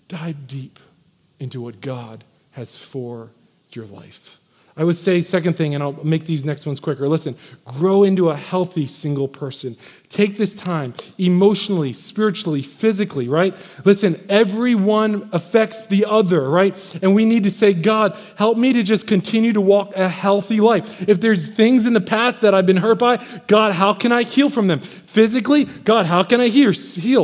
dive 0.09 0.47
deep 0.49 0.81
into 1.39 1.61
what 1.61 1.81
God 1.81 2.25
has 2.53 2.75
for 2.77 3.31
your 3.77 3.87
life. 3.87 4.39
I 4.75 4.85
would 4.85 4.97
say, 4.97 5.21
second 5.21 5.59
thing, 5.59 5.75
and 5.75 5.83
I'll 5.83 6.03
make 6.03 6.25
these 6.25 6.47
next 6.47 6.65
ones 6.65 6.81
quicker. 6.81 7.07
Listen, 7.07 7.37
grow 7.63 8.05
into 8.05 8.31
a 8.31 8.37
healthy 8.37 8.87
single 8.87 9.29
person. 9.29 9.77
Take 10.09 10.39
this 10.39 10.55
time 10.55 10.95
emotionally, 11.19 11.93
spiritually, 11.93 12.63
physically, 12.63 13.29
right? 13.29 13.55
Listen, 13.85 14.19
everyone 14.31 15.29
affects 15.35 15.85
the 15.85 16.07
other, 16.07 16.49
right? 16.49 16.75
And 17.03 17.15
we 17.15 17.27
need 17.27 17.45
to 17.45 17.51
say, 17.51 17.75
God, 17.75 18.17
help 18.37 18.57
me 18.57 18.73
to 18.73 18.83
just 18.83 19.07
continue 19.07 19.53
to 19.53 19.61
walk 19.61 19.95
a 19.95 20.09
healthy 20.09 20.59
life. 20.59 21.07
If 21.07 21.21
there's 21.21 21.49
things 21.49 21.85
in 21.85 21.93
the 21.93 22.01
past 22.01 22.41
that 22.41 22.55
I've 22.55 22.65
been 22.65 22.79
hurt 22.79 22.99
by, 22.99 23.23
God, 23.49 23.75
how 23.75 23.93
can 23.93 24.11
I 24.11 24.23
heal 24.23 24.49
from 24.49 24.69
them? 24.69 24.81
Physically, 24.81 25.67
God, 25.67 26.07
how 26.07 26.23
can 26.23 26.41
I 26.41 26.49
heal? 26.49 26.73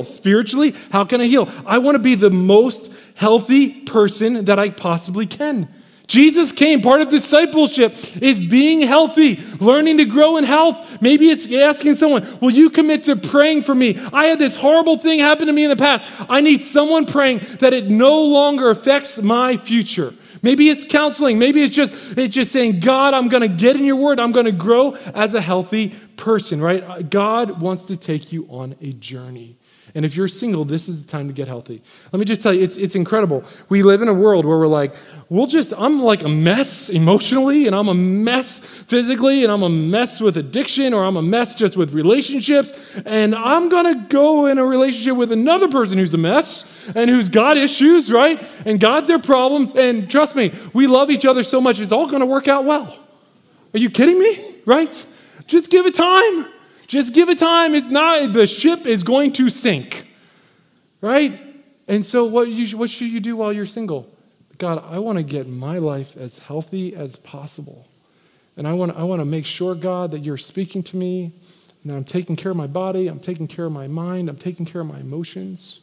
Spiritually, 0.04 0.74
how 0.92 1.06
can 1.06 1.22
I 1.22 1.24
heal? 1.24 1.48
I 1.64 1.78
want 1.78 1.94
to 1.94 1.98
be 1.98 2.14
the 2.14 2.30
most 2.30 2.92
healthy 3.14 3.70
person 3.84 4.44
that 4.44 4.58
I 4.58 4.68
possibly 4.68 5.24
can. 5.26 5.66
Jesus 6.08 6.52
came. 6.52 6.80
Part 6.80 7.02
of 7.02 7.10
discipleship 7.10 7.94
is 8.22 8.40
being 8.40 8.80
healthy, 8.80 9.36
learning 9.60 9.98
to 9.98 10.06
grow 10.06 10.38
in 10.38 10.44
health. 10.44 11.02
Maybe 11.02 11.28
it's 11.28 11.52
asking 11.52 11.94
someone, 11.94 12.38
Will 12.40 12.50
you 12.50 12.70
commit 12.70 13.04
to 13.04 13.14
praying 13.14 13.62
for 13.62 13.74
me? 13.74 14.00
I 14.12 14.24
had 14.24 14.38
this 14.38 14.56
horrible 14.56 14.96
thing 14.96 15.20
happen 15.20 15.46
to 15.46 15.52
me 15.52 15.64
in 15.64 15.70
the 15.70 15.76
past. 15.76 16.10
I 16.28 16.40
need 16.40 16.62
someone 16.62 17.04
praying 17.04 17.40
that 17.60 17.74
it 17.74 17.90
no 17.90 18.22
longer 18.24 18.70
affects 18.70 19.20
my 19.20 19.58
future. 19.58 20.14
Maybe 20.42 20.70
it's 20.70 20.84
counseling. 20.84 21.38
Maybe 21.38 21.62
it's 21.62 21.74
just, 21.74 21.92
it's 22.16 22.34
just 22.34 22.52
saying, 22.52 22.80
God, 22.80 23.12
I'm 23.12 23.28
going 23.28 23.42
to 23.42 23.48
get 23.48 23.76
in 23.76 23.84
your 23.84 23.96
word. 23.96 24.18
I'm 24.18 24.32
going 24.32 24.46
to 24.46 24.52
grow 24.52 24.94
as 25.14 25.34
a 25.34 25.40
healthy 25.42 25.90
person, 26.16 26.60
right? 26.60 27.10
God 27.10 27.60
wants 27.60 27.82
to 27.86 27.96
take 27.96 28.32
you 28.32 28.46
on 28.48 28.76
a 28.80 28.92
journey. 28.94 29.57
And 29.94 30.04
if 30.04 30.14
you're 30.14 30.28
single, 30.28 30.64
this 30.64 30.88
is 30.88 31.04
the 31.04 31.10
time 31.10 31.28
to 31.28 31.32
get 31.32 31.48
healthy. 31.48 31.82
Let 32.12 32.18
me 32.18 32.24
just 32.24 32.42
tell 32.42 32.52
you, 32.52 32.62
it's, 32.62 32.76
it's 32.76 32.94
incredible. 32.94 33.44
We 33.68 33.82
live 33.82 34.02
in 34.02 34.08
a 34.08 34.14
world 34.14 34.44
where 34.44 34.58
we're 34.58 34.66
like, 34.66 34.94
we'll 35.28 35.46
just, 35.46 35.72
I'm 35.76 36.00
like 36.02 36.22
a 36.22 36.28
mess 36.28 36.88
emotionally, 36.88 37.66
and 37.66 37.74
I'm 37.74 37.88
a 37.88 37.94
mess 37.94 38.60
physically, 38.60 39.44
and 39.44 39.52
I'm 39.52 39.62
a 39.62 39.68
mess 39.68 40.20
with 40.20 40.36
addiction, 40.36 40.94
or 40.94 41.04
I'm 41.04 41.16
a 41.16 41.22
mess 41.22 41.54
just 41.54 41.76
with 41.76 41.92
relationships. 41.94 42.72
And 43.04 43.34
I'm 43.34 43.68
going 43.68 43.92
to 43.92 44.06
go 44.08 44.46
in 44.46 44.58
a 44.58 44.64
relationship 44.64 45.16
with 45.16 45.32
another 45.32 45.68
person 45.68 45.98
who's 45.98 46.14
a 46.14 46.18
mess 46.18 46.72
and 46.94 47.08
who's 47.10 47.28
got 47.28 47.56
issues, 47.56 48.12
right? 48.12 48.44
And 48.64 48.80
got 48.80 49.06
their 49.06 49.18
problems. 49.18 49.74
And 49.74 50.10
trust 50.10 50.36
me, 50.36 50.54
we 50.72 50.86
love 50.86 51.10
each 51.10 51.24
other 51.24 51.42
so 51.42 51.60
much, 51.60 51.80
it's 51.80 51.92
all 51.92 52.06
going 52.06 52.20
to 52.20 52.26
work 52.26 52.48
out 52.48 52.64
well. 52.64 52.98
Are 53.74 53.78
you 53.78 53.90
kidding 53.90 54.18
me? 54.18 54.36
Right? 54.64 55.06
Just 55.46 55.70
give 55.70 55.86
it 55.86 55.94
time. 55.94 56.46
Just 56.88 57.12
give 57.14 57.28
it 57.28 57.38
time. 57.38 57.74
It's 57.74 57.86
not, 57.86 58.32
the 58.32 58.46
ship 58.46 58.86
is 58.86 59.04
going 59.04 59.34
to 59.34 59.50
sink, 59.50 60.06
right? 61.00 61.38
And 61.86 62.04
so, 62.04 62.24
what, 62.24 62.48
you, 62.48 62.76
what 62.76 62.90
should 62.90 63.08
you 63.08 63.20
do 63.20 63.36
while 63.36 63.52
you're 63.52 63.66
single? 63.66 64.10
God, 64.56 64.82
I 64.84 64.98
want 64.98 65.18
to 65.18 65.22
get 65.22 65.46
my 65.46 65.78
life 65.78 66.16
as 66.16 66.38
healthy 66.38 66.96
as 66.96 67.14
possible. 67.14 67.86
And 68.56 68.66
I 68.66 68.72
want, 68.72 68.96
I 68.96 69.04
want 69.04 69.20
to 69.20 69.24
make 69.24 69.46
sure, 69.46 69.74
God, 69.74 70.10
that 70.10 70.20
you're 70.20 70.36
speaking 70.36 70.82
to 70.84 70.96
me, 70.96 71.32
and 71.84 71.92
I'm 71.92 72.04
taking 72.04 72.34
care 72.34 72.50
of 72.50 72.56
my 72.56 72.66
body, 72.66 73.06
I'm 73.06 73.20
taking 73.20 73.46
care 73.46 73.66
of 73.66 73.72
my 73.72 73.86
mind, 73.86 74.28
I'm 74.28 74.36
taking 74.36 74.66
care 74.66 74.80
of 74.80 74.88
my 74.88 74.98
emotions, 74.98 75.80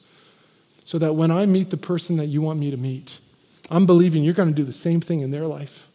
so 0.83 0.97
that 0.99 1.15
when 1.15 1.31
I 1.31 1.45
meet 1.45 1.69
the 1.69 1.77
person 1.77 2.17
that 2.17 2.25
you 2.25 2.41
want 2.41 2.59
me 2.59 2.71
to 2.71 2.77
meet, 2.77 3.19
I'm 3.69 3.85
believing 3.85 4.23
you're 4.23 4.33
going 4.33 4.49
to 4.49 4.55
do 4.55 4.65
the 4.65 4.73
same 4.73 5.01
thing 5.01 5.21
in 5.21 5.31
their 5.31 5.47
life. 5.47 5.87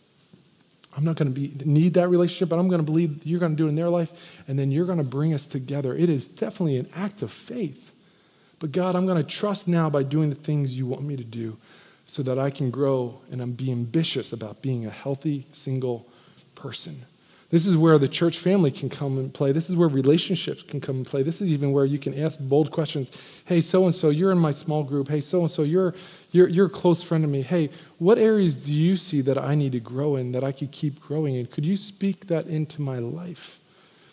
I'm 0.97 1.05
not 1.05 1.16
going 1.16 1.32
to 1.32 1.41
be, 1.41 1.53
need 1.64 1.95
that 1.95 2.09
relationship, 2.09 2.49
but 2.49 2.59
I'm 2.59 2.68
going 2.68 2.80
to 2.80 2.84
believe 2.84 3.24
you're 3.24 3.41
going 3.41 3.53
to 3.53 3.57
do 3.57 3.66
it 3.66 3.68
in 3.68 3.76
their 3.76 3.88
life, 3.88 4.12
and 4.49 4.59
then 4.59 4.70
you're 4.70 4.86
going 4.86 4.99
to 4.99 5.05
bring 5.05 5.32
us 5.34 5.47
together. 5.47 5.95
It 5.95 6.09
is 6.09 6.26
definitely 6.26 6.78
an 6.78 6.88
act 6.95 7.22
of 7.22 7.30
faith. 7.30 7.93
But 8.59 8.72
God, 8.72 8.95
I'm 8.95 9.07
going 9.07 9.22
to 9.22 9.28
trust 9.28 9.68
now 9.68 9.88
by 9.88 10.03
doing 10.03 10.30
the 10.30 10.36
things 10.36 10.76
you 10.76 10.86
want 10.86 11.03
me 11.03 11.16
to 11.16 11.24
do 11.24 11.57
so 12.07 12.22
that 12.24 12.38
I 12.38 12.51
can 12.51 12.70
grow 12.70 13.20
and 13.30 13.41
I'm 13.41 13.53
be 13.53 13.70
ambitious 13.70 14.32
about 14.32 14.62
being 14.62 14.84
a 14.84 14.91
healthy, 14.91 15.47
single 15.53 16.07
person. 16.57 16.97
This 17.51 17.66
is 17.66 17.76
where 17.76 17.99
the 17.99 18.09
church 18.09 18.38
family 18.38 18.70
can 18.70 18.88
come 18.88 19.18
and 19.18 19.32
play. 19.34 19.51
This 19.51 19.68
is 19.68 19.76
where 19.76 19.88
relationships 19.88 20.62
can 20.62 20.80
come 20.80 20.97
and 20.97 21.07
play. 21.07 21.22
This 21.24 21.41
is 21.41 21.49
even 21.49 21.72
where 21.72 21.84
you 21.84 21.99
can 21.99 22.16
ask 22.20 22.38
bold 22.38 22.70
questions. 22.70 23.11
Hey, 23.45 23.61
so 23.61 23.84
and 23.84 23.95
so, 23.95 24.11
you're 24.11 24.30
in 24.30 24.38
my 24.38 24.53
small 24.53 24.84
group. 24.84 25.09
Hey, 25.09 25.20
so 25.20 25.41
and 25.41 25.51
so, 25.51 25.62
you're 25.62 25.95
you're 26.33 26.49
you're 26.49 26.66
a 26.66 26.70
close 26.70 27.03
friend 27.03 27.24
of 27.24 27.31
me. 27.31 27.43
Hey, 27.43 27.70
what 27.99 28.18
areas 28.18 28.66
do 28.66 28.72
you 28.72 28.97
see 28.97 29.20
that 29.22 29.39
I 29.39 29.55
need 29.55 29.72
to 29.72 29.81
grow 29.81 30.16
in 30.16 30.33
that 30.33 30.45
I 30.45 30.53
could 30.53 30.70
keep 30.70 31.01
growing 31.01 31.35
in? 31.35 31.47
Could 31.47 31.66
you 31.66 31.76
speak 31.76 32.26
that 32.28 32.47
into 32.47 32.81
my 32.83 32.99
life? 32.99 33.59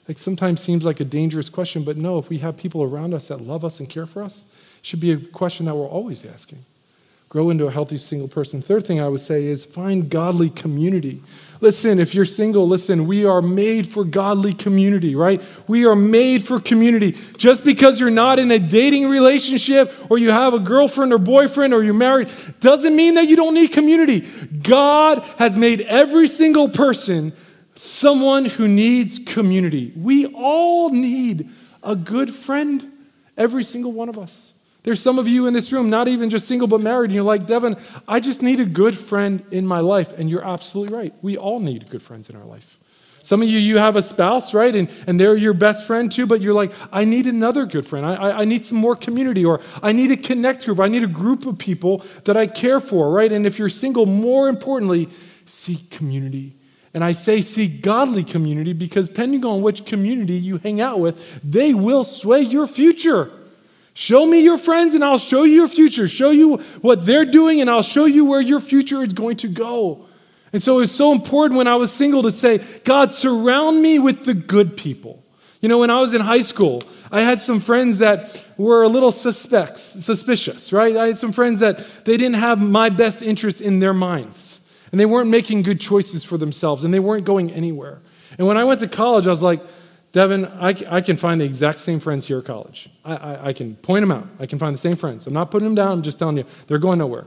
Like 0.07 0.18
sometimes 0.18 0.61
seems 0.61 0.86
like 0.86 0.99
a 0.99 1.05
dangerous 1.05 1.49
question, 1.49 1.84
but 1.84 1.97
no, 1.97 2.18
if 2.18 2.30
we 2.30 2.38
have 2.39 2.55
people 2.55 2.82
around 2.82 3.13
us 3.13 3.28
that 3.28 3.41
love 3.41 3.65
us 3.65 3.80
and 3.80 3.89
care 3.89 4.05
for 4.05 4.24
us, 4.24 4.45
it 4.80 4.86
should 4.86 5.01
be 5.01 5.11
a 5.11 5.18
question 5.18 5.65
that 5.65 5.76
we're 5.76 5.86
always 5.86 6.26
asking. 6.26 6.63
Grow 7.38 7.51
into 7.51 7.67
a 7.67 7.71
healthy 7.71 7.99
single 7.99 8.27
person. 8.27 8.63
Third 8.63 8.88
thing 8.88 8.99
I 8.99 9.07
would 9.07 9.19
say 9.19 9.45
is 9.45 9.63
find 9.63 10.09
godly 10.09 10.49
community. 10.49 11.21
Listen, 11.61 11.99
if 11.99 12.15
you're 12.15 12.25
single, 12.25 12.67
listen, 12.67 13.05
we 13.05 13.25
are 13.25 13.43
made 13.43 13.85
for 13.85 14.03
godly 14.03 14.55
community, 14.55 15.13
right? 15.13 15.39
We 15.67 15.85
are 15.85 15.95
made 15.95 16.43
for 16.43 16.59
community. 16.59 17.15
Just 17.38 17.63
because 17.63 17.99
you're 17.99 18.09
not 18.09 18.39
in 18.39 18.49
a 18.49 18.57
dating 18.57 19.07
relationship 19.07 19.93
or 20.09 20.17
you 20.17 20.31
have 20.31 20.55
a 20.55 20.59
girlfriend 20.59 21.13
or 21.13 21.19
boyfriend 21.19 21.75
or 21.75 21.83
you're 21.83 21.93
married 21.93 22.27
doesn't 22.59 22.95
mean 22.95 23.13
that 23.13 23.27
you 23.27 23.35
don't 23.35 23.53
need 23.53 23.67
community. 23.67 24.21
God 24.63 25.19
has 25.38 25.55
made 25.55 25.81
every 25.81 26.27
single 26.27 26.69
person 26.69 27.33
someone 27.75 28.45
who 28.45 28.67
needs 28.67 29.19
community. 29.19 29.93
We 29.95 30.25
all 30.25 30.89
need 30.89 31.51
a 31.83 31.95
good 31.95 32.33
friend, 32.33 32.91
every 33.38 33.63
single 33.63 33.91
one 33.91 34.09
of 34.09 34.17
us. 34.17 34.53
There's 34.88 35.01
some 35.01 35.19
of 35.19 35.27
you 35.27 35.47
in 35.47 35.53
this 35.53 35.73
room, 35.73 35.89
not 35.89 36.07
even 36.07 36.29
just 36.29 36.47
single 36.47 36.65
but 36.65 36.79
married, 36.79 37.09
and 37.09 37.13
you're 37.13 37.25
like, 37.25 37.45
Devin, 37.45 37.75
I 38.07 38.21
just 38.21 38.41
need 38.41 38.61
a 38.61 38.65
good 38.65 38.97
friend 38.97 39.43
in 39.51 39.67
my 39.67 39.81
life. 39.81 40.17
And 40.17 40.29
you're 40.29 40.45
absolutely 40.45 40.95
right. 40.95 41.13
We 41.21 41.35
all 41.35 41.59
need 41.59 41.89
good 41.89 42.01
friends 42.01 42.29
in 42.29 42.38
our 42.38 42.45
life. 42.45 42.79
Some 43.21 43.41
of 43.41 43.49
you, 43.49 43.59
you 43.59 43.79
have 43.79 43.97
a 43.97 44.01
spouse, 44.01 44.53
right? 44.53 44.73
And, 44.73 44.89
and 45.05 45.19
they're 45.19 45.35
your 45.35 45.53
best 45.53 45.85
friend 45.85 46.09
too, 46.09 46.25
but 46.25 46.39
you're 46.39 46.53
like, 46.53 46.71
I 46.89 47.03
need 47.03 47.27
another 47.27 47.65
good 47.65 47.85
friend. 47.85 48.05
I, 48.05 48.15
I, 48.15 48.38
I 48.38 48.45
need 48.45 48.65
some 48.65 48.77
more 48.77 48.95
community, 48.95 49.43
or 49.43 49.59
I 49.83 49.91
need 49.91 50.09
a 50.11 50.15
connect 50.15 50.63
group. 50.63 50.79
I 50.79 50.88
need 50.88 51.03
a 51.03 51.07
group 51.07 51.45
of 51.45 51.57
people 51.57 52.05
that 52.23 52.38
I 52.38 52.47
care 52.47 52.79
for, 52.79 53.11
right? 53.11 53.29
And 53.33 53.45
if 53.45 53.59
you're 53.59 53.67
single, 53.67 54.05
more 54.05 54.47
importantly, 54.47 55.09
seek 55.45 55.89
community. 55.89 56.55
And 56.93 57.03
I 57.03 57.11
say 57.11 57.41
seek 57.41 57.81
godly 57.81 58.23
community 58.23 58.71
because 58.71 59.09
depending 59.09 59.43
on 59.43 59.61
which 59.61 59.83
community 59.83 60.35
you 60.35 60.59
hang 60.59 60.79
out 60.79 61.01
with, 61.01 61.41
they 61.43 61.73
will 61.73 62.05
sway 62.05 62.39
your 62.39 62.67
future. 62.67 63.36
Show 63.98 64.28
me 64.28 64.41
your 64.41 64.60
friends 64.60 64.93
and 64.93 65.04
I'll 65.04 65.18
show 65.18 65.41
you 65.43 65.56
your 65.56 65.68
future. 65.68 66.08
Show 66.08 66.30
you 66.30 66.58
what 66.82 67.04
they're 67.04 67.26
doing 67.26 67.62
and 67.62 67.68
I'll 67.68 67.82
show 67.82 68.06
you 68.06 68.26
where 68.26 68.39
your 68.39 68.60
future 68.60 69.02
is 69.02 69.12
going 69.12 69.38
to 69.38 69.48
go. 69.48 70.06
And 70.54 70.62
so 70.62 70.78
it 70.78 70.82
was 70.82 70.93
so 70.93 71.12
important 71.12 71.58
when 71.58 71.66
I 71.66 71.78
was 71.78 71.91
single 71.91 72.22
to 72.22 72.30
say, 72.30 72.60
God, 72.84 73.12
surround 73.12 73.82
me 73.82 73.98
with 73.98 74.24
the 74.24 74.36
good 74.36 74.78
people. 74.78 75.24
You 75.62 75.70
know, 75.70 75.80
when 75.80 75.89
I 75.89 76.00
was 76.00 76.14
in 76.14 76.22
high 76.22 76.41
school, 76.41 76.84
I 77.12 77.22
had 77.22 77.41
some 77.41 77.60
friends 77.60 77.98
that 77.98 78.45
were 78.56 78.84
a 78.84 78.88
little 78.88 79.12
suspects, 79.12 79.82
suspicious, 79.82 80.72
right? 80.72 80.95
I 80.95 81.08
had 81.08 81.18
some 81.18 81.32
friends 81.32 81.62
that 81.62 81.84
they 82.06 82.18
didn't 82.18 82.36
have 82.36 82.60
my 82.62 82.91
best 82.91 83.24
interest 83.24 83.62
in 83.62 83.80
their 83.80 83.95
minds. 83.95 84.62
And 84.91 85.00
they 85.00 85.08
weren't 85.08 85.32
making 85.32 85.64
good 85.64 85.82
choices 85.82 86.24
for 86.24 86.38
themselves 86.38 86.84
and 86.84 86.93
they 86.93 87.00
weren't 87.00 87.26
going 87.26 87.52
anywhere. 87.52 87.98
And 88.38 88.45
when 88.45 88.58
I 88.58 88.64
went 88.64 88.80
to 88.82 88.88
college, 88.88 89.26
I 89.26 89.32
was 89.32 89.41
like, 89.41 89.62
Devin, 90.18 90.47
I, 90.47 90.70
I 90.89 91.01
can 91.01 91.15
find 91.15 91.39
the 91.39 91.45
exact 91.45 91.80
same 91.80 91.99
friends 91.99 92.28
here 92.28 92.39
at 92.39 92.45
college. 92.45 92.89
I, 93.05 93.15
I, 93.15 93.47
I 93.49 93.53
can 93.53 93.76
point 93.76 94.01
them 94.01 94.11
out. 94.11 94.28
I 94.39 94.47
can 94.47 94.57
find 94.57 94.74
the 94.74 94.80
same 94.80 94.95
friends. 94.95 95.28
I'm 95.28 95.34
not 95.36 95.51
putting 95.51 95.68
them 95.68 95.76
down, 95.76 95.91
I'm 95.91 96.01
just 96.01 96.18
telling 96.18 96.38
you, 96.38 96.45
they're 96.65 96.80
going 96.80 96.97
nowhere. 96.97 97.26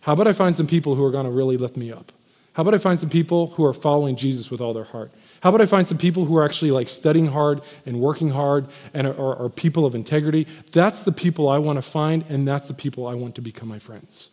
How 0.00 0.14
about 0.14 0.26
I 0.26 0.32
find 0.32 0.56
some 0.56 0.66
people 0.66 0.94
who 0.94 1.04
are 1.04 1.10
going 1.10 1.26
to 1.26 1.30
really 1.30 1.58
lift 1.58 1.76
me 1.76 1.92
up? 1.92 2.12
How 2.54 2.62
about 2.62 2.74
I 2.74 2.78
find 2.78 2.98
some 2.98 3.10
people 3.10 3.48
who 3.48 3.64
are 3.66 3.74
following 3.74 4.16
Jesus 4.16 4.50
with 4.50 4.62
all 4.62 4.72
their 4.72 4.84
heart? 4.84 5.12
How 5.42 5.50
about 5.50 5.60
I 5.60 5.66
find 5.66 5.86
some 5.86 5.98
people 5.98 6.24
who 6.24 6.34
are 6.38 6.42
actually 6.42 6.70
like 6.70 6.88
studying 6.88 7.26
hard 7.26 7.60
and 7.84 8.00
working 8.00 8.30
hard 8.30 8.68
and 8.94 9.06
are, 9.06 9.20
are, 9.20 9.44
are 9.44 9.48
people 9.50 9.84
of 9.84 9.94
integrity? 9.94 10.46
That's 10.72 11.02
the 11.02 11.12
people 11.12 11.46
I 11.46 11.58
want 11.58 11.76
to 11.76 11.82
find, 11.82 12.24
and 12.30 12.48
that's 12.48 12.68
the 12.68 12.74
people 12.74 13.06
I 13.06 13.12
want 13.12 13.34
to 13.34 13.42
become 13.42 13.68
my 13.68 13.78
friends. 13.78 14.30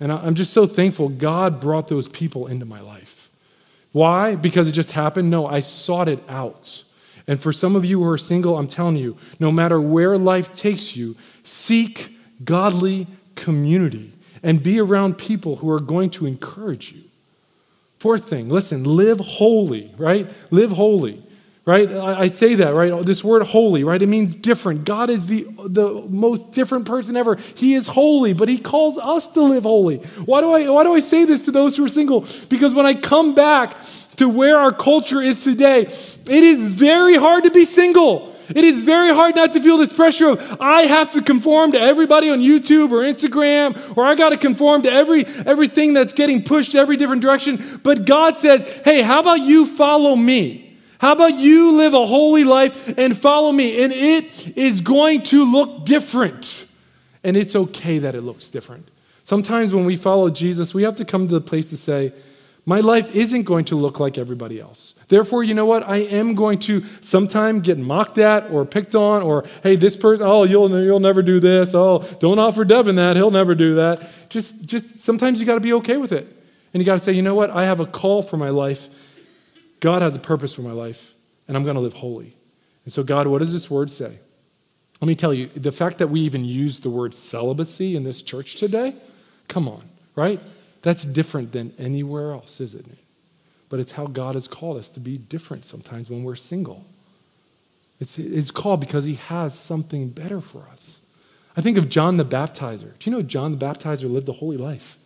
And 0.00 0.10
I'm 0.10 0.34
just 0.34 0.52
so 0.52 0.66
thankful 0.66 1.08
God 1.08 1.60
brought 1.60 1.86
those 1.86 2.08
people 2.08 2.48
into 2.48 2.64
my 2.64 2.80
life. 2.80 3.30
Why? 3.92 4.34
Because 4.34 4.66
it 4.66 4.72
just 4.72 4.90
happened? 4.90 5.30
No, 5.30 5.46
I 5.46 5.60
sought 5.60 6.08
it 6.08 6.18
out. 6.28 6.82
And 7.28 7.40
for 7.40 7.52
some 7.52 7.76
of 7.76 7.84
you 7.84 8.02
who 8.02 8.10
are 8.10 8.18
single, 8.18 8.58
I'm 8.58 8.66
telling 8.66 8.96
you, 8.96 9.16
no 9.38 9.52
matter 9.52 9.80
where 9.80 10.16
life 10.18 10.56
takes 10.56 10.96
you, 10.96 11.14
seek 11.44 12.18
godly 12.42 13.06
community 13.34 14.12
and 14.42 14.62
be 14.62 14.80
around 14.80 15.18
people 15.18 15.56
who 15.56 15.70
are 15.70 15.80
going 15.80 16.10
to 16.10 16.26
encourage 16.26 16.92
you. 16.92 17.02
Fourth 17.98 18.28
thing, 18.28 18.48
listen, 18.48 18.82
live 18.84 19.20
holy, 19.20 19.92
right? 19.98 20.30
Live 20.50 20.70
holy, 20.70 21.22
right? 21.68 21.92
I, 21.92 22.28
say 22.28 22.54
that, 22.54 22.72
right? 22.72 23.04
This 23.04 23.22
word 23.22 23.42
holy, 23.42 23.84
right? 23.84 24.00
It 24.00 24.06
means 24.06 24.34
different. 24.34 24.86
God 24.86 25.10
is 25.10 25.26
the, 25.26 25.46
the 25.66 26.02
most 26.08 26.52
different 26.52 26.86
person 26.86 27.14
ever. 27.14 27.36
He 27.56 27.74
is 27.74 27.86
holy, 27.86 28.32
but 28.32 28.48
He 28.48 28.56
calls 28.56 28.96
us 28.96 29.28
to 29.32 29.42
live 29.42 29.64
holy. 29.64 29.98
Why 30.24 30.40
do, 30.40 30.50
I, 30.50 30.70
why 30.70 30.82
do 30.82 30.94
I 30.94 31.00
say 31.00 31.26
this 31.26 31.42
to 31.42 31.50
those 31.50 31.76
who 31.76 31.84
are 31.84 31.88
single? 31.88 32.26
Because 32.48 32.74
when 32.74 32.86
I 32.86 32.94
come 32.94 33.34
back 33.34 33.76
to 34.16 34.30
where 34.30 34.56
our 34.56 34.72
culture 34.72 35.20
is 35.20 35.40
today, 35.40 35.82
it 35.82 36.26
is 36.26 36.68
very 36.68 37.16
hard 37.16 37.44
to 37.44 37.50
be 37.50 37.66
single. 37.66 38.34
It 38.48 38.64
is 38.64 38.82
very 38.82 39.12
hard 39.12 39.36
not 39.36 39.52
to 39.52 39.60
feel 39.60 39.76
this 39.76 39.92
pressure 39.92 40.30
of 40.30 40.60
I 40.62 40.84
have 40.84 41.10
to 41.10 41.20
conform 41.20 41.72
to 41.72 41.78
everybody 41.78 42.30
on 42.30 42.38
YouTube 42.38 42.92
or 42.92 43.02
Instagram, 43.02 43.94
or 43.94 44.06
I 44.06 44.14
got 44.14 44.30
to 44.30 44.38
conform 44.38 44.84
to 44.84 44.90
every 44.90 45.26
everything 45.26 45.92
that's 45.92 46.14
getting 46.14 46.42
pushed 46.42 46.74
every 46.74 46.96
different 46.96 47.20
direction. 47.20 47.78
But 47.82 48.06
God 48.06 48.38
says, 48.38 48.66
"Hey, 48.86 49.02
how 49.02 49.20
about 49.20 49.40
you 49.40 49.66
follow 49.66 50.16
me? 50.16 50.67
How 50.98 51.12
about 51.12 51.34
you 51.34 51.76
live 51.76 51.94
a 51.94 52.06
holy 52.06 52.44
life 52.44 52.98
and 52.98 53.16
follow 53.16 53.52
me? 53.52 53.82
And 53.82 53.92
it 53.92 54.56
is 54.56 54.80
going 54.80 55.22
to 55.24 55.50
look 55.50 55.84
different. 55.84 56.66
And 57.22 57.36
it's 57.36 57.54
okay 57.54 57.98
that 58.00 58.14
it 58.14 58.22
looks 58.22 58.48
different. 58.48 58.88
Sometimes 59.24 59.72
when 59.72 59.84
we 59.84 59.96
follow 59.96 60.30
Jesus, 60.30 60.74
we 60.74 60.82
have 60.82 60.96
to 60.96 61.04
come 61.04 61.28
to 61.28 61.34
the 61.34 61.40
place 61.40 61.70
to 61.70 61.76
say, 61.76 62.12
my 62.66 62.80
life 62.80 63.14
isn't 63.14 63.44
going 63.44 63.64
to 63.66 63.76
look 63.76 63.98
like 63.98 64.18
everybody 64.18 64.60
else. 64.60 64.94
Therefore, 65.08 65.42
you 65.42 65.54
know 65.54 65.64
what? 65.64 65.88
I 65.88 65.98
am 65.98 66.34
going 66.34 66.58
to 66.60 66.84
sometime 67.00 67.60
get 67.60 67.78
mocked 67.78 68.18
at 68.18 68.50
or 68.50 68.66
picked 68.66 68.94
on, 68.94 69.22
or 69.22 69.44
hey, 69.62 69.76
this 69.76 69.96
person, 69.96 70.26
oh, 70.26 70.44
you'll, 70.44 70.68
you'll 70.82 71.00
never 71.00 71.22
do 71.22 71.40
this. 71.40 71.74
Oh, 71.74 72.00
don't 72.20 72.38
offer 72.38 72.66
Devin 72.66 72.96
that. 72.96 73.16
He'll 73.16 73.30
never 73.30 73.54
do 73.54 73.76
that. 73.76 74.10
Just, 74.28 74.66
just 74.66 74.98
sometimes 74.98 75.40
you 75.40 75.46
got 75.46 75.54
to 75.54 75.60
be 75.60 75.72
okay 75.74 75.96
with 75.96 76.12
it. 76.12 76.26
And 76.74 76.82
you 76.82 76.84
got 76.84 76.94
to 76.94 77.00
say, 77.00 77.12
you 77.12 77.22
know 77.22 77.34
what? 77.34 77.48
I 77.48 77.64
have 77.64 77.80
a 77.80 77.86
call 77.86 78.20
for 78.20 78.36
my 78.36 78.50
life. 78.50 78.90
God 79.80 80.02
has 80.02 80.16
a 80.16 80.20
purpose 80.20 80.52
for 80.52 80.62
my 80.62 80.72
life, 80.72 81.14
and 81.46 81.56
I'm 81.56 81.64
going 81.64 81.76
to 81.76 81.80
live 81.80 81.94
holy. 81.94 82.34
And 82.84 82.92
so, 82.92 83.02
God, 83.02 83.26
what 83.26 83.38
does 83.38 83.52
this 83.52 83.70
word 83.70 83.90
say? 83.90 84.18
Let 85.00 85.08
me 85.08 85.14
tell 85.14 85.32
you, 85.32 85.48
the 85.54 85.72
fact 85.72 85.98
that 85.98 86.08
we 86.08 86.20
even 86.22 86.44
use 86.44 86.80
the 86.80 86.90
word 86.90 87.14
celibacy 87.14 87.94
in 87.94 88.02
this 88.02 88.22
church 88.22 88.56
today, 88.56 88.94
come 89.46 89.68
on, 89.68 89.88
right? 90.16 90.40
That's 90.82 91.04
different 91.04 91.52
than 91.52 91.72
anywhere 91.78 92.32
else, 92.32 92.60
isn't 92.60 92.86
it? 92.86 92.98
But 93.68 93.80
it's 93.80 93.92
how 93.92 94.06
God 94.06 94.34
has 94.34 94.48
called 94.48 94.78
us 94.78 94.88
to 94.90 95.00
be 95.00 95.18
different 95.18 95.64
sometimes 95.64 96.10
when 96.10 96.24
we're 96.24 96.36
single. 96.36 96.84
It's, 98.00 98.18
it's 98.18 98.50
called 98.50 98.80
because 98.80 99.04
He 99.04 99.14
has 99.14 99.56
something 99.56 100.08
better 100.08 100.40
for 100.40 100.64
us. 100.72 101.00
I 101.56 101.60
think 101.60 101.76
of 101.76 101.88
John 101.88 102.16
the 102.16 102.24
Baptizer. 102.24 102.98
Do 102.98 103.10
you 103.10 103.16
know 103.16 103.22
John 103.22 103.56
the 103.56 103.64
Baptizer 103.64 104.10
lived 104.10 104.28
a 104.28 104.32
holy 104.32 104.56
life? 104.56 104.97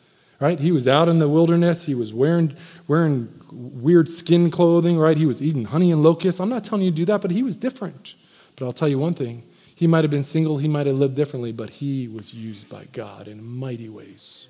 Right? 0.42 0.58
He 0.58 0.72
was 0.72 0.88
out 0.88 1.08
in 1.08 1.20
the 1.20 1.28
wilderness. 1.28 1.86
He 1.86 1.94
was 1.94 2.12
wearing, 2.12 2.56
wearing 2.88 3.32
weird 3.52 4.08
skin 4.08 4.50
clothing, 4.50 4.98
right? 4.98 5.16
He 5.16 5.24
was 5.24 5.40
eating 5.40 5.66
honey 5.66 5.92
and 5.92 6.02
locusts. 6.02 6.40
I'm 6.40 6.48
not 6.48 6.64
telling 6.64 6.84
you 6.84 6.90
to 6.90 6.96
do 6.96 7.04
that, 7.04 7.20
but 7.20 7.30
he 7.30 7.44
was 7.44 7.56
different. 7.56 8.16
But 8.56 8.64
I'll 8.64 8.72
tell 8.72 8.88
you 8.88 8.98
one 8.98 9.14
thing 9.14 9.44
he 9.76 9.86
might 9.86 10.02
have 10.02 10.10
been 10.10 10.24
single, 10.24 10.58
he 10.58 10.66
might 10.66 10.86
have 10.86 10.98
lived 10.98 11.14
differently, 11.14 11.52
but 11.52 11.70
he 11.70 12.08
was 12.08 12.34
used 12.34 12.68
by 12.68 12.86
God 12.92 13.28
in 13.28 13.44
mighty 13.44 13.88
ways. 13.88 14.48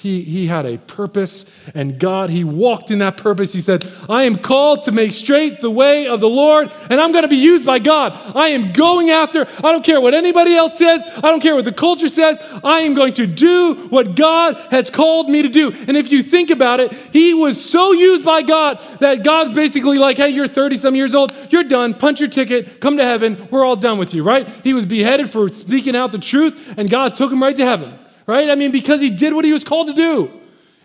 He, 0.00 0.22
he 0.22 0.46
had 0.46 0.64
a 0.64 0.78
purpose, 0.78 1.44
and 1.74 2.00
God, 2.00 2.30
he 2.30 2.42
walked 2.42 2.90
in 2.90 3.00
that 3.00 3.18
purpose. 3.18 3.52
He 3.52 3.60
said, 3.60 3.86
I 4.08 4.22
am 4.22 4.38
called 4.38 4.80
to 4.84 4.92
make 4.92 5.12
straight 5.12 5.60
the 5.60 5.70
way 5.70 6.06
of 6.06 6.20
the 6.20 6.28
Lord, 6.28 6.72
and 6.88 6.98
I'm 6.98 7.12
going 7.12 7.24
to 7.24 7.28
be 7.28 7.36
used 7.36 7.66
by 7.66 7.80
God. 7.80 8.14
I 8.34 8.48
am 8.48 8.72
going 8.72 9.10
after, 9.10 9.46
I 9.58 9.72
don't 9.72 9.84
care 9.84 10.00
what 10.00 10.14
anybody 10.14 10.54
else 10.54 10.78
says, 10.78 11.04
I 11.04 11.30
don't 11.30 11.40
care 11.40 11.54
what 11.54 11.66
the 11.66 11.72
culture 11.72 12.08
says, 12.08 12.38
I 12.64 12.80
am 12.80 12.94
going 12.94 13.12
to 13.12 13.26
do 13.26 13.74
what 13.90 14.16
God 14.16 14.56
has 14.70 14.88
called 14.88 15.28
me 15.28 15.42
to 15.42 15.50
do. 15.50 15.70
And 15.70 15.98
if 15.98 16.10
you 16.10 16.22
think 16.22 16.48
about 16.48 16.80
it, 16.80 16.94
he 17.12 17.34
was 17.34 17.62
so 17.62 17.92
used 17.92 18.24
by 18.24 18.40
God 18.40 18.78
that 19.00 19.22
God's 19.22 19.54
basically 19.54 19.98
like, 19.98 20.16
hey, 20.16 20.30
you're 20.30 20.48
30 20.48 20.78
some 20.78 20.96
years 20.96 21.14
old, 21.14 21.34
you're 21.50 21.62
done, 21.62 21.92
punch 21.92 22.20
your 22.20 22.30
ticket, 22.30 22.80
come 22.80 22.96
to 22.96 23.04
heaven, 23.04 23.48
we're 23.50 23.66
all 23.66 23.76
done 23.76 23.98
with 23.98 24.14
you, 24.14 24.22
right? 24.22 24.48
He 24.64 24.72
was 24.72 24.86
beheaded 24.86 25.30
for 25.30 25.50
speaking 25.50 25.94
out 25.94 26.10
the 26.10 26.18
truth, 26.18 26.72
and 26.78 26.88
God 26.88 27.14
took 27.14 27.30
him 27.30 27.42
right 27.42 27.54
to 27.54 27.66
heaven 27.66 27.99
right? 28.30 28.48
I 28.48 28.54
mean, 28.54 28.70
because 28.70 29.00
he 29.00 29.10
did 29.10 29.34
what 29.34 29.44
he 29.44 29.52
was 29.52 29.64
called 29.64 29.88
to 29.88 29.94
do. 29.94 30.30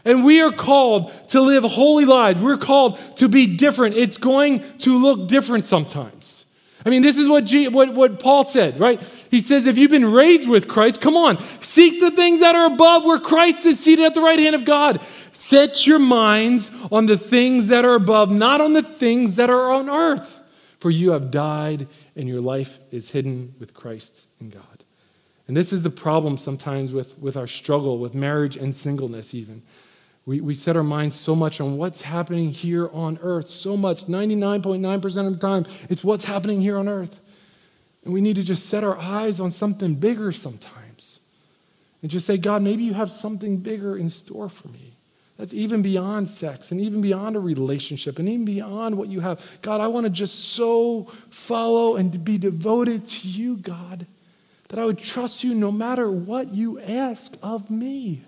And 0.03 0.23
we 0.23 0.41
are 0.41 0.51
called 0.51 1.11
to 1.29 1.41
live 1.41 1.63
holy 1.63 2.05
lives. 2.05 2.39
We're 2.39 2.57
called 2.57 2.99
to 3.17 3.29
be 3.29 3.55
different. 3.55 3.95
It's 3.95 4.17
going 4.17 4.63
to 4.79 4.97
look 4.97 5.27
different 5.27 5.65
sometimes. 5.65 6.45
I 6.85 6.89
mean, 6.91 7.01
this 7.01 7.17
is 7.17 7.27
what, 7.27 7.45
G, 7.45 7.67
what, 7.67 7.93
what 7.93 8.19
Paul 8.19 8.43
said, 8.43 8.79
right? 8.79 9.01
He 9.31 9.41
says, 9.41 9.65
if 9.65 9.77
you've 9.77 9.89
been 9.89 10.11
raised 10.11 10.47
with 10.47 10.67
Christ, 10.67 11.01
come 11.01 11.15
on, 11.15 11.43
seek 11.59 11.99
the 11.99 12.11
things 12.11 12.41
that 12.41 12.55
are 12.55 12.67
above 12.67 13.05
where 13.05 13.19
Christ 13.19 13.65
is 13.65 13.79
seated 13.79 14.05
at 14.05 14.13
the 14.13 14.21
right 14.21 14.37
hand 14.37 14.53
of 14.53 14.65
God. 14.65 15.01
Set 15.31 15.87
your 15.87 15.97
minds 15.97 16.69
on 16.91 17.07
the 17.07 17.17
things 17.17 17.69
that 17.69 17.85
are 17.85 17.95
above, 17.95 18.31
not 18.31 18.61
on 18.61 18.73
the 18.73 18.83
things 18.83 19.37
that 19.37 19.49
are 19.49 19.71
on 19.71 19.89
earth. 19.89 20.41
For 20.79 20.91
you 20.91 21.11
have 21.11 21.31
died, 21.31 21.87
and 22.15 22.29
your 22.29 22.41
life 22.41 22.77
is 22.91 23.09
hidden 23.09 23.55
with 23.59 23.73
Christ 23.73 24.27
in 24.39 24.51
God. 24.51 24.74
And 25.47 25.55
this 25.55 25.71
is 25.71 25.83
the 25.83 25.89
problem 25.89 26.37
sometimes 26.37 26.91
with, 26.91 27.19
with 27.19 27.37
our 27.37 27.47
struggle 27.47 27.99
with 27.99 28.15
marriage 28.15 28.57
and 28.57 28.73
singleness, 28.73 29.33
even. 29.33 29.61
We, 30.25 30.41
we 30.41 30.55
set 30.55 30.75
our 30.75 30.83
minds 30.83 31.13
so 31.13 31.35
much 31.35 31.61
on 31.61 31.77
what's 31.77 32.01
happening 32.01 32.51
here 32.51 32.89
on 32.91 33.19
earth, 33.21 33.47
so 33.47 33.77
much, 33.77 34.07
99.9% 34.07 35.27
of 35.27 35.33
the 35.33 35.39
time, 35.39 35.65
it's 35.87 36.03
what's 36.03 36.25
happening 36.25 36.61
here 36.61 36.79
on 36.79 36.87
earth. 36.87 37.19
And 38.03 38.13
we 38.13 38.21
need 38.21 38.35
to 38.37 38.43
just 38.43 38.67
set 38.67 38.83
our 38.83 38.97
eyes 38.97 39.39
on 39.39 39.51
something 39.51 39.95
bigger 39.95 40.31
sometimes. 40.31 41.19
And 42.01 42.09
just 42.09 42.25
say, 42.25 42.37
God, 42.37 42.63
maybe 42.63 42.83
you 42.83 42.93
have 42.93 43.11
something 43.11 43.57
bigger 43.57 43.97
in 43.97 44.09
store 44.09 44.49
for 44.49 44.67
me. 44.67 44.97
That's 45.37 45.53
even 45.53 45.81
beyond 45.81 46.29
sex 46.29 46.71
and 46.71 46.79
even 46.79 47.01
beyond 47.01 47.35
a 47.35 47.39
relationship 47.39 48.19
and 48.19 48.29
even 48.29 48.45
beyond 48.45 48.97
what 48.97 49.09
you 49.09 49.19
have. 49.19 49.43
God, 49.61 49.81
I 49.81 49.87
want 49.87 50.05
to 50.05 50.09
just 50.09 50.53
so 50.53 51.11
follow 51.29 51.97
and 51.97 52.23
be 52.23 52.37
devoted 52.37 53.05
to 53.05 53.27
you, 53.27 53.57
God 53.57 54.07
that 54.75 54.81
I 54.81 54.85
would 54.85 54.97
trust 54.97 55.41
you 55.41 55.55
no 55.55 55.71
matter 55.71 56.11
what 56.11 56.53
you 56.53 56.81
ask 56.81 57.31
of 57.41 57.71
me, 57.71 58.25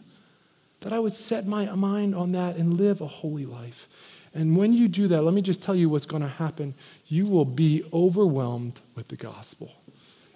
that 0.80 0.94
I 0.94 1.00
would 1.00 1.12
set 1.12 1.46
my 1.46 1.66
mind 1.76 2.16
on 2.16 2.32
that 2.32 2.56
and 2.56 2.78
live 2.78 3.02
a 3.02 3.06
holy 3.06 3.46
life. 3.46 3.90
And 4.34 4.56
when 4.56 4.72
you 4.72 4.88
do 4.88 5.10
that, 5.10 5.24
let 5.24 5.34
me 5.34 5.42
just 5.42 5.62
tell 5.62 5.76
you 5.76 5.90
what's 5.90 6.06
going 6.06 6.22
to 6.22 6.30
happen. 6.30 6.74
You 7.08 7.26
will 7.26 7.44
be 7.44 7.84
overwhelmed 7.92 8.80
with 8.96 9.10
the 9.10 9.18
gospel. 9.18 9.74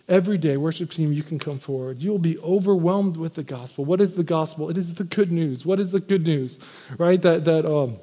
Every 0.09 0.38
day, 0.38 0.57
worship 0.57 0.89
team, 0.89 1.14
you 1.14 1.24
can 1.24 1.39
come 1.39 1.59
forward. 1.59 2.03
You'll 2.03 2.20
be 2.20 2.38
overwhelmed 2.39 3.16
with 3.16 3.36
the 3.36 3.43
gospel. 3.43 3.86
What 3.86 4.01
is 4.01 4.16
the 4.16 4.24
gospel? 4.24 4.70
It 4.70 4.78
is 4.78 4.95
the 4.95 5.05
good 5.05 5.32
news. 5.32 5.66
What 5.66 5.80
is 5.80 5.93
the 5.93 6.01
good 6.01 6.28
news? 6.28 6.59
Right? 6.97 7.22
That, 7.22 7.45
that, 7.45 7.66
um, 7.66 7.99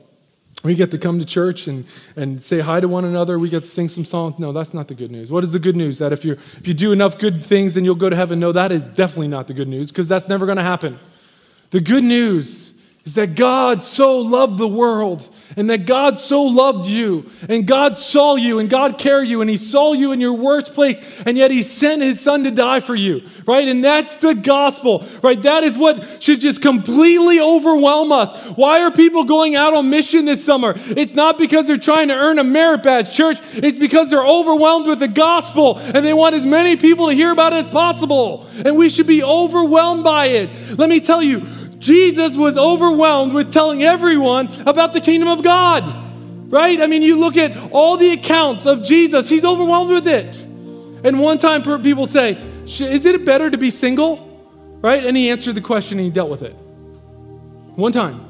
we 0.65 0.75
get 0.75 0.91
to 0.91 0.99
come 0.99 1.19
to 1.21 1.25
church 1.25 1.69
and, 1.69 1.87
and 2.17 2.43
say 2.43 2.61
hi 2.61 2.81
to 2.81 2.89
one 2.89 3.05
another. 3.05 3.39
We 3.39 3.49
get 3.49 3.63
to 3.63 3.69
sing 3.69 3.89
some 3.89 4.05
songs. 4.05 4.39
No, 4.39 4.53
that's 4.53 4.75
not 4.75 4.89
the 4.89 4.95
good 4.95 5.11
news. 5.11 5.31
What 5.31 5.45
is 5.45 5.53
the 5.53 5.59
good 5.59 5.77
news? 5.77 5.99
That 5.99 6.13
if, 6.13 6.25
you 6.25 6.33
if 6.33 6.67
you 6.67 6.75
do 6.75 6.91
enough 6.91 7.19
good 7.19 7.45
things, 7.45 7.75
then 7.75 7.85
you'll 7.85 7.95
go 7.95 8.11
to 8.11 8.17
heaven. 8.17 8.41
No, 8.41 8.51
that 8.53 8.73
is 8.73 8.89
definitely 8.89 9.29
not 9.29 9.47
the 9.47 9.55
good 9.55 9.69
news 9.69 9.91
because 9.91 10.09
that's 10.09 10.29
never 10.29 10.47
going 10.47 10.57
to 10.57 10.65
happen. 10.65 10.99
The 11.71 11.81
good 11.81 12.03
news 12.03 12.73
is 13.09 13.15
that 13.15 13.35
God 13.35 13.83
so 13.83 14.19
loved 14.19 14.59
the 14.59 14.69
world 14.69 15.27
and 15.57 15.71
that 15.71 15.87
God 15.87 16.19
so 16.19 16.43
loved 16.43 16.87
you 16.87 17.31
and 17.49 17.67
God 17.67 17.97
saw 17.97 18.35
you 18.35 18.59
and 18.59 18.69
God 18.69 18.99
cared 18.99 19.29
you 19.29 19.41
and 19.41 19.49
He 19.49 19.57
saw 19.57 19.95
you 19.95 20.13
in 20.13 20.21
your 20.21 20.35
worst 20.35 20.75
place 20.75 21.01
and 21.25 21.39
yet 21.39 21.51
He 21.51 21.63
sent 21.63 22.03
His 22.03 22.21
Son 22.21 22.45
to 22.45 22.51
die 22.51 22.81
for 22.81 22.95
you, 22.95 23.23
right? 23.47 23.67
And 23.67 23.83
that's 23.83 24.19
the 24.19 24.35
gospel, 24.35 25.07
right? 25.23 25.41
That 25.41 25.65
is 25.65 25.79
what 25.79 26.23
should 26.23 26.41
just 26.41 26.61
completely 26.61 27.41
overwhelm 27.41 28.13
us. 28.13 28.31
Why 28.59 28.83
are 28.83 28.91
people 28.91 29.25
going 29.25 29.57
out 29.57 29.73
on 29.73 29.89
mission 29.89 30.27
this 30.27 30.45
summer? 30.45 30.75
It's 30.77 31.15
not 31.15 31.39
because 31.39 31.67
they're 31.67 31.79
trying 31.79 32.09
to 32.09 32.15
earn 32.15 32.39
a 32.39 32.45
merit 32.45 32.83
badge, 32.83 33.15
church. 33.15 33.39
It's 33.55 33.79
because 33.79 34.11
they're 34.11 34.23
overwhelmed 34.23 34.87
with 34.87 34.99
the 34.99 35.09
gospel 35.09 35.79
and 35.79 36.05
they 36.05 36.13
want 36.13 36.35
as 36.35 36.45
many 36.45 36.77
people 36.77 37.07
to 37.07 37.15
hear 37.15 37.31
about 37.31 37.55
it 37.55 37.65
as 37.65 37.71
possible. 37.71 38.47
And 38.67 38.77
we 38.77 38.91
should 38.91 39.07
be 39.07 39.23
overwhelmed 39.23 40.05
by 40.05 40.27
it. 40.27 40.79
Let 40.79 40.91
me 40.91 41.01
tell 41.01 41.23
you, 41.23 41.47
Jesus 41.79 42.37
was 42.37 42.59
overwhelmed 42.59 43.33
with 43.33 43.53
telling 43.53 43.83
everyone 43.83 44.49
about 44.67 44.93
the 44.93 45.01
kingdom 45.01 45.29
of 45.29 45.43
God. 45.43 46.07
Right? 46.51 46.81
I 46.81 46.87
mean, 46.87 47.03
you 47.03 47.19
look 47.19 47.37
at 47.37 47.73
all 47.73 47.97
the 47.97 48.11
accounts 48.11 48.67
of 48.67 48.83
Jesus, 48.83 49.29
he's 49.29 49.45
overwhelmed 49.45 49.91
with 49.91 50.09
it. 50.09 50.35
And 51.05 51.21
one 51.21 51.39
time 51.39 51.63
people 51.63 52.07
say, 52.07 52.39
Is 52.65 53.07
it 53.07 53.25
better 53.25 53.51
to 53.51 53.59
be 53.59 53.71
single? 53.71 54.25
Right? 54.81 55.05
And 55.05 55.17
he 55.17 55.31
answered 55.31 55.55
the 55.55 55.61
question 55.61 55.99
and 55.99 56.07
he 56.07 56.11
dealt 56.11 56.31
with 56.31 56.43
it. 56.43 56.53
One 56.53 57.93
time. 57.93 58.25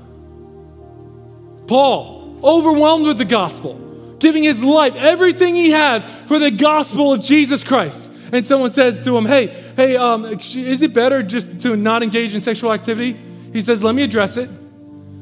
Paul, 1.66 2.38
overwhelmed 2.42 3.06
with 3.06 3.18
the 3.18 3.24
gospel, 3.24 3.74
giving 4.18 4.42
his 4.42 4.64
life, 4.64 4.94
everything 4.96 5.54
he 5.54 5.70
has 5.70 6.04
for 6.26 6.38
the 6.38 6.50
gospel 6.50 7.12
of 7.12 7.20
Jesus 7.20 7.62
Christ. 7.62 8.10
And 8.32 8.44
someone 8.44 8.72
says 8.72 9.04
to 9.04 9.16
him, 9.16 9.24
Hey, 9.24 9.46
hey, 9.76 9.96
um, 9.96 10.24
is 10.24 10.82
it 10.82 10.92
better 10.92 11.22
just 11.22 11.62
to 11.62 11.76
not 11.76 12.02
engage 12.02 12.34
in 12.34 12.40
sexual 12.40 12.72
activity? 12.72 13.18
He 13.52 13.60
says, 13.62 13.82
Let 13.82 13.94
me 13.94 14.02
address 14.02 14.36
it. 14.36 14.50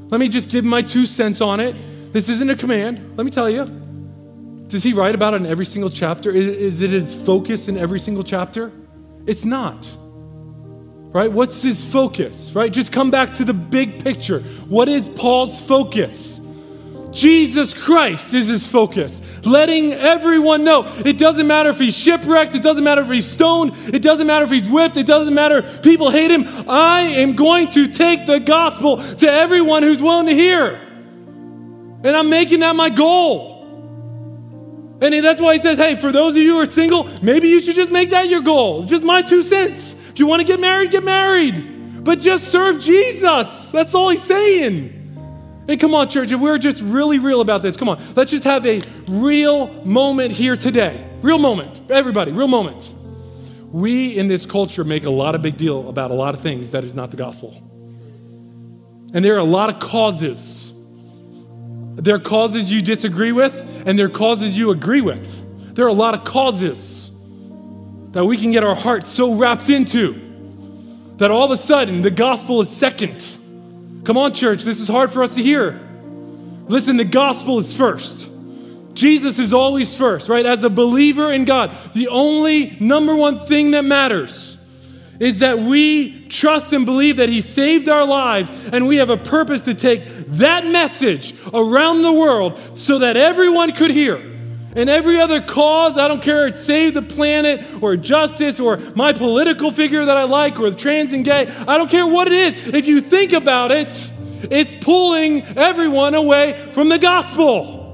Let 0.09 0.21
me 0.21 0.29
just 0.29 0.51
give 0.51 0.65
my 0.65 0.83
two 0.83 1.07
cents 1.07 1.41
on 1.41 1.61
it. 1.61 1.77
This 2.13 2.29
isn't 2.29 2.49
a 2.49 2.57
command. 2.57 3.17
Let 3.17 3.25
me 3.25 3.31
tell 3.31 3.51
you. 3.51 3.65
Does 4.69 4.83
he 4.83 4.93
write 4.93 5.15
about 5.15 5.35
it 5.35 5.39
in 5.39 5.47
every 5.47 5.67
single 5.67 5.91
chapter? 5.91 6.31
Is 6.31 6.83
it 6.83 6.91
his 6.91 7.15
focus 7.15 7.69
in 7.69 7.77
every 7.77 8.01
single 8.01 8.25
chapter? 8.25 8.73
It's 9.27 9.45
not. 9.45 9.87
Right? 11.13 11.31
What's 11.31 11.63
his 11.63 11.85
focus? 11.85 12.53
Right? 12.53 12.73
Just 12.73 12.93
come 12.93 13.11
back 13.11 13.35
to 13.35 13.45
the 13.45 13.55
big 13.55 14.03
picture. 14.03 14.41
What 14.69 14.89
is 14.89 15.09
Paul's 15.09 15.61
focus? 15.61 16.41
Jesus 17.17 17.75
Christ 17.75 18.35
is 18.35 18.47
his 18.47 18.67
focus, 18.67 19.21
letting 19.45 19.93
everyone 19.93 20.63
know. 20.63 20.87
It 21.05 21.19
doesn't 21.19 21.47
matter 21.47 21.71
if 21.71 21.79
he's 21.79 21.97
shipwrecked, 21.97 22.55
it 22.55 22.63
doesn't 22.63 22.85
matter 22.85 23.03
if 23.03 23.09
he's 23.09 23.27
stoned, 23.27 23.73
it 23.93 24.03
doesn't 24.03 24.27
matter 24.27 24.45
if 24.45 24.51
he's 24.51 24.69
whipped, 24.69 24.97
it 24.97 25.07
doesn't 25.07 25.35
matter 25.35 25.63
people 25.83 26.11
hate 26.11 26.31
him. 26.31 26.45
I 26.69 27.01
am 27.01 27.35
going 27.35 27.69
to 27.71 27.87
take 27.87 28.27
the 28.27 28.39
gospel 28.39 28.99
to 29.17 29.31
everyone 29.31 29.83
who's 29.83 30.01
willing 30.01 30.27
to 30.27 30.35
hear. 30.35 30.75
And 32.05 32.09
I'm 32.09 32.29
making 32.29 32.61
that 32.61 32.77
my 32.77 32.91
goal. 32.91 33.57
And 35.01 35.13
that's 35.25 35.41
why 35.41 35.55
he 35.55 35.61
says, 35.61 35.77
hey, 35.77 35.97
for 35.97 36.13
those 36.13 36.37
of 36.37 36.43
you 36.43 36.55
who 36.55 36.61
are 36.61 36.67
single, 36.67 37.09
maybe 37.23 37.49
you 37.49 37.61
should 37.61 37.75
just 37.75 37.91
make 37.91 38.11
that 38.11 38.29
your 38.29 38.41
goal. 38.41 38.85
Just 38.85 39.03
my 39.03 39.23
two 39.23 39.43
cents. 39.43 39.95
If 40.11 40.19
you 40.19 40.27
want 40.27 40.41
to 40.41 40.47
get 40.47 40.59
married, 40.59 40.91
get 40.91 41.05
married. 41.05 42.03
But 42.03 42.21
just 42.21 42.49
serve 42.49 42.81
Jesus. 42.81 43.71
That's 43.73 43.95
all 43.95 44.09
he's 44.09 44.23
saying. 44.23 44.96
Hey, 45.67 45.77
come 45.77 45.95
on, 45.95 46.09
church, 46.09 46.31
if 46.31 46.39
we're 46.39 46.59
just 46.59 46.81
really 46.81 47.19
real 47.19 47.41
about 47.41 47.61
this, 47.61 47.77
come 47.77 47.89
on, 47.89 48.01
let's 48.15 48.31
just 48.31 48.45
have 48.45 48.65
a 48.67 48.81
real 49.09 49.67
moment 49.85 50.31
here 50.31 50.55
today. 50.55 51.05
Real 51.23 51.39
moment. 51.39 51.91
Everybody, 51.91 52.31
real 52.31 52.47
moment. 52.47 52.95
We 53.73 54.17
in 54.17 54.29
this 54.29 54.47
culture 54.47 54.85
make 54.85 55.07
a 55.07 55.11
lot 55.11 55.35
of 55.35 55.43
big 55.43 55.57
deal 55.57 55.89
about 55.89 56.13
a 56.13 56.15
lot 56.15 56.35
of 56.35 56.41
things 56.41 56.71
that 56.71 56.85
is 56.85 56.95
not 56.95 57.11
the 57.11 57.17
gospel. 57.17 57.51
And 59.13 59.25
there 59.25 59.35
are 59.35 59.39
a 59.39 59.45
lot 59.45 59.69
of 59.69 59.81
causes. 59.81 60.73
There 61.97 62.15
are 62.15 62.21
causes 62.21 62.71
you 62.71 62.81
disagree 62.81 63.33
with, 63.33 63.55
and 63.87 63.99
there 63.99 64.07
are 64.07 64.11
causes 64.11 64.57
you 64.57 64.71
agree 64.71 65.01
with. 65.01 65.75
There 65.75 65.85
are 65.85 65.89
a 65.89 65.93
lot 65.93 66.15
of 66.15 66.23
causes 66.23 67.11
that 68.13 68.25
we 68.25 68.37
can 68.37 68.53
get 68.53 68.63
our 68.63 68.77
hearts 68.77 69.11
so 69.11 69.35
wrapped 69.35 69.69
into 69.69 70.23
that 71.17 71.33
all 71.33 71.45
of 71.45 71.51
a 71.51 71.57
sudden 71.57 72.03
the 72.03 72.11
gospel 72.11 72.61
is 72.61 72.69
second 72.69 73.36
Come 74.07 74.17
on, 74.19 74.33
church, 74.33 74.63
this 74.63 74.81
is 74.81 74.87
hard 74.87 75.13
for 75.13 75.25
us 75.25 75.35
to 75.35 75.43
hear. 75.43 75.81
Listen, 76.69 76.97
the 76.97 77.05
gospel 77.05 77.59
is 77.59 77.77
first. 77.77 78.31
Jesus 78.95 79.41
is 79.41 79.53
always 79.53 79.97
first, 79.97 80.29
right? 80.29 80.47
As 80.47 80.63
a 80.63 80.71
believer 80.71 81.33
in 81.33 81.45
God, 81.45 81.77
the 81.93 82.07
only 82.07 82.77
number 82.79 83.17
one 83.17 83.37
thing 83.37 83.73
that 83.73 83.85
matters 83.85 84.59
is 85.19 85.41
that 85.41 85.59
we 85.59 86.29
trust 86.29 86.73
and 86.73 86.87
believe 86.87 87.17
that 87.17 87.29
He 87.29 87.41
saved 87.41 87.89
our 87.89 88.07
lives 88.07 88.49
and 88.73 88.87
we 88.87 88.99
have 88.99 89.11
a 89.11 89.17
purpose 89.17 89.63
to 89.63 89.75
take 89.75 90.07
that 90.29 90.65
message 90.65 91.35
around 91.53 92.03
the 92.03 92.13
world 92.13 92.61
so 92.75 93.01
that 93.01 93.17
everyone 93.17 93.73
could 93.73 93.91
hear. 93.91 94.36
And 94.77 94.91
every 94.91 95.19
other 95.19 95.41
cause, 95.41 95.97
I 95.97 96.07
don't 96.07 96.23
care, 96.23 96.47
it's 96.47 96.61
save 96.61 96.93
the 96.93 97.01
planet 97.01 97.83
or 97.83 97.97
justice 97.97 98.61
or 98.61 98.77
my 98.95 99.15
political 99.15 99.71
figure 99.71 100.05
that 100.05 100.17
I 100.19 100.25
like 100.25 100.61
or 100.61 100.71
trans 100.71 101.15
and 101.15 101.25
gay, 101.25 101.47
I 101.47 101.79
don't 101.79 101.91
care 101.91 102.07
what 102.07 102.27
it 102.27 102.35
is. 102.35 102.69
If 102.69 102.87
you 102.87 103.01
think 103.01 103.33
about 103.33 103.71
it, 103.71 104.11
it's 104.51 104.75
pulling 104.75 105.43
everyone 105.57 106.15
away 106.15 106.71
from 106.73 106.91
the 106.91 106.99
gospel. 106.99 107.85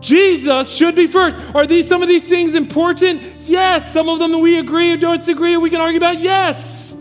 Jesus 0.00 0.74
should 0.74 0.94
be 0.94 1.06
first. 1.06 1.36
Are 1.54 1.66
these 1.66 1.86
some 1.86 2.02
of 2.02 2.08
these 2.08 2.26
things 2.26 2.54
important? 2.54 3.22
Yes. 3.44 3.92
Some 3.92 4.08
of 4.08 4.18
them 4.18 4.40
we 4.40 4.58
agree 4.58 4.92
or 4.92 4.96
don't 4.96 5.18
disagree, 5.18 5.56
we 5.56 5.68
can 5.68 5.80
argue 5.80 5.98
about. 5.98 6.18
Yes. 6.18 6.94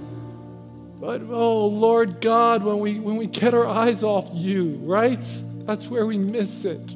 But 1.00 1.22
oh 1.30 1.68
Lord 1.68 2.20
God, 2.20 2.64
when 2.64 2.80
we 2.80 3.00
when 3.00 3.16
we 3.16 3.28
get 3.28 3.54
our 3.54 3.68
eyes 3.68 4.04
off 4.04 4.28
you, 4.34 4.78
right? 4.84 5.24
That's 5.66 5.88
where 5.88 6.06
we 6.06 6.18
miss 6.18 6.66
it. 6.66 6.96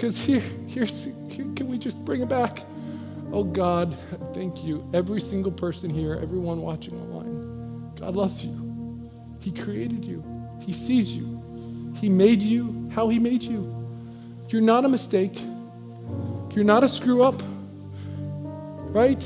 Because 0.00 0.24
here, 0.24 0.40
here's 0.66 1.04
here, 1.28 1.44
can 1.54 1.68
we 1.68 1.76
just 1.76 2.02
bring 2.06 2.22
it 2.22 2.28
back? 2.28 2.62
Oh 3.32 3.44
God, 3.44 3.94
thank 4.32 4.64
you. 4.64 4.88
Every 4.94 5.20
single 5.20 5.52
person 5.52 5.90
here, 5.90 6.14
everyone 6.14 6.62
watching 6.62 6.94
online, 6.94 7.92
God 7.96 8.16
loves 8.16 8.42
you. 8.42 9.10
He 9.40 9.52
created 9.52 10.02
you. 10.02 10.24
He 10.60 10.72
sees 10.72 11.12
you. 11.12 11.92
He 11.96 12.08
made 12.08 12.40
you 12.40 12.90
how 12.94 13.10
He 13.10 13.18
made 13.18 13.42
you. 13.42 13.76
You're 14.48 14.62
not 14.62 14.86
a 14.86 14.88
mistake. 14.88 15.38
You're 16.52 16.64
not 16.64 16.82
a 16.82 16.88
screw 16.88 17.22
up. 17.22 17.42
Right? 18.92 19.22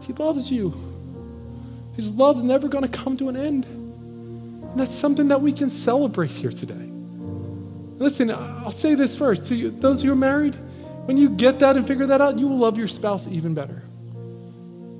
He 0.00 0.14
loves 0.14 0.50
you. 0.50 0.74
His 1.96 2.14
love's 2.14 2.42
never 2.42 2.68
going 2.68 2.82
to 2.82 2.88
come 2.88 3.18
to 3.18 3.28
an 3.28 3.36
end. 3.36 3.66
And 3.66 4.80
that's 4.80 4.90
something 4.90 5.28
that 5.28 5.42
we 5.42 5.52
can 5.52 5.68
celebrate 5.68 6.30
here 6.30 6.50
today. 6.50 6.85
Listen, 7.98 8.30
I'll 8.30 8.70
say 8.70 8.94
this 8.94 9.16
first 9.16 9.46
to 9.46 9.54
you, 9.54 9.70
those 9.70 10.02
who 10.02 10.12
are 10.12 10.16
married, 10.16 10.54
when 11.06 11.16
you 11.16 11.30
get 11.30 11.60
that 11.60 11.76
and 11.76 11.86
figure 11.86 12.06
that 12.06 12.20
out, 12.20 12.38
you 12.38 12.46
will 12.46 12.58
love 12.58 12.76
your 12.76 12.88
spouse 12.88 13.26
even 13.26 13.54
better. 13.54 13.82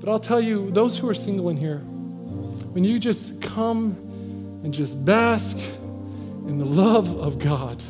But 0.01 0.09
I'll 0.11 0.21
tell 0.21 0.41
you, 0.41 0.71
those 0.71 0.99
who 0.99 1.09
are 1.09 1.15
single 1.15 1.49
in 1.51 1.57
here, 1.57 1.79
when 1.79 2.85
you 2.85 2.99
just 2.99 3.43
come 3.43 3.97
and 4.63 4.73
just 4.73 5.05
bask 5.05 5.59
in 6.47 6.59
the 6.59 6.65
love 6.65 7.17
of 7.19 7.39
God, 7.39 7.83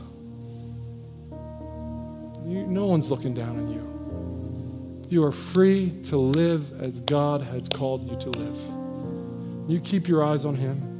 you, 2.46 2.66
no 2.66 2.86
one's 2.86 3.10
looking 3.10 3.34
down 3.34 3.58
on 3.58 3.68
you. 3.68 5.06
You 5.08 5.24
are 5.24 5.32
free 5.32 5.90
to 6.04 6.16
live 6.16 6.80
as 6.80 7.00
God 7.02 7.42
has 7.42 7.68
called 7.68 8.10
you 8.10 8.16
to 8.16 8.30
live. 8.30 9.70
You 9.70 9.80
keep 9.80 10.08
your 10.08 10.24
eyes 10.24 10.44
on 10.44 10.54
Him. 10.54 10.95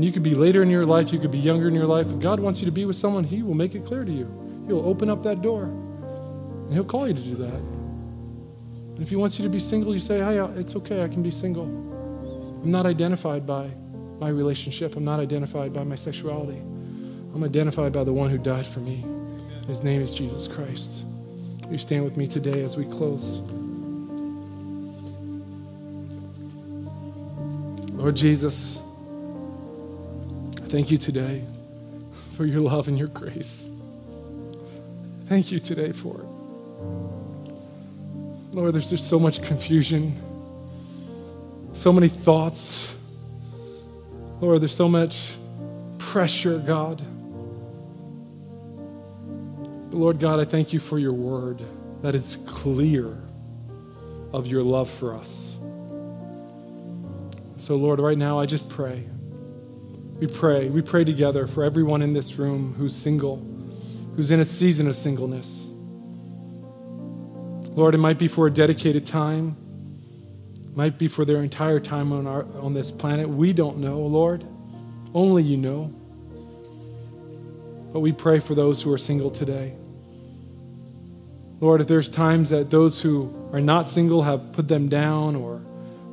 And 0.00 0.04
you 0.06 0.12
could 0.12 0.22
be 0.22 0.34
later 0.34 0.62
in 0.62 0.70
your 0.70 0.86
life, 0.86 1.12
you 1.12 1.18
could 1.18 1.30
be 1.30 1.38
younger 1.38 1.68
in 1.68 1.74
your 1.74 1.84
life. 1.84 2.06
If 2.06 2.20
God 2.20 2.40
wants 2.40 2.60
you 2.60 2.64
to 2.64 2.72
be 2.72 2.86
with 2.86 2.96
someone, 2.96 3.22
He 3.22 3.42
will 3.42 3.52
make 3.52 3.74
it 3.74 3.84
clear 3.84 4.02
to 4.02 4.10
you. 4.10 4.64
He'll 4.66 4.88
open 4.88 5.10
up 5.10 5.22
that 5.24 5.42
door. 5.42 5.64
And 5.64 6.72
He'll 6.72 6.86
call 6.86 7.06
you 7.06 7.12
to 7.12 7.20
do 7.20 7.34
that. 7.34 7.52
And 7.52 9.02
if 9.02 9.10
He 9.10 9.16
wants 9.16 9.38
you 9.38 9.42
to 9.42 9.50
be 9.50 9.58
single, 9.58 9.92
you 9.92 10.00
say, 10.00 10.20
hey, 10.20 10.38
it's 10.58 10.74
okay, 10.74 11.04
I 11.04 11.08
can 11.08 11.22
be 11.22 11.30
single. 11.30 11.64
I'm 11.64 12.70
not 12.70 12.86
identified 12.86 13.46
by 13.46 13.70
my 14.18 14.30
relationship, 14.30 14.96
I'm 14.96 15.04
not 15.04 15.20
identified 15.20 15.74
by 15.74 15.84
my 15.84 15.96
sexuality. 15.96 16.60
I'm 17.34 17.44
identified 17.44 17.92
by 17.92 18.02
the 18.02 18.12
one 18.14 18.30
who 18.30 18.38
died 18.38 18.66
for 18.66 18.80
me. 18.80 19.04
His 19.66 19.84
name 19.84 20.00
is 20.00 20.14
Jesus 20.14 20.48
Christ. 20.48 21.04
You 21.70 21.76
stand 21.76 22.04
with 22.04 22.16
me 22.16 22.26
today 22.26 22.62
as 22.62 22.78
we 22.78 22.86
close? 22.86 23.36
Lord 27.92 28.16
Jesus, 28.16 28.78
thank 30.70 30.90
you 30.92 30.96
today 30.96 31.42
for 32.36 32.46
your 32.46 32.60
love 32.60 32.86
and 32.86 32.96
your 32.96 33.08
grace. 33.08 33.68
Thank 35.26 35.50
you 35.50 35.58
today 35.58 35.90
for 35.90 36.14
it. 36.14 36.26
Lord, 38.52 38.74
there's 38.74 38.88
just 38.88 39.08
so 39.08 39.18
much 39.18 39.42
confusion, 39.42 40.14
so 41.72 41.92
many 41.92 42.06
thoughts. 42.06 42.94
Lord, 44.40 44.60
there's 44.60 44.74
so 44.74 44.88
much 44.88 45.32
pressure, 45.98 46.58
God. 46.58 47.02
But 49.90 49.96
Lord 49.96 50.20
God, 50.20 50.38
I 50.38 50.44
thank 50.44 50.72
you 50.72 50.78
for 50.78 51.00
your 51.00 51.14
word 51.14 51.60
that 52.02 52.14
is 52.14 52.36
clear 52.48 53.18
of 54.32 54.46
your 54.46 54.62
love 54.62 54.88
for 54.88 55.16
us. 55.16 55.56
So, 57.56 57.74
Lord, 57.74 57.98
right 57.98 58.16
now 58.16 58.38
I 58.38 58.46
just 58.46 58.68
pray. 58.68 59.09
We 60.20 60.26
pray. 60.26 60.68
We 60.68 60.82
pray 60.82 61.04
together 61.04 61.46
for 61.46 61.64
everyone 61.64 62.02
in 62.02 62.12
this 62.12 62.38
room 62.38 62.74
who's 62.74 62.94
single, 62.94 63.36
who's 64.14 64.30
in 64.30 64.38
a 64.40 64.44
season 64.44 64.86
of 64.86 64.94
singleness. 64.94 65.66
Lord, 67.70 67.94
it 67.94 67.98
might 67.98 68.18
be 68.18 68.28
for 68.28 68.46
a 68.46 68.50
dedicated 68.50 69.06
time, 69.06 69.56
might 70.74 70.98
be 70.98 71.08
for 71.08 71.24
their 71.24 71.42
entire 71.42 71.80
time 71.80 72.12
on, 72.12 72.26
our, 72.26 72.44
on 72.58 72.74
this 72.74 72.90
planet. 72.90 73.30
We 73.30 73.54
don't 73.54 73.78
know, 73.78 74.00
Lord. 74.00 74.44
Only 75.14 75.42
you 75.42 75.56
know. 75.56 75.90
But 77.90 78.00
we 78.00 78.12
pray 78.12 78.40
for 78.40 78.54
those 78.54 78.82
who 78.82 78.92
are 78.92 78.98
single 78.98 79.30
today. 79.30 79.72
Lord, 81.60 81.80
if 81.80 81.86
there's 81.86 82.10
times 82.10 82.50
that 82.50 82.68
those 82.68 83.00
who 83.00 83.48
are 83.54 83.60
not 83.60 83.88
single 83.88 84.22
have 84.22 84.52
put 84.52 84.68
them 84.68 84.90
down 84.90 85.34
or 85.34 85.62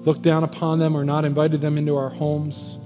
looked 0.03 0.21
down 0.21 0.45
upon 0.45 0.79
them 0.79 0.95
or 0.95 1.03
not 1.03 1.25
invited 1.25 1.59
them 1.59 1.77
into 1.77 1.97
our 1.97 2.09
homes, 2.09 2.77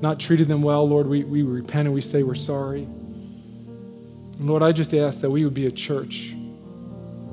not 0.00 0.18
treated 0.18 0.48
them 0.48 0.62
well, 0.62 0.88
Lord, 0.88 1.06
we, 1.06 1.24
we 1.24 1.42
repent 1.42 1.86
and 1.86 1.94
we 1.94 2.00
say 2.00 2.22
we're 2.22 2.34
sorry. 2.34 2.82
And 2.82 4.48
Lord, 4.48 4.62
I 4.62 4.72
just 4.72 4.94
ask 4.94 5.20
that 5.20 5.30
we 5.30 5.44
would 5.44 5.54
be 5.54 5.66
a 5.66 5.70
church. 5.70 6.34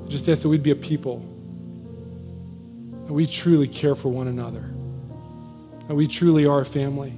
I 0.04 0.08
just 0.08 0.28
ask 0.28 0.42
that 0.42 0.48
we'd 0.48 0.62
be 0.62 0.72
a 0.72 0.76
people. 0.76 1.20
That 3.06 3.12
we 3.14 3.26
truly 3.26 3.66
care 3.66 3.94
for 3.94 4.10
one 4.10 4.28
another. 4.28 4.70
That 5.86 5.94
we 5.94 6.06
truly 6.06 6.44
are 6.44 6.60
a 6.60 6.66
family. 6.66 7.14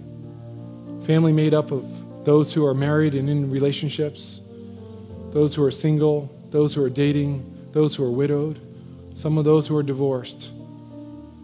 Family 1.03 1.33
made 1.33 1.55
up 1.55 1.73
of 1.73 2.25
those 2.25 2.53
who 2.53 2.65
are 2.67 2.75
married 2.75 3.15
and 3.15 3.29
in 3.29 3.51
relationships, 3.51 4.41
those 5.33 5.55
who 5.55 5.65
are 5.65 5.71
single, 5.71 6.31
those 6.51 6.75
who 6.75 6.85
are 6.85 6.91
dating, 6.91 7.69
those 7.73 7.95
who 7.95 8.05
are 8.05 8.11
widowed, 8.11 8.61
some 9.17 9.39
of 9.39 9.45
those 9.45 9.67
who 9.67 9.77
are 9.77 9.83
divorced. 9.83 10.51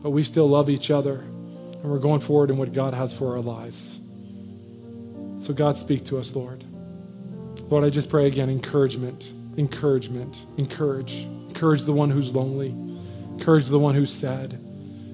But 0.03 0.11
we 0.11 0.23
still 0.23 0.49
love 0.49 0.69
each 0.69 0.91
other, 0.91 1.21
and 1.21 1.85
we're 1.85 1.99
going 1.99 2.21
forward 2.21 2.51
in 2.51 2.59
what 2.59 2.73
God 2.73 2.95
has 2.95 3.13
for 3.13 3.35
our 3.35 3.41
lives. 3.41 3.95
So, 5.47 5.55
God, 5.55 5.76
speak 5.76 6.05
to 6.07 6.18
us, 6.18 6.34
Lord. 6.34 6.64
Lord, 7.70 7.84
I 7.84 7.88
just 7.88 8.11
pray 8.11 8.26
again 8.26 8.51
encouragement, 8.51 9.32
encouragement, 9.57 10.36
encourage. 10.57 11.22
Encourage 11.47 11.84
the 11.84 11.92
one 11.92 12.11
who's 12.11 12.34
lonely, 12.34 12.70
encourage 13.32 13.68
the 13.68 13.78
one 13.78 13.94
who's 13.94 14.12
sad, 14.12 14.55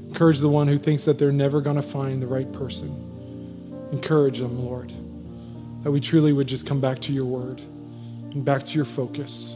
encourage 0.08 0.38
the 0.38 0.48
one 0.48 0.68
who 0.68 0.78
thinks 0.78 1.04
that 1.04 1.18
they're 1.18 1.32
never 1.32 1.60
going 1.60 1.76
to 1.76 1.82
find 1.82 2.22
the 2.22 2.26
right 2.26 2.50
person. 2.50 2.88
Encourage 3.92 4.38
them, 4.38 4.58
Lord, 4.58 4.90
that 5.82 5.90
we 5.90 6.00
truly 6.00 6.32
would 6.32 6.46
just 6.46 6.66
come 6.66 6.80
back 6.80 6.98
to 7.00 7.12
your 7.12 7.26
word 7.26 7.60
and 8.32 8.42
back 8.42 8.64
to 8.64 8.74
your 8.74 8.86
focus. 8.86 9.54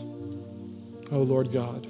Oh, 1.11 1.23
Lord 1.23 1.53
God. 1.53 1.87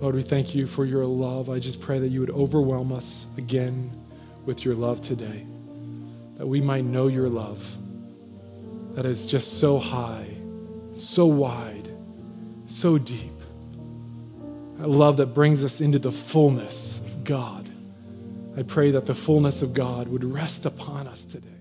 Lord, 0.00 0.14
we 0.14 0.22
thank 0.22 0.54
you 0.54 0.68
for 0.68 0.84
your 0.84 1.04
love. 1.06 1.50
I 1.50 1.58
just 1.58 1.80
pray 1.80 1.98
that 1.98 2.10
you 2.10 2.20
would 2.20 2.30
overwhelm 2.30 2.92
us 2.92 3.26
again 3.36 3.90
with 4.44 4.64
your 4.64 4.76
love 4.76 5.02
today, 5.02 5.44
that 6.36 6.46
we 6.46 6.60
might 6.60 6.84
know 6.84 7.08
your 7.08 7.28
love 7.28 7.76
that 8.96 9.04
is 9.04 9.26
just 9.26 9.60
so 9.60 9.78
high, 9.78 10.26
so 10.94 11.26
wide, 11.26 11.90
so 12.64 12.96
deep. 12.96 13.30
A 14.80 14.86
love 14.86 15.18
that 15.18 15.26
brings 15.26 15.62
us 15.62 15.82
into 15.82 15.98
the 15.98 16.10
fullness 16.10 16.98
of 17.00 17.22
God. 17.22 17.68
I 18.56 18.62
pray 18.62 18.90
that 18.92 19.04
the 19.04 19.14
fullness 19.14 19.60
of 19.60 19.74
God 19.74 20.08
would 20.08 20.24
rest 20.24 20.64
upon 20.64 21.06
us 21.06 21.26
today. 21.26 21.55